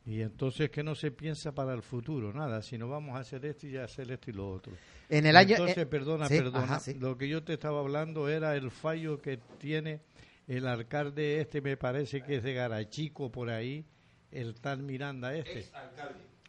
[0.05, 3.69] Y entonces que no se piensa para el futuro, nada, sino vamos a hacer esto
[3.69, 4.73] y a hacer esto y lo otro.
[5.09, 5.53] En el año...
[5.53, 6.95] Entonces, eh, perdona, sí, perdona, ajá, sí.
[6.95, 10.01] lo que yo te estaba hablando era el fallo que tiene
[10.49, 13.87] el alcalde este, me parece que es de Garachico por ahí,
[14.33, 15.65] el tal Miranda este.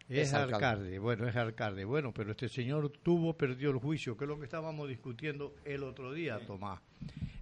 [0.07, 0.56] Es Es alcalde.
[0.56, 1.86] alcalde, bueno, es alcalde.
[1.86, 5.84] Bueno, pero este señor tuvo, perdió el juicio, que es lo que estábamos discutiendo el
[5.84, 6.80] otro día, Tomás.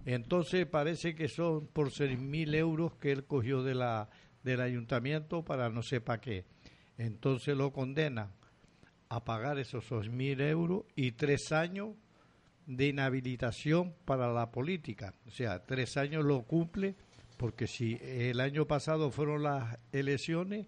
[0.06, 4.08] Entonces parece que son por seis mil euros que él cogió de la,
[4.42, 6.44] del ayuntamiento para no sé para qué.
[6.96, 8.32] Entonces lo condenan
[9.08, 11.90] a pagar esos seis mil euros y tres años
[12.66, 15.14] de inhabilitación para la política.
[15.26, 16.94] O sea, tres años lo cumple
[17.36, 20.66] porque si el año pasado fueron las elecciones,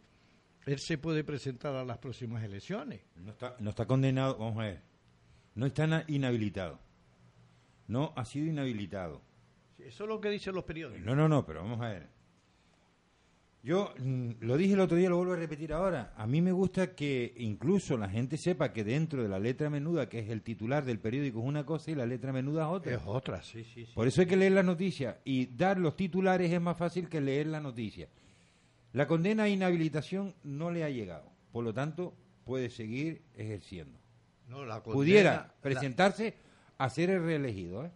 [0.66, 3.00] él se puede presentar a las próximas elecciones.
[3.16, 4.82] No está, no está condenado, vamos a ver.
[5.54, 6.80] No está inhabilitado.
[7.86, 9.22] No ha sido inhabilitado.
[9.78, 11.06] Eso es lo que dicen los periódicos.
[11.06, 12.08] No, no, no, pero vamos a ver.
[13.62, 16.12] Yo mm, lo dije el otro día, lo vuelvo a repetir ahora.
[16.16, 20.08] A mí me gusta que incluso la gente sepa que dentro de la letra menuda,
[20.08, 22.94] que es el titular del periódico, es una cosa y la letra menuda es otra.
[22.94, 23.92] Es otra, sí, sí, sí.
[23.94, 25.16] Por eso hay que leer las noticias.
[25.24, 28.08] Y dar los titulares es más fácil que leer la noticia.
[28.92, 31.30] La condena a inhabilitación no le ha llegado.
[31.52, 32.14] Por lo tanto,
[32.44, 33.98] puede seguir ejerciendo.
[34.48, 36.34] No, la condena- Pudiera la- presentarse
[36.78, 37.84] a ser el reelegido.
[37.84, 37.90] ¿eh?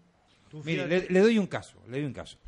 [0.64, 2.38] Mire, le, le doy un caso, le doy un caso.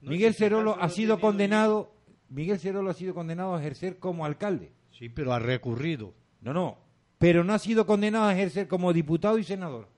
[0.00, 1.94] No, Miguel Cerolo ha sido condenado,
[2.28, 4.72] Miguel Cerolo ha sido condenado a ejercer como alcalde.
[4.90, 6.14] Sí, pero ha recurrido.
[6.40, 6.78] No, no,
[7.18, 9.88] pero no ha sido condenado a ejercer como diputado y senador.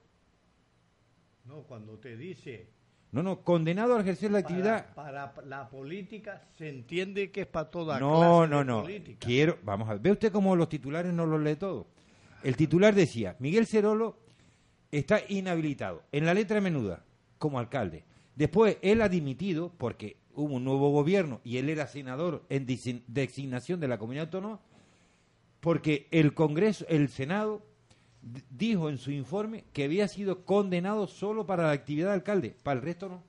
[1.45, 2.69] No, cuando te dice
[3.11, 4.93] No, no, condenado a ejercer la actividad.
[4.93, 8.81] para, la política se entiende que es para toda No, clase no, de no.
[8.83, 9.25] política.
[9.25, 10.01] Quiero, vamos a ver.
[10.01, 11.87] ¿Ve usted cómo los titulares no los lee todo?
[12.43, 14.17] El titular decía, Miguel Cerolo
[14.91, 17.03] está inhabilitado en la letra menuda
[17.39, 18.03] como alcalde.
[18.35, 23.01] Después él ha dimitido porque hubo un nuevo gobierno y él era senador en desi-
[23.07, 24.59] designación de la comunidad autónoma
[25.59, 27.63] porque el Congreso, el Senado
[28.49, 32.79] dijo en su informe que había sido condenado solo para la actividad de alcalde, para
[32.79, 33.23] el resto no.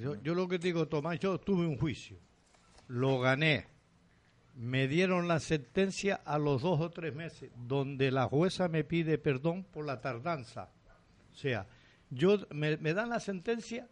[0.00, 2.18] Yo, yo lo que te digo, Tomás, yo tuve un juicio,
[2.88, 3.66] lo gané,
[4.54, 9.16] me dieron la sentencia a los dos o tres meses, donde la jueza me pide
[9.16, 10.70] perdón por la tardanza.
[11.32, 11.66] O sea,
[12.10, 13.88] yo me, me dan la sentencia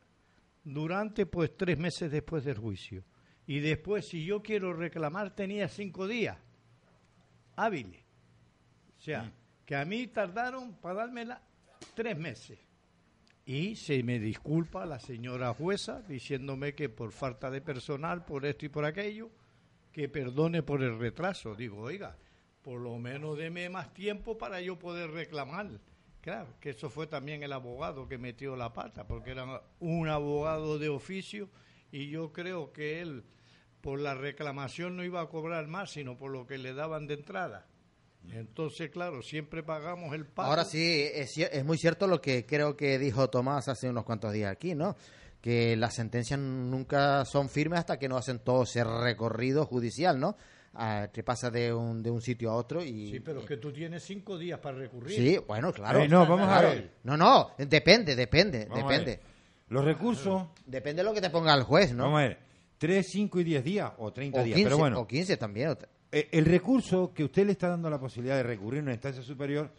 [0.64, 3.05] durante pues tres meses después del juicio.
[3.47, 6.39] Y después, si yo quiero reclamar, tenía cinco días
[7.56, 8.02] hábiles.
[8.98, 9.31] O sea,
[9.65, 11.43] que a mí tardaron para dármela
[11.95, 12.59] tres meses.
[13.47, 18.66] Y se me disculpa la señora jueza diciéndome que por falta de personal, por esto
[18.66, 19.31] y por aquello,
[19.93, 21.55] que perdone por el retraso.
[21.55, 22.16] Digo, oiga,
[22.62, 25.69] por lo menos deme más tiempo para yo poder reclamar.
[26.23, 30.78] Claro, que eso fue también el abogado que metió la pata, porque era un abogado
[30.78, 31.51] de oficio
[31.93, 33.24] y yo creo que él
[33.82, 37.15] por la reclamación no iba a cobrar más, sino por lo que le daban de
[37.15, 37.66] entrada.
[38.32, 40.51] Entonces, claro, siempre pagamos el pago.
[40.51, 44.32] Ahora sí, es, es muy cierto lo que creo que dijo Tomás hace unos cuantos
[44.32, 44.96] días aquí, ¿no?
[45.40, 50.36] Que las sentencias nunca son firmes hasta que no hacen todo ese recorrido judicial, ¿no?
[50.76, 53.12] Ah, que pasa de un, de un sitio a otro y...
[53.12, 55.16] Sí, pero es que tú tienes cinco días para recurrir.
[55.16, 56.01] Sí, bueno, claro.
[56.01, 56.94] Eh, no, vamos a ver.
[57.05, 59.20] No, no, depende, depende, Vamos a depende.
[59.68, 62.05] Los recursos, Depende de lo que te ponga el juez, ¿no?
[62.05, 62.38] vamos a ver,
[62.78, 64.56] 3, 5 y 10 días o 30 o, días.
[64.56, 65.76] 15, pero bueno, o 15 también.
[66.16, 69.20] Eh, el recurso que usted le está dando la posibilidad de recurrir a una instancia
[69.23, 69.73] superior,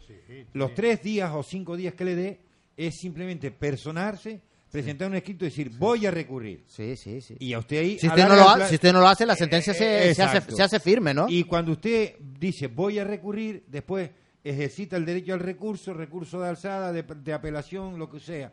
[0.52, 2.40] los tres días o cinco días que le dé,
[2.76, 6.62] es simplemente personarse, presentar un escrito y decir, voy a recurrir.
[6.66, 7.36] Sí, sí, sí.
[7.38, 7.98] Y a usted ahí...
[7.98, 10.22] Si usted, no lo ha- si usted no lo hace, la sentencia Eh, se, se
[10.22, 11.26] hace, se hace firme, ¿no?
[11.30, 14.10] Y cuando usted dice, voy a recurrir, después
[14.44, 18.52] ejercita el derecho al recurso, recurso de alzada, de, de apelación, lo que sea.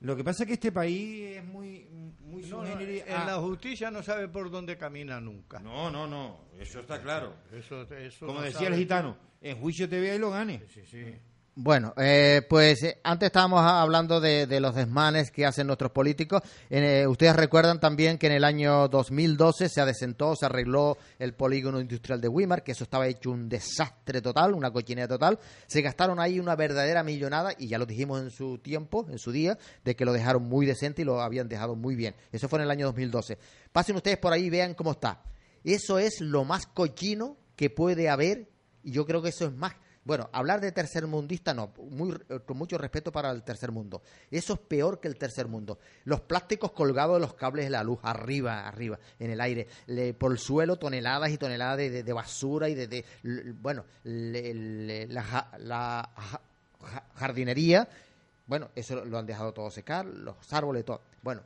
[0.00, 1.86] Lo que pasa es que este país es muy,
[2.20, 5.58] muy No, no, subgénere en la justicia no sabe por dónde camina nunca.
[5.58, 7.34] No, no, no, eso está claro.
[7.52, 8.74] Eso, eso Como no decía sabe.
[8.74, 10.62] el gitano, en juicio te vea y lo gane.
[10.68, 11.04] Sí, sí.
[11.60, 16.40] Bueno, eh, pues eh, antes estábamos hablando de, los desmanes que hacen nuestros políticos.
[16.70, 21.80] Eh, ustedes recuerdan también que en el año 2012 se adesentó, se arregló el polígono
[21.80, 25.40] industrial de Weimar, que eso estaba hecho un desastre total, una cochinera total.
[25.66, 29.32] Se gastaron ahí una verdadera millonada, y ya lo dijimos en su tiempo, en su
[29.32, 32.14] día, de que lo dejaron muy decente y lo habían dejado muy bien.
[32.30, 33.36] Eso fue en el año 2012.
[33.72, 35.24] Pasen ustedes por ahí y vean cómo está.
[35.64, 38.48] Eso es lo más cochino que puede haber,
[38.84, 39.74] y yo creo que eso es más
[40.08, 42.16] bueno, hablar de tercer mundista no, muy,
[42.46, 44.00] con mucho respeto para el tercer mundo.
[44.30, 45.78] Eso es peor que el tercer mundo.
[46.04, 49.68] Los plásticos colgados de los cables de la luz, arriba, arriba, en el aire,
[50.16, 53.04] por el suelo toneladas y toneladas de, basura y de,
[53.60, 55.28] bueno, la,
[57.16, 57.86] jardinería,
[58.46, 61.02] bueno, eso lo han dejado todo secar, los árboles, todo.
[61.20, 61.42] Bueno,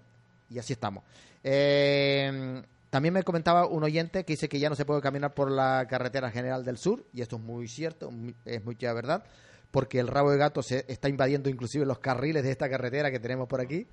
[0.51, 1.03] y así estamos.
[1.43, 5.51] Eh, también me comentaba un oyente que dice que ya no se puede caminar por
[5.51, 8.13] la carretera general del sur, y esto es muy cierto,
[8.45, 9.25] es mucha verdad,
[9.71, 13.19] porque el rabo de gato se está invadiendo inclusive los carriles de esta carretera que
[13.19, 13.87] tenemos por aquí,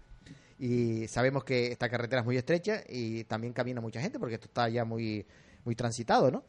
[0.58, 4.48] y sabemos que esta carretera es muy estrecha y también camina mucha gente, porque esto
[4.48, 5.26] está ya muy,
[5.64, 6.44] muy transitado, ¿no?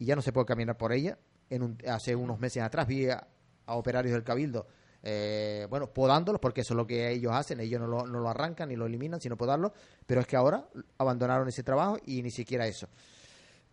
[0.00, 1.16] Y ya no se puede caminar por ella.
[1.48, 3.24] En hace unos meses atrás vi a
[3.66, 4.66] operarios del Cabildo
[5.06, 8.28] eh, bueno, podándolos, porque eso es lo que ellos hacen, ellos no lo, no lo
[8.30, 9.74] arrancan ni lo eliminan, sino podarlo,
[10.06, 10.66] pero es que ahora
[10.96, 12.88] abandonaron ese trabajo y ni siquiera eso.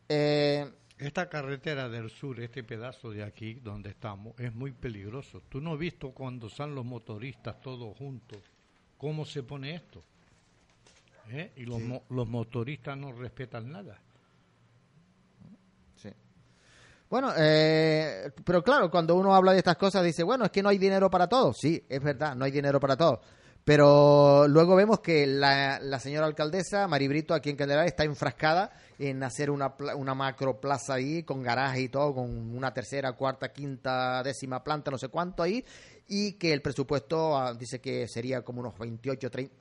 [0.10, 5.42] Eh, esta carretera del sur, este pedazo de aquí donde estamos, es muy peligroso.
[5.48, 8.40] ¿Tú no has visto cuando están los motoristas todos juntos
[8.98, 10.04] cómo se pone esto?
[11.30, 11.54] ¿Eh?
[11.56, 14.02] Y los, los motoristas no respetan nada.
[17.12, 20.70] Bueno, eh, pero claro, cuando uno habla de estas cosas dice, bueno, es que no
[20.70, 21.52] hay dinero para todo.
[21.52, 23.20] Sí, es verdad, no hay dinero para todo.
[23.66, 29.52] Pero luego vemos que la, señora alcaldesa, Maribrito, aquí en Candelaria, está enfrascada en hacer
[29.52, 34.64] una, una macro plaza ahí, con garaje y todo, con una tercera, cuarta, quinta, décima
[34.64, 35.66] planta, no sé cuánto ahí,
[36.08, 39.56] y que el presupuesto ah, dice que sería como unos 28, 30,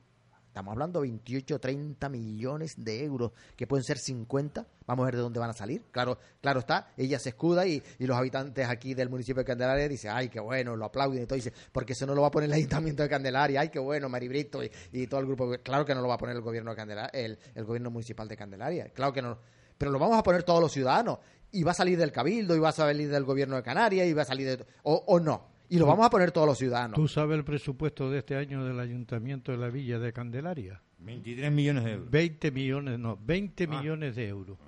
[0.50, 4.66] Estamos hablando de 28, 30 millones de euros, que pueden ser 50.
[4.84, 5.84] Vamos a ver de dónde van a salir.
[5.92, 10.10] Claro, claro está, ella se escuda y, los habitantes aquí del municipio de Candelaria dicen,
[10.12, 11.36] ay, qué bueno, lo aplauden y todo.
[11.36, 14.08] Dice, porque eso no lo va a poner el ayuntamiento de Candelaria, ay, qué bueno,
[14.08, 15.52] Maribrito y, todo el grupo.
[15.62, 18.26] Claro que no lo va a poner el gobierno de Candelaria, el, el gobierno municipal
[18.26, 18.88] de Candelaria.
[18.88, 19.38] Claro que no.
[19.78, 21.20] Pero lo vamos a poner todos los ciudadanos.
[21.52, 24.12] Y va a salir del Cabildo, y va a salir del gobierno de Canarias, y
[24.14, 24.66] va a salir de.
[24.82, 25.59] O, o no.
[25.70, 26.96] Y lo vamos a poner todos los ciudadanos.
[26.96, 30.82] ¿Tú sabes el presupuesto de este año del Ayuntamiento de la Villa de Candelaria?
[30.98, 32.10] 23 millones de euros.
[32.10, 33.66] 20 millones, no, 20 ah.
[33.68, 34.58] millones de euros.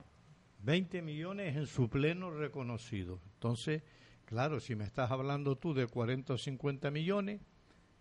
[0.61, 3.19] 20 millones en su pleno reconocido.
[3.35, 3.83] Entonces,
[4.25, 7.41] claro, si me estás hablando tú de 40 o 50 millones,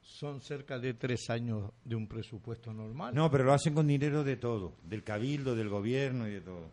[0.02, 3.15] son cerca de tres años de un presupuesto normal.
[3.15, 6.69] No, pero lo hacen con dinero de todo, del cabildo, del gobierno y de todo.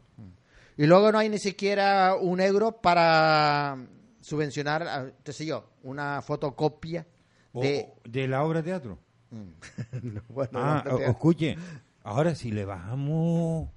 [0.77, 3.79] Y luego no hay ni siquiera un euro para
[4.21, 7.07] subvencionar, qué sé yo, una fotocopia
[7.53, 7.89] de...
[8.05, 8.99] de la obra de teatro.
[9.31, 10.19] Mm.
[10.55, 11.57] ah, escuche,
[12.03, 13.69] ahora si le bajamos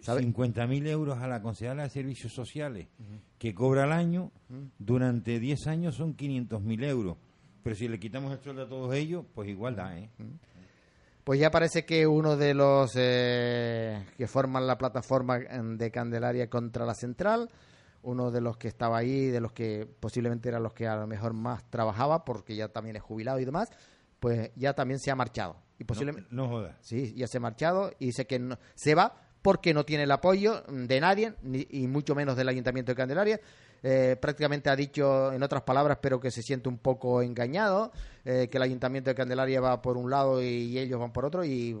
[0.00, 2.88] 50 mil euros a la concejala de servicios sociales
[3.38, 4.32] que cobra al año,
[4.78, 7.16] durante 10 años son 500 mil euros.
[7.62, 10.10] Pero si le quitamos el sueldo a todos ellos, pues igual da, ¿eh?
[11.22, 16.84] Pues ya parece que uno de los eh, que forman la plataforma de Candelaria contra
[16.84, 17.48] la central
[18.02, 21.06] uno de los que estaba ahí, de los que posiblemente eran los que a lo
[21.06, 23.70] mejor más trabajaba, porque ya también es jubilado y demás,
[24.20, 25.56] pues ya también se ha marchado.
[25.78, 26.76] Y posiblemente, no, joda.
[26.80, 30.10] Sí, ya se ha marchado y dice que no, se va porque no tiene el
[30.12, 33.40] apoyo de nadie, ni, y mucho menos del Ayuntamiento de Candelaria.
[33.82, 37.90] Eh, prácticamente ha dicho, en otras palabras, pero que se siente un poco engañado,
[38.24, 41.44] eh, que el Ayuntamiento de Candelaria va por un lado y, ellos van por otro,
[41.44, 41.76] y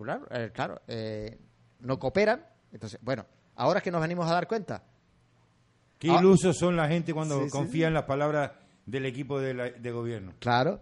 [0.52, 1.38] claro, eh,
[1.78, 2.44] no cooperan.
[2.72, 3.24] Entonces, bueno,
[3.54, 4.82] ahora es que nos venimos a dar cuenta
[6.02, 6.18] Qué ah.
[6.18, 8.50] ilusos son la gente cuando confía en las palabras
[8.86, 10.32] del equipo de, gobierno.
[10.40, 10.80] Claro.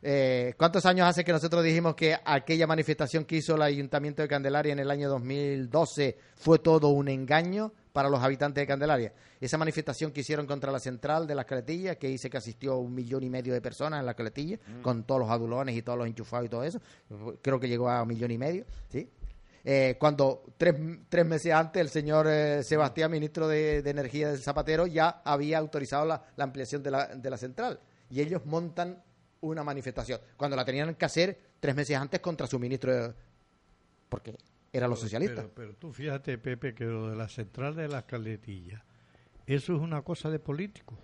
[0.00, 4.28] Eh, ¿Cuántos años hace que nosotros dijimos que aquella manifestación que hizo el Ayuntamiento de
[4.28, 9.12] Candelaria en el año 2012 fue todo un engaño para los habitantes de Candelaria?
[9.38, 12.94] Esa manifestación que hicieron contra la central de las Caletillas, que dice que asistió un
[12.94, 14.80] millón y medio de personas en la Caletilla, mm.
[14.80, 16.80] con todos los adulones y todos los enchufados y todo eso,
[17.42, 19.10] creo que llegó a un millón y medio, ¿sí?
[19.66, 20.74] Eh, cuando tres,
[21.08, 26.04] tres, meses antes el señor eh, Sebastián, ministro de, Energía del Zapatero, ya había autorizado
[26.04, 27.80] la, ampliación de la, de la central.
[28.10, 29.02] Y ellos montan
[29.40, 33.14] una manifestación, cuando la tenían que hacer tres meses antes contra su ministro,
[34.10, 34.36] porque
[34.70, 35.46] eran los socialistas.
[35.54, 38.82] Pero, tú fíjate, Pepe, que lo de la central de las caletillas,
[39.46, 40.98] eso es una cosa de políticos,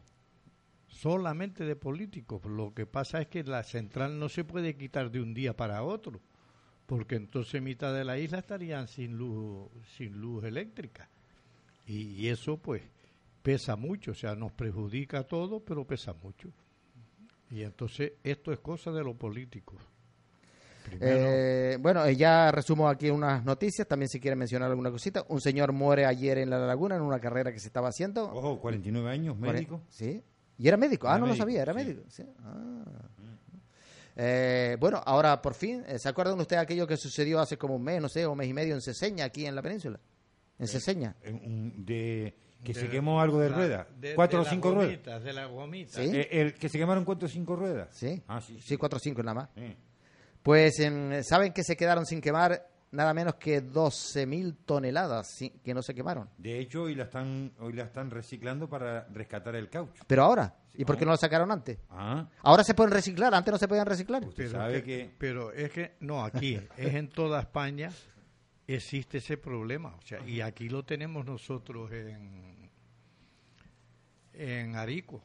[0.86, 2.44] solamente de políticos.
[2.44, 5.82] Lo que pasa es que la central no se puede quitar de un día para
[5.82, 6.20] otro
[6.90, 11.08] porque entonces mitad de la isla estarían sin luz, sin luz eléctrica.
[11.86, 12.82] Y, eso pues
[13.44, 16.48] pesa mucho, o sea, nos perjudica todo, pero pesa mucho.
[17.48, 19.76] Y entonces esto es cosa de los políticos.
[21.00, 25.24] Eh, bueno, eh, ya resumo aquí unas noticias, también si quiere mencionar alguna cosita.
[25.28, 28.24] Un señor muere ayer en La Laguna en una carrera que se estaba haciendo.
[28.32, 29.80] Ojo, 49 años, médico.
[29.90, 30.20] Sí.
[30.58, 31.06] ¿Y era médico?
[31.08, 32.02] ah, no lo sabía, era médico.
[32.40, 32.82] Ah.
[34.22, 37.82] Eh, bueno, ahora por fin, ¿se acuerdan usted de aquello que sucedió hace como un
[37.82, 39.98] mes, no sé, un mes y medio en Ceseña, aquí en la península?
[40.58, 41.16] En Ceseña.
[41.22, 43.88] de que se quemó algo de, rueda.
[44.14, 45.24] ¿Cuatro o cinco ruedas?
[45.24, 46.02] De la gomita.
[46.02, 46.10] ¿Sí?
[46.30, 47.88] el, que se quemaron cuatro o cinco ruedas.
[47.92, 48.22] Sí.
[48.28, 48.76] Ah, sí, sí.
[48.76, 49.48] cuatro o cinco nada más.
[50.42, 50.76] Pues
[51.22, 56.28] saben que se quedaron sin quemar nada menos que 12.000 toneladas que no se quemaron.
[56.38, 60.02] De hecho, hoy la están hoy la están reciclando para rescatar el caucho.
[60.06, 61.78] Pero ahora, ¿y por qué no lo sacaron antes?
[61.90, 62.28] Ah.
[62.42, 64.24] Ahora se pueden reciclar, antes no se podían reciclar.
[64.34, 67.90] pero, sabe que, pero es que no, aquí es en toda España
[68.66, 72.50] existe ese problema, o sea, y aquí lo tenemos nosotros en
[74.40, 75.22] en Arico.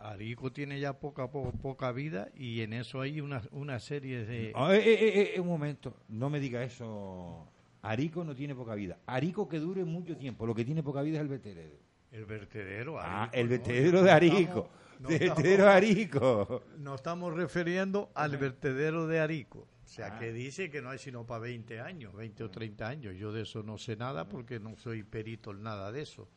[0.00, 4.52] Arico tiene ya poca, poca vida y en eso hay una, una serie de...
[4.54, 7.46] Ah, eh, eh, eh, un momento, no me diga eso.
[7.82, 8.98] Arico no tiene poca vida.
[9.06, 10.46] Arico que dure mucho tiempo.
[10.46, 11.76] Lo que tiene poca vida es el vertedero.
[12.10, 14.68] El vertedero, Ah, el vertedero de Arico.
[14.98, 16.62] vertedero de Arico.
[16.78, 19.60] Nos estamos refiriendo al vertedero de Arico.
[19.84, 20.32] O sea, que ah.
[20.32, 23.16] dice que no hay sino para 20 años, 20 o 30 años.
[23.16, 26.28] Yo de eso no sé nada porque no soy perito en nada de eso.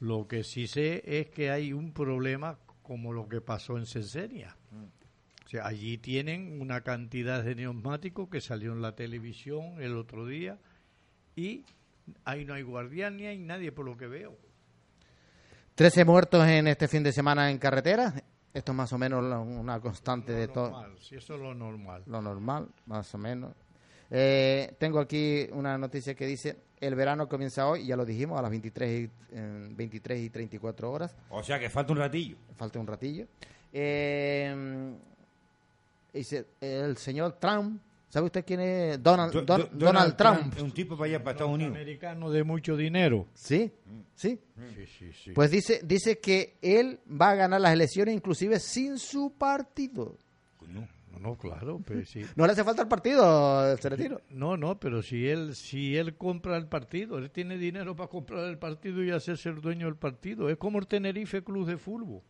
[0.00, 4.56] Lo que sí sé es que hay un problema como lo que pasó en Cesenia.
[5.44, 10.26] O sea, allí tienen una cantidad de neumáticos que salió en la televisión el otro
[10.26, 10.58] día
[11.34, 11.64] y
[12.24, 14.36] ahí no hay guardián ni hay nadie por lo que veo.
[15.74, 18.12] Trece muertos en este fin de semana en carretera.
[18.52, 20.84] Esto es más o menos una constante de todo.
[21.00, 22.02] Sí, eso es lo normal.
[22.06, 23.54] Lo normal, más o menos.
[24.10, 28.42] Eh, tengo aquí una noticia que dice el verano comienza hoy, ya lo dijimos, a
[28.42, 29.10] las 23 y,
[29.74, 31.14] 23 y 34 horas.
[31.30, 32.36] O sea que falta un ratillo.
[32.56, 33.26] Falta un ratillo.
[33.72, 34.94] Eh,
[36.12, 37.80] dice el señor Trump.
[38.08, 39.34] ¿Sabe usted quién es Donald,
[39.72, 40.58] Donald, Trump?
[40.58, 41.74] Un tipo para allá, para Estados Unidos.
[41.74, 43.26] americano de mucho dinero.
[43.34, 43.70] ¿Sí?
[44.14, 44.40] ¿Sí?
[44.74, 45.30] Sí, sí, sí.
[45.32, 50.16] Pues dice, dice que él va a ganar las elecciones inclusive sin su partido.
[50.66, 50.88] No,
[51.38, 52.22] claro, pero sí.
[52.36, 54.20] No le hace falta el partido, retiro.
[54.30, 58.44] No, no, pero si él, si él compra el partido, él tiene dinero para comprar
[58.44, 60.48] el partido y hacerse el dueño del partido.
[60.48, 62.22] Es como el Tenerife Club de Fútbol.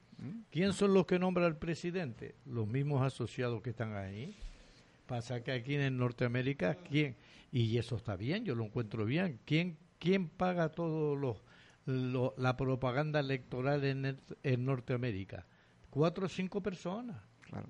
[0.50, 2.34] ¿Quién son los que nombra el presidente?
[2.44, 4.36] Los mismos asociados que están ahí.
[5.06, 7.16] Pasa que aquí en Norteamérica, ¿quién?
[7.52, 9.38] Y eso está bien, yo lo encuentro bien.
[9.44, 11.40] ¿Quién, quién paga todo los,
[12.36, 15.46] la propaganda electoral en, en Norteamérica?
[15.88, 17.22] Cuatro o cinco personas.
[17.42, 17.68] Claro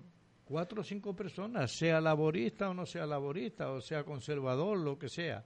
[0.48, 5.10] cuatro o cinco personas, sea laborista o no sea laborista, o sea conservador, lo que
[5.10, 5.44] sea,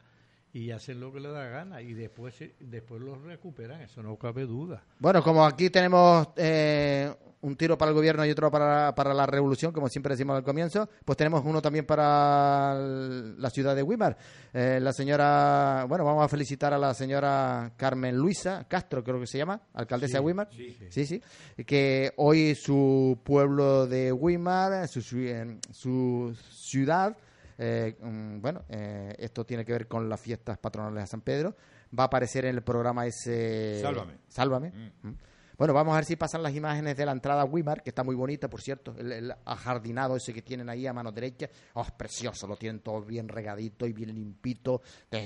[0.52, 4.42] y hacen lo que le da gana y después después los recuperan, eso no cabe
[4.42, 4.84] duda.
[4.98, 7.10] Bueno, como aquí tenemos eh,
[7.40, 10.44] un tiro para el gobierno y otro para, para la revolución, como siempre decimos al
[10.44, 14.16] comienzo, pues tenemos uno también para la ciudad de Weimar.
[14.52, 19.26] Eh, la señora, bueno, vamos a felicitar a la señora Carmen Luisa Castro, creo que
[19.26, 20.48] se llama, alcaldesa de Weimar.
[20.90, 21.06] Sí.
[21.06, 21.22] sí,
[21.64, 27.16] que hoy su pueblo de Weimar, su, su ciudad,
[27.58, 31.56] eh, mm, bueno, eh, esto tiene que ver con las fiestas patronales de San Pedro,
[31.98, 33.80] va a aparecer en el programa ese...
[33.80, 34.18] Sálvame.
[34.28, 34.70] Sálvame.
[34.70, 35.08] Mm.
[35.08, 35.18] Mm.
[35.58, 38.02] Bueno, vamos a ver si pasan las imágenes de la entrada a Wimar, que está
[38.02, 41.48] muy bonita, por cierto, el, ajardinado ese que tienen ahí a mano derecha.
[41.74, 44.82] Oh, es precioso, lo tienen todo bien regadito y bien limpito.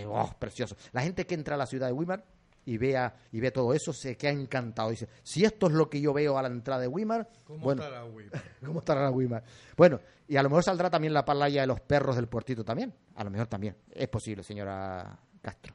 [0.08, 0.76] Oh, precioso.
[0.92, 2.22] La gente que entra a la ciudad de Wimar
[2.66, 4.90] y vea y ve todo eso se queda encantado.
[4.90, 7.82] Dice, si esto es lo que yo veo a la entrada de Wimar, ¿cómo bueno,
[7.82, 8.42] estará Wimar?
[8.64, 9.44] ¿Cómo estará Wimar?
[9.76, 12.92] Bueno, y a lo mejor saldrá también la playa de los perros del puertito también.
[13.14, 13.76] A lo mejor también.
[13.90, 15.74] Es posible, señora Castro.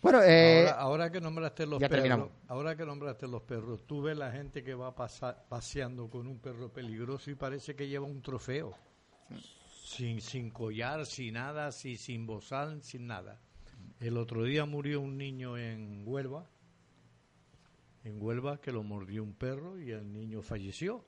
[0.00, 4.32] Bueno, eh, ahora, que nombraste los perros, ahora que nombraste los perros, tú ves la
[4.32, 8.74] gente que va paseando con un perro peligroso y parece que lleva un trofeo,
[9.84, 13.38] sin, sin collar, sin nada, sin, sin bozal, sin nada.
[14.00, 16.48] El otro día murió un niño en Huelva,
[18.04, 21.04] en Huelva que lo mordió un perro y el niño falleció.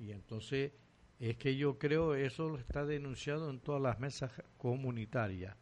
[0.00, 0.72] Y entonces
[1.18, 5.56] es que yo creo eso está denunciado en todas las mesas comunitarias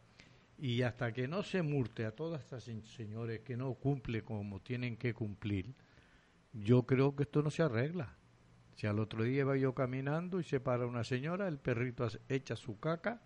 [0.61, 4.99] y hasta que no se murte a todas estas señores que no cumple como tienen
[4.99, 5.75] que cumplir,
[6.53, 8.15] yo creo que esto no se arregla.
[8.75, 12.57] Si al otro día iba yo caminando y se para una señora, el perrito echa
[12.57, 13.23] su caca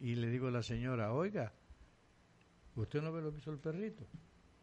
[0.00, 1.52] y le digo a la señora, oiga,
[2.82, 4.06] ¿usted no ve lo que hizo el perrito?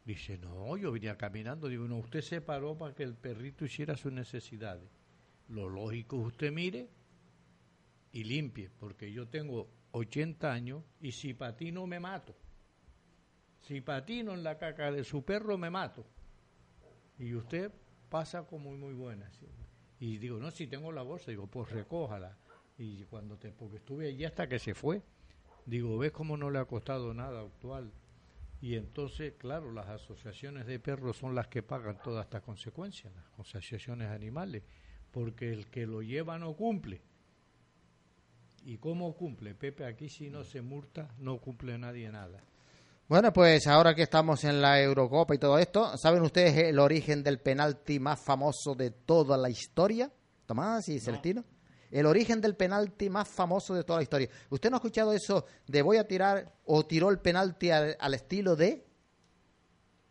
[0.05, 1.67] Dice, no, yo venía caminando.
[1.67, 4.89] Digo, no, usted se paró para que el perrito hiciera sus necesidades.
[5.49, 6.89] Lo lógico es usted mire
[8.11, 12.35] y limpie, porque yo tengo 80 años y si patino me mato.
[13.61, 16.05] Si patino en la caca de su perro me mato.
[17.17, 17.71] Y usted
[18.09, 19.29] pasa como muy buena.
[19.99, 22.37] Y digo, no, si tengo la bolsa, digo, pues recójala.
[22.77, 25.01] Y cuando te, porque estuve allí hasta que se fue,
[25.65, 27.91] digo, ¿ves cómo no le ha costado nada actual?
[28.65, 33.47] Y entonces, claro, las asociaciones de perros son las que pagan todas estas consecuencias, las
[33.47, 34.63] asociaciones animales,
[35.11, 36.99] porque el que lo lleva no cumple.
[38.63, 39.53] ¿Y cómo cumple?
[39.53, 42.43] Pepe, aquí si no se multa, no cumple nadie nada.
[43.07, 47.21] Bueno, pues ahora que estamos en la Eurocopa y todo esto, ¿saben ustedes el origen
[47.21, 50.11] del penalti más famoso de toda la historia?
[50.47, 51.45] Tomás y Celestino.
[51.95, 54.29] El origen del penalti más famoso de toda la historia.
[54.49, 58.13] ¿Usted no ha escuchado eso de voy a tirar o tiró el penalti al, al
[58.13, 58.85] estilo de?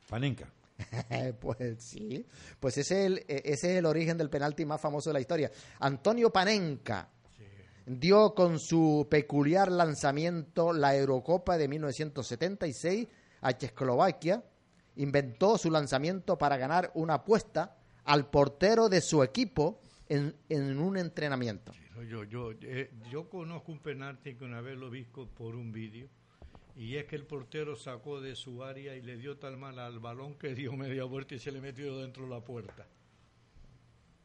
[0.08, 0.50] Panenka.
[1.40, 2.26] pues sí,
[2.58, 5.50] pues ese es, el, ese es el origen del penalti más famoso de la historia.
[5.80, 7.10] Antonio Panenka
[7.84, 13.08] dio con su peculiar lanzamiento la Eurocopa de 1976
[13.42, 14.42] a Checoslovaquia,
[14.96, 20.96] inventó su lanzamiento para ganar una apuesta al portero de su equipo en, en un
[20.96, 21.72] entrenamiento.
[22.08, 26.08] Yo, yo, eh, yo conozco un penalti que una vez lo vi por un vídeo
[26.76, 30.00] y es que el portero sacó de su área y le dio tal mal al
[30.00, 32.86] balón que dio media vuelta y se le metió dentro de la puerta.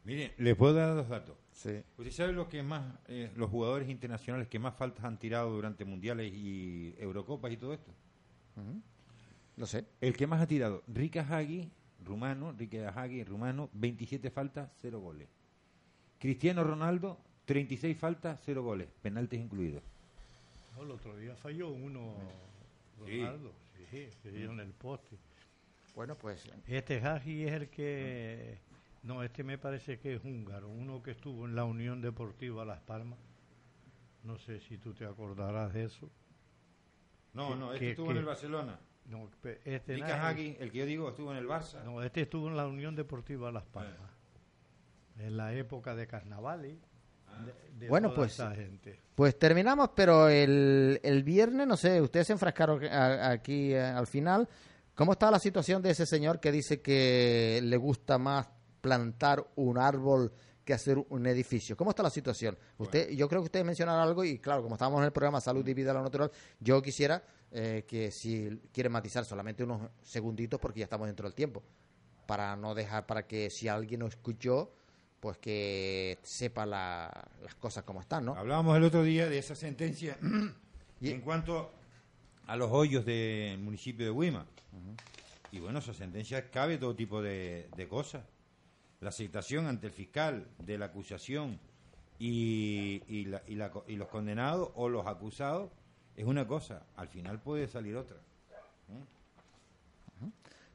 [0.04, 1.36] Mire, les puedo dar dos datos.
[1.52, 1.82] Sí.
[1.98, 5.84] ¿Usted sabe lo que más, eh, los jugadores internacionales que más faltas han tirado durante
[5.84, 7.92] mundiales y Eurocopas y todo esto?
[9.56, 9.84] No sé.
[10.00, 11.70] El que más ha tirado, Rika Hagi,
[12.02, 15.28] rumano, Rika Hagi, rumano, 27 faltas, 0 goles.
[16.20, 19.82] Cristiano Ronaldo, 36 faltas, 0 goles, penaltis incluidos.
[20.76, 22.14] No, el otro día falló uno,
[23.06, 23.18] Sí.
[23.18, 23.52] Ronaldo,
[23.90, 25.16] sí, dio en el poste.
[25.94, 28.58] Bueno, pues Este Hagi es el que...
[29.02, 32.80] No, este me parece que es húngaro, uno que estuvo en la Unión Deportiva Las
[32.80, 33.18] Palmas.
[34.22, 36.10] No sé si tú te acordarás de eso.
[37.32, 38.78] No, ¿Qué- no, este estuvo en el Barcelona.
[39.06, 39.30] No,
[39.64, 41.82] este Hagi, el que yo digo, estuvo en el Barça.
[41.84, 43.96] No, este estuvo en la Unión Deportiva Las Palmas.
[45.26, 46.76] En la época de carnavales.
[47.44, 49.00] de- de Bueno, toda pues, esa gente.
[49.14, 54.06] Pues terminamos, pero el, el viernes, no sé, ustedes se enfrascaron a- aquí eh, al
[54.06, 54.48] final.
[54.94, 58.48] ¿Cómo está la situación de ese señor que dice que le gusta más
[58.82, 60.32] plantar un árbol
[60.64, 61.76] que hacer un edificio?
[61.76, 62.58] ¿Cómo está la situación?
[62.76, 65.66] Usted, yo creo que ustedes mencionaron algo y claro, como estábamos en el programa Salud
[65.66, 67.22] y Vida a lo Natural, yo quisiera
[67.52, 71.62] eh, que si quieren matizar solamente unos segunditos porque ya estamos dentro del tiempo,
[72.26, 74.72] para no dejar, para que si alguien no escuchó,
[75.20, 78.34] pues que sepa la- las cosas como están, ¿no?
[78.34, 80.16] Hablábamos el otro día de esa sentencia
[81.00, 81.70] Y- en cuanto
[82.46, 84.46] a los hoyos del municipio de Huima.
[85.52, 88.22] Y bueno, esa sentencia cabe todo tipo de, de cosas.
[89.00, 91.58] La aceptación ante el fiscal de la acusación
[92.18, 95.70] y, y, la- y la y los condenados o los acusados
[96.16, 96.82] es una cosa.
[96.96, 98.16] Al final puede salir otra.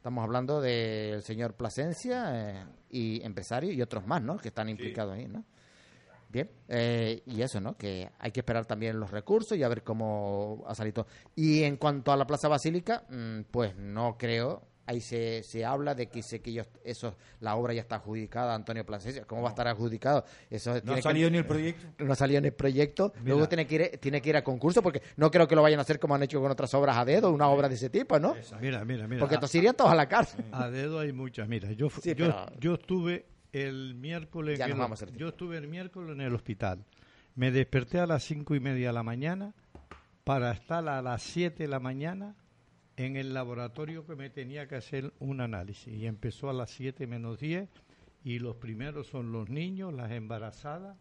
[0.05, 4.37] Estamos hablando del señor Plasencia eh, y empresario y otros más, ¿no?
[4.37, 5.43] Que están implicados ahí, ¿no?
[6.29, 7.75] Bien, eh, y eso, ¿no?
[7.75, 11.07] Que hay que esperar también los recursos y a ver cómo ha salido.
[11.35, 14.61] Y en cuanto a la Plaza Basílica, mm, pues no creo.
[14.87, 18.51] Ahí se, se habla de que, se, que ellos, eso, la obra ya está adjudicada
[18.53, 19.25] a Antonio Plasencia.
[19.25, 20.23] ¿Cómo va a estar adjudicado?
[20.49, 22.03] Eso No tiene ha que- salido ni el proyecto.
[22.05, 25.01] no salió en el proyecto, luego tiene que, ir, tiene que ir a concurso, porque
[25.17, 27.31] no creo que lo vayan a hacer como han hecho con otras obras a dedo,
[27.31, 28.35] una obra de ese tipo, ¿no?
[28.61, 29.19] Mira, mira, mira.
[29.21, 30.45] Porque a- entonces irían todos a la cárcel.
[30.51, 31.47] A dedo hay muchas.
[31.47, 34.59] Mira, yo, Sí, yo, pero- yo estuve el miércoles.
[34.59, 35.17] Ya nos vamos, Sergio.
[35.17, 36.85] yo estuve el miércoles en el hospital.
[37.33, 39.53] Me desperté a las cinco y media de la mañana
[40.23, 42.35] para estar a las siete de la mañana
[42.97, 45.93] en el laboratorio que me tenía que hacer un análisis.
[45.93, 47.69] Y empezó a las siete menos diez
[48.23, 50.97] y los primeros son los niños, las embarazadas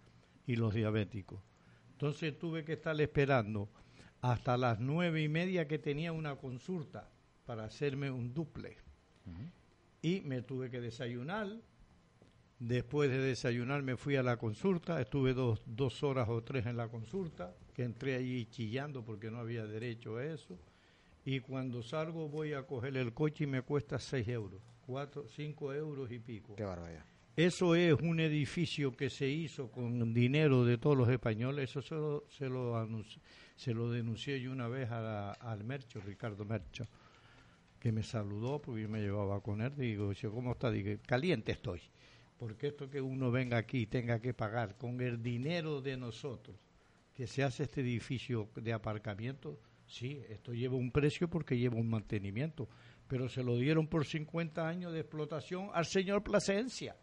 [0.46, 1.40] y los diabéticos.
[1.92, 3.68] Entonces tuve que estar esperando
[4.20, 7.10] hasta las nueve y media que tenía una consulta
[7.46, 8.76] para hacerme un duple.
[10.02, 11.48] Y me tuve que desayunar.
[12.58, 15.00] Después de desayunar me fui a la consulta.
[15.00, 19.38] Estuve dos, dos horas o tres en la consulta, que entré allí chillando porque no
[19.38, 20.58] había derecho a eso.
[21.24, 25.72] Y cuando salgo voy a coger el coche y me cuesta seis euros, cuatro, cinco
[25.72, 26.55] euros y pico.
[26.56, 27.05] Qué barbaridad.
[27.36, 31.70] Eso es un edificio que se hizo con dinero de todos los españoles.
[31.70, 33.18] Eso se lo, se lo, anunci-
[33.56, 36.84] se lo denuncié yo una vez a al Mercho, Ricardo Mercho,
[37.80, 39.74] que me saludó porque yo me llevaba con él.
[39.76, 40.70] Digo, "Che, ¿cómo está?
[40.70, 41.80] Digo, caliente estoy.
[42.36, 46.56] Porque esto que uno venga aquí y tenga que pagar con el dinero de nosotros,
[47.14, 51.89] que se hace este edificio de aparcamiento, sí, esto lleva un precio porque lleva un
[51.89, 52.69] mantenimiento.
[53.06, 56.97] Pero se lo dieron por 50 años de explotación al señor Plasencia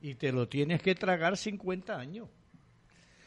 [0.00, 2.28] y te lo tienes que tragar 50 años.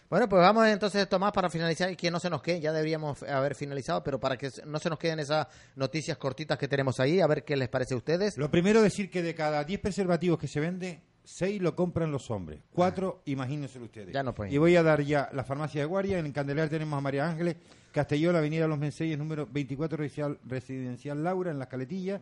[0.08, 3.24] Bueno, pues vamos entonces, Tomás, para finalizar y que no se nos quede, ya deberíamos
[3.24, 7.22] haber finalizado, pero para que no se nos queden esas noticias cortitas que tenemos ahí,
[7.22, 8.38] a ver qué les parece a ustedes.
[8.38, 12.30] Lo primero decir que de cada 10 preservativos que se vende, seis lo compran los
[12.32, 14.14] hombres, cuatro, imagínense ustedes.
[14.14, 14.54] Ya no pueden.
[14.54, 16.20] Y voy a dar ya la farmacia de guardia.
[16.20, 17.56] En Candelaria tenemos a María Ángeles
[17.92, 22.22] Castellón, Avenida Los Menseyes, número 24 residencial, residencial Laura, en Las Caletillas.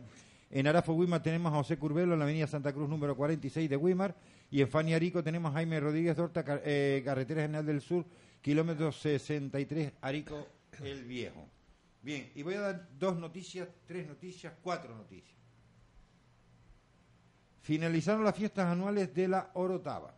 [0.50, 3.76] En Arafo Wimar tenemos a José Curbelo, en la Avenida Santa Cruz, número 46 de
[3.76, 4.14] Wimar.
[4.50, 8.04] Y en Fani Arico tenemos a Jaime Rodríguez Dorta, car- eh, Carretera General del Sur,
[8.40, 10.46] kilómetro 63, Arico
[10.82, 11.48] el Viejo.
[12.02, 15.34] Bien, y voy a dar dos noticias, tres noticias, cuatro noticias.
[17.64, 20.12] Finalizaron las fiestas anuales de la Orotava.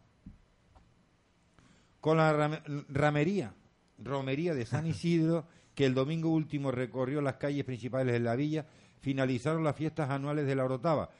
[2.00, 3.54] Con la ram- ramería,
[3.98, 5.46] romería de San Isidro,
[5.76, 8.66] que el domingo último recorrió las calles principales de la villa,
[9.00, 11.10] finalizaron las fiestas anuales de la Orotava,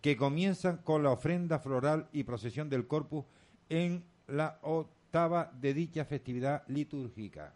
[0.00, 3.26] que comienzan con la ofrenda floral y procesión del Corpus
[3.68, 7.52] en la octava de dicha festividad litúrgica.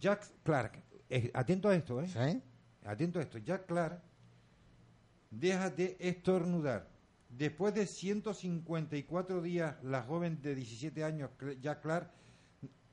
[0.00, 2.08] Jack Clark, eh, atento a esto, ¿eh?
[2.08, 2.42] ¿Sí?
[2.84, 3.38] Atento a esto.
[3.38, 4.02] Jack Clark
[5.30, 6.95] deja de estornudar.
[7.28, 11.30] Después de 154 días, la joven de 17 años,
[11.60, 12.10] Jack Clark,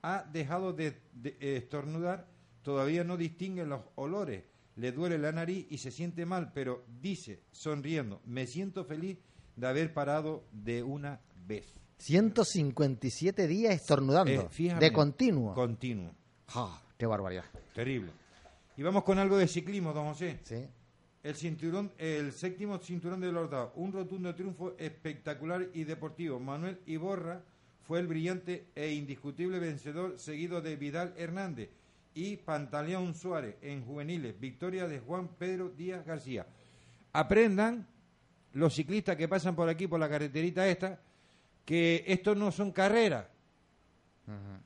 [0.02, 2.28] ha dejado de, de estornudar.
[2.62, 4.44] Todavía no distingue los olores.
[4.76, 9.18] Le duele la nariz y se siente mal, pero dice, sonriendo, me siento feliz
[9.56, 11.74] de haber parado de una vez.
[11.98, 14.50] 157 días estornudando.
[14.58, 15.54] Eh, de continuo.
[15.54, 16.14] Continuo.
[16.98, 17.46] Qué barbaridad.
[17.74, 18.12] Terrible.
[18.76, 20.40] Y vamos con algo de ciclismo, don José.
[20.44, 20.66] Sí.
[21.24, 26.38] El cinturón, el séptimo cinturón de Lordao, un rotundo triunfo espectacular y deportivo.
[26.38, 27.42] Manuel Iborra
[27.88, 31.70] fue el brillante e indiscutible vencedor, seguido de Vidal Hernández
[32.14, 34.38] y Pantaleón Suárez en juveniles.
[34.38, 36.46] Victoria de Juan Pedro Díaz García.
[37.14, 37.88] Aprendan
[38.52, 41.00] los ciclistas que pasan por aquí, por la carreterita esta,
[41.64, 43.28] que esto no son carreras,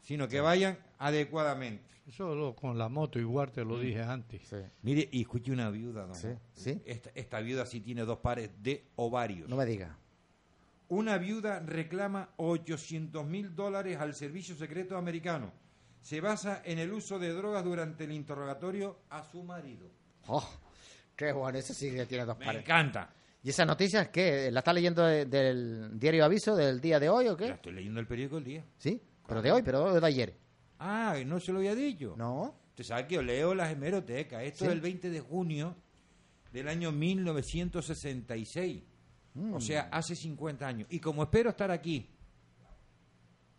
[0.01, 1.96] sino que vayan adecuadamente.
[2.07, 4.41] Eso lo- con la moto igual te lo dije antes.
[4.47, 4.55] Sí.
[4.83, 6.15] Mire, y escuche una viuda, don
[6.53, 6.79] Sí.
[6.85, 9.49] Esta, esta viuda sí tiene dos pares de ovarios.
[9.49, 9.97] No me diga.
[10.89, 15.51] Una viuda reclama 800 mil dólares al servicio secreto americano.
[16.01, 19.89] Se basa en el uso de drogas durante el interrogatorio a su marido.
[20.27, 20.47] Oh,
[21.15, 22.61] qué bueno, ese sí que tiene dos Me pares.
[22.61, 23.09] encanta.
[23.43, 24.49] ¿Y esa noticia es qué?
[24.49, 27.51] ¿La está leyendo de- del diario Aviso del día de hoy o Ya qué?
[27.53, 28.65] estoy leyendo el periódico el día.
[28.77, 30.33] Sí, pero de hoy, pero de ayer.
[30.79, 32.15] Ah, no se lo había dicho.
[32.17, 32.55] No.
[32.69, 34.43] Usted sabe que yo leo las hemerotecas.
[34.43, 34.65] Esto Sí.
[34.65, 35.75] es el 20 de junio
[36.51, 38.83] del año 1966.
[39.33, 39.53] Mm.
[39.53, 40.87] O sea, hace 50 años.
[40.91, 42.07] Y como espero estar aquí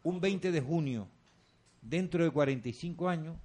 [0.02, 1.08] un 20 de junio
[1.82, 3.36] dentro de 45 años,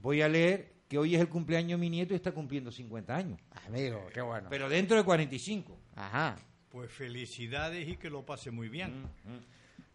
[0.00, 3.14] voy a leer que hoy es el cumpleaños de mi nieto y está cumpliendo 50
[3.14, 3.38] años.
[3.66, 4.48] Amigo, qué bueno.
[4.50, 5.78] Pero dentro de 45.
[5.96, 6.36] Ajá.
[6.70, 9.08] Pues felicidades y que lo pase muy bien.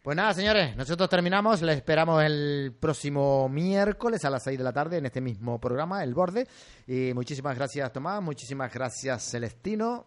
[0.04, 1.62] Pues nada, señores, nosotros terminamos.
[1.62, 6.04] Les esperamos el próximo miércoles a las 6 de la tarde en este mismo programa,
[6.04, 6.46] El Borde.
[6.86, 8.22] Y muchísimas gracias, Tomás.
[8.22, 10.06] Muchísimas gracias, Celestino.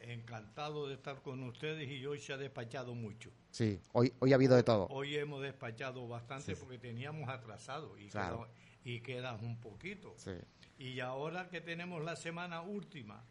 [0.00, 3.30] Encantado de estar con ustedes y hoy se ha despachado mucho.
[3.50, 4.86] Sí, hoy, hoy ha habido de todo.
[4.90, 8.46] Hoy hemos despachado bastante porque teníamos atrasado y, Claro.
[8.84, 10.14] y queda un poquito.
[10.16, 10.30] Sí.
[10.78, 13.24] Y ahora que tenemos la semana última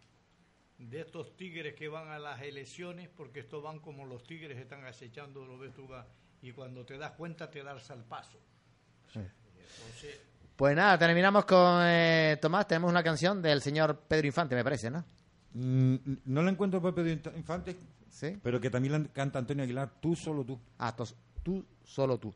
[0.77, 4.85] de estos tigres que van a las elecciones, porque estos van como los tigres están
[4.85, 6.05] acechando, lo ves tú, va,
[6.41, 8.39] y cuando te das cuenta te das al paso.
[9.15, 10.21] Entonces,
[10.55, 12.67] Pues nada, terminamos con eh, Tomás.
[12.67, 15.03] Tenemos una canción del señor Pedro Infante, me parece, ¿no?
[15.53, 15.95] Mm,
[16.25, 17.75] no la encuentro por Pedro Infante,
[18.09, 18.37] Sí.
[18.41, 20.59] pero que también la canta Antonio Aguilar, tú solo tú.
[20.79, 22.33] Ah, tos- tú, solo tú.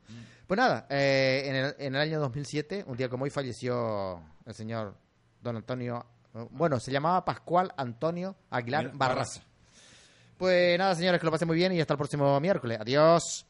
[0.47, 4.53] Pues nada, eh, en, el, en el año 2007, un día como hoy, falleció el
[4.53, 4.95] señor
[5.41, 6.05] don Antonio.
[6.51, 9.41] Bueno, se llamaba Pascual Antonio Aguilar Mira, Barraza.
[10.37, 12.79] Pues nada, señores, que lo pasen muy bien y hasta el próximo miércoles.
[12.81, 13.45] Adiós.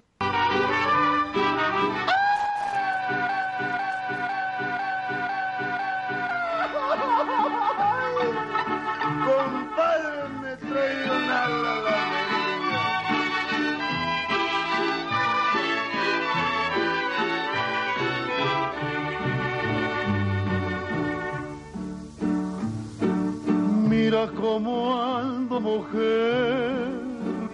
[25.21, 26.89] Cómo ando mujer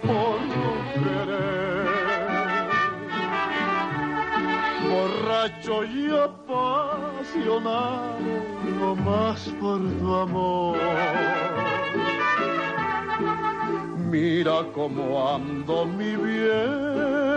[0.02, 1.88] por tu querer
[4.90, 7.36] borracho y apasionado,
[9.04, 10.78] más por tu amor.
[14.10, 17.27] Mira cómo ando mi bien,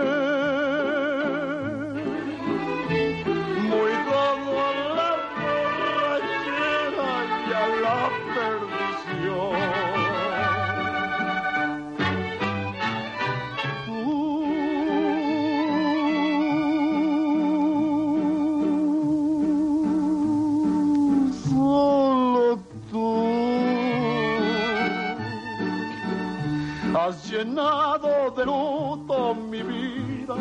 [27.44, 30.36] llenado de luto mi vida,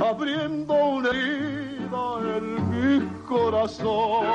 [0.00, 4.26] abriendo una herida en mi corazón.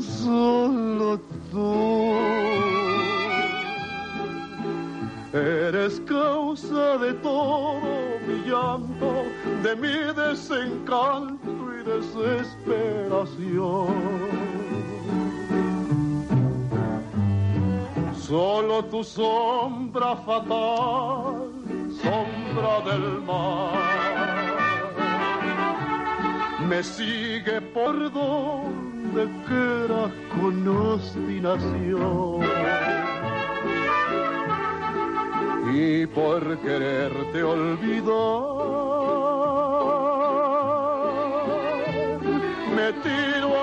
[0.03, 1.21] solo
[1.51, 2.15] tú,
[5.35, 7.81] eres causa de todo
[8.27, 9.25] mi llanto,
[9.63, 11.38] de mi desencanto
[12.19, 13.89] desesperación.
[18.21, 21.51] Solo tu sombra fatal,
[22.03, 23.73] sombra del mar,
[26.69, 32.43] me sigue por donde quiera con obstinación.
[35.73, 38.88] Y por quererte olvidar,
[42.79, 43.58] me tiro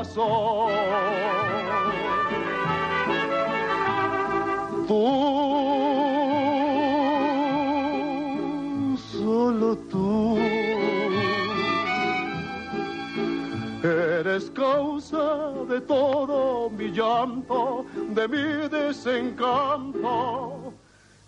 [0.00, 0.72] corazón.
[4.88, 5.04] Tú,
[9.12, 10.38] solo tú,
[13.82, 20.72] eres causa de todo mi llanto, de mi desencanto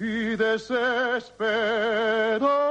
[0.00, 2.61] y desesperación.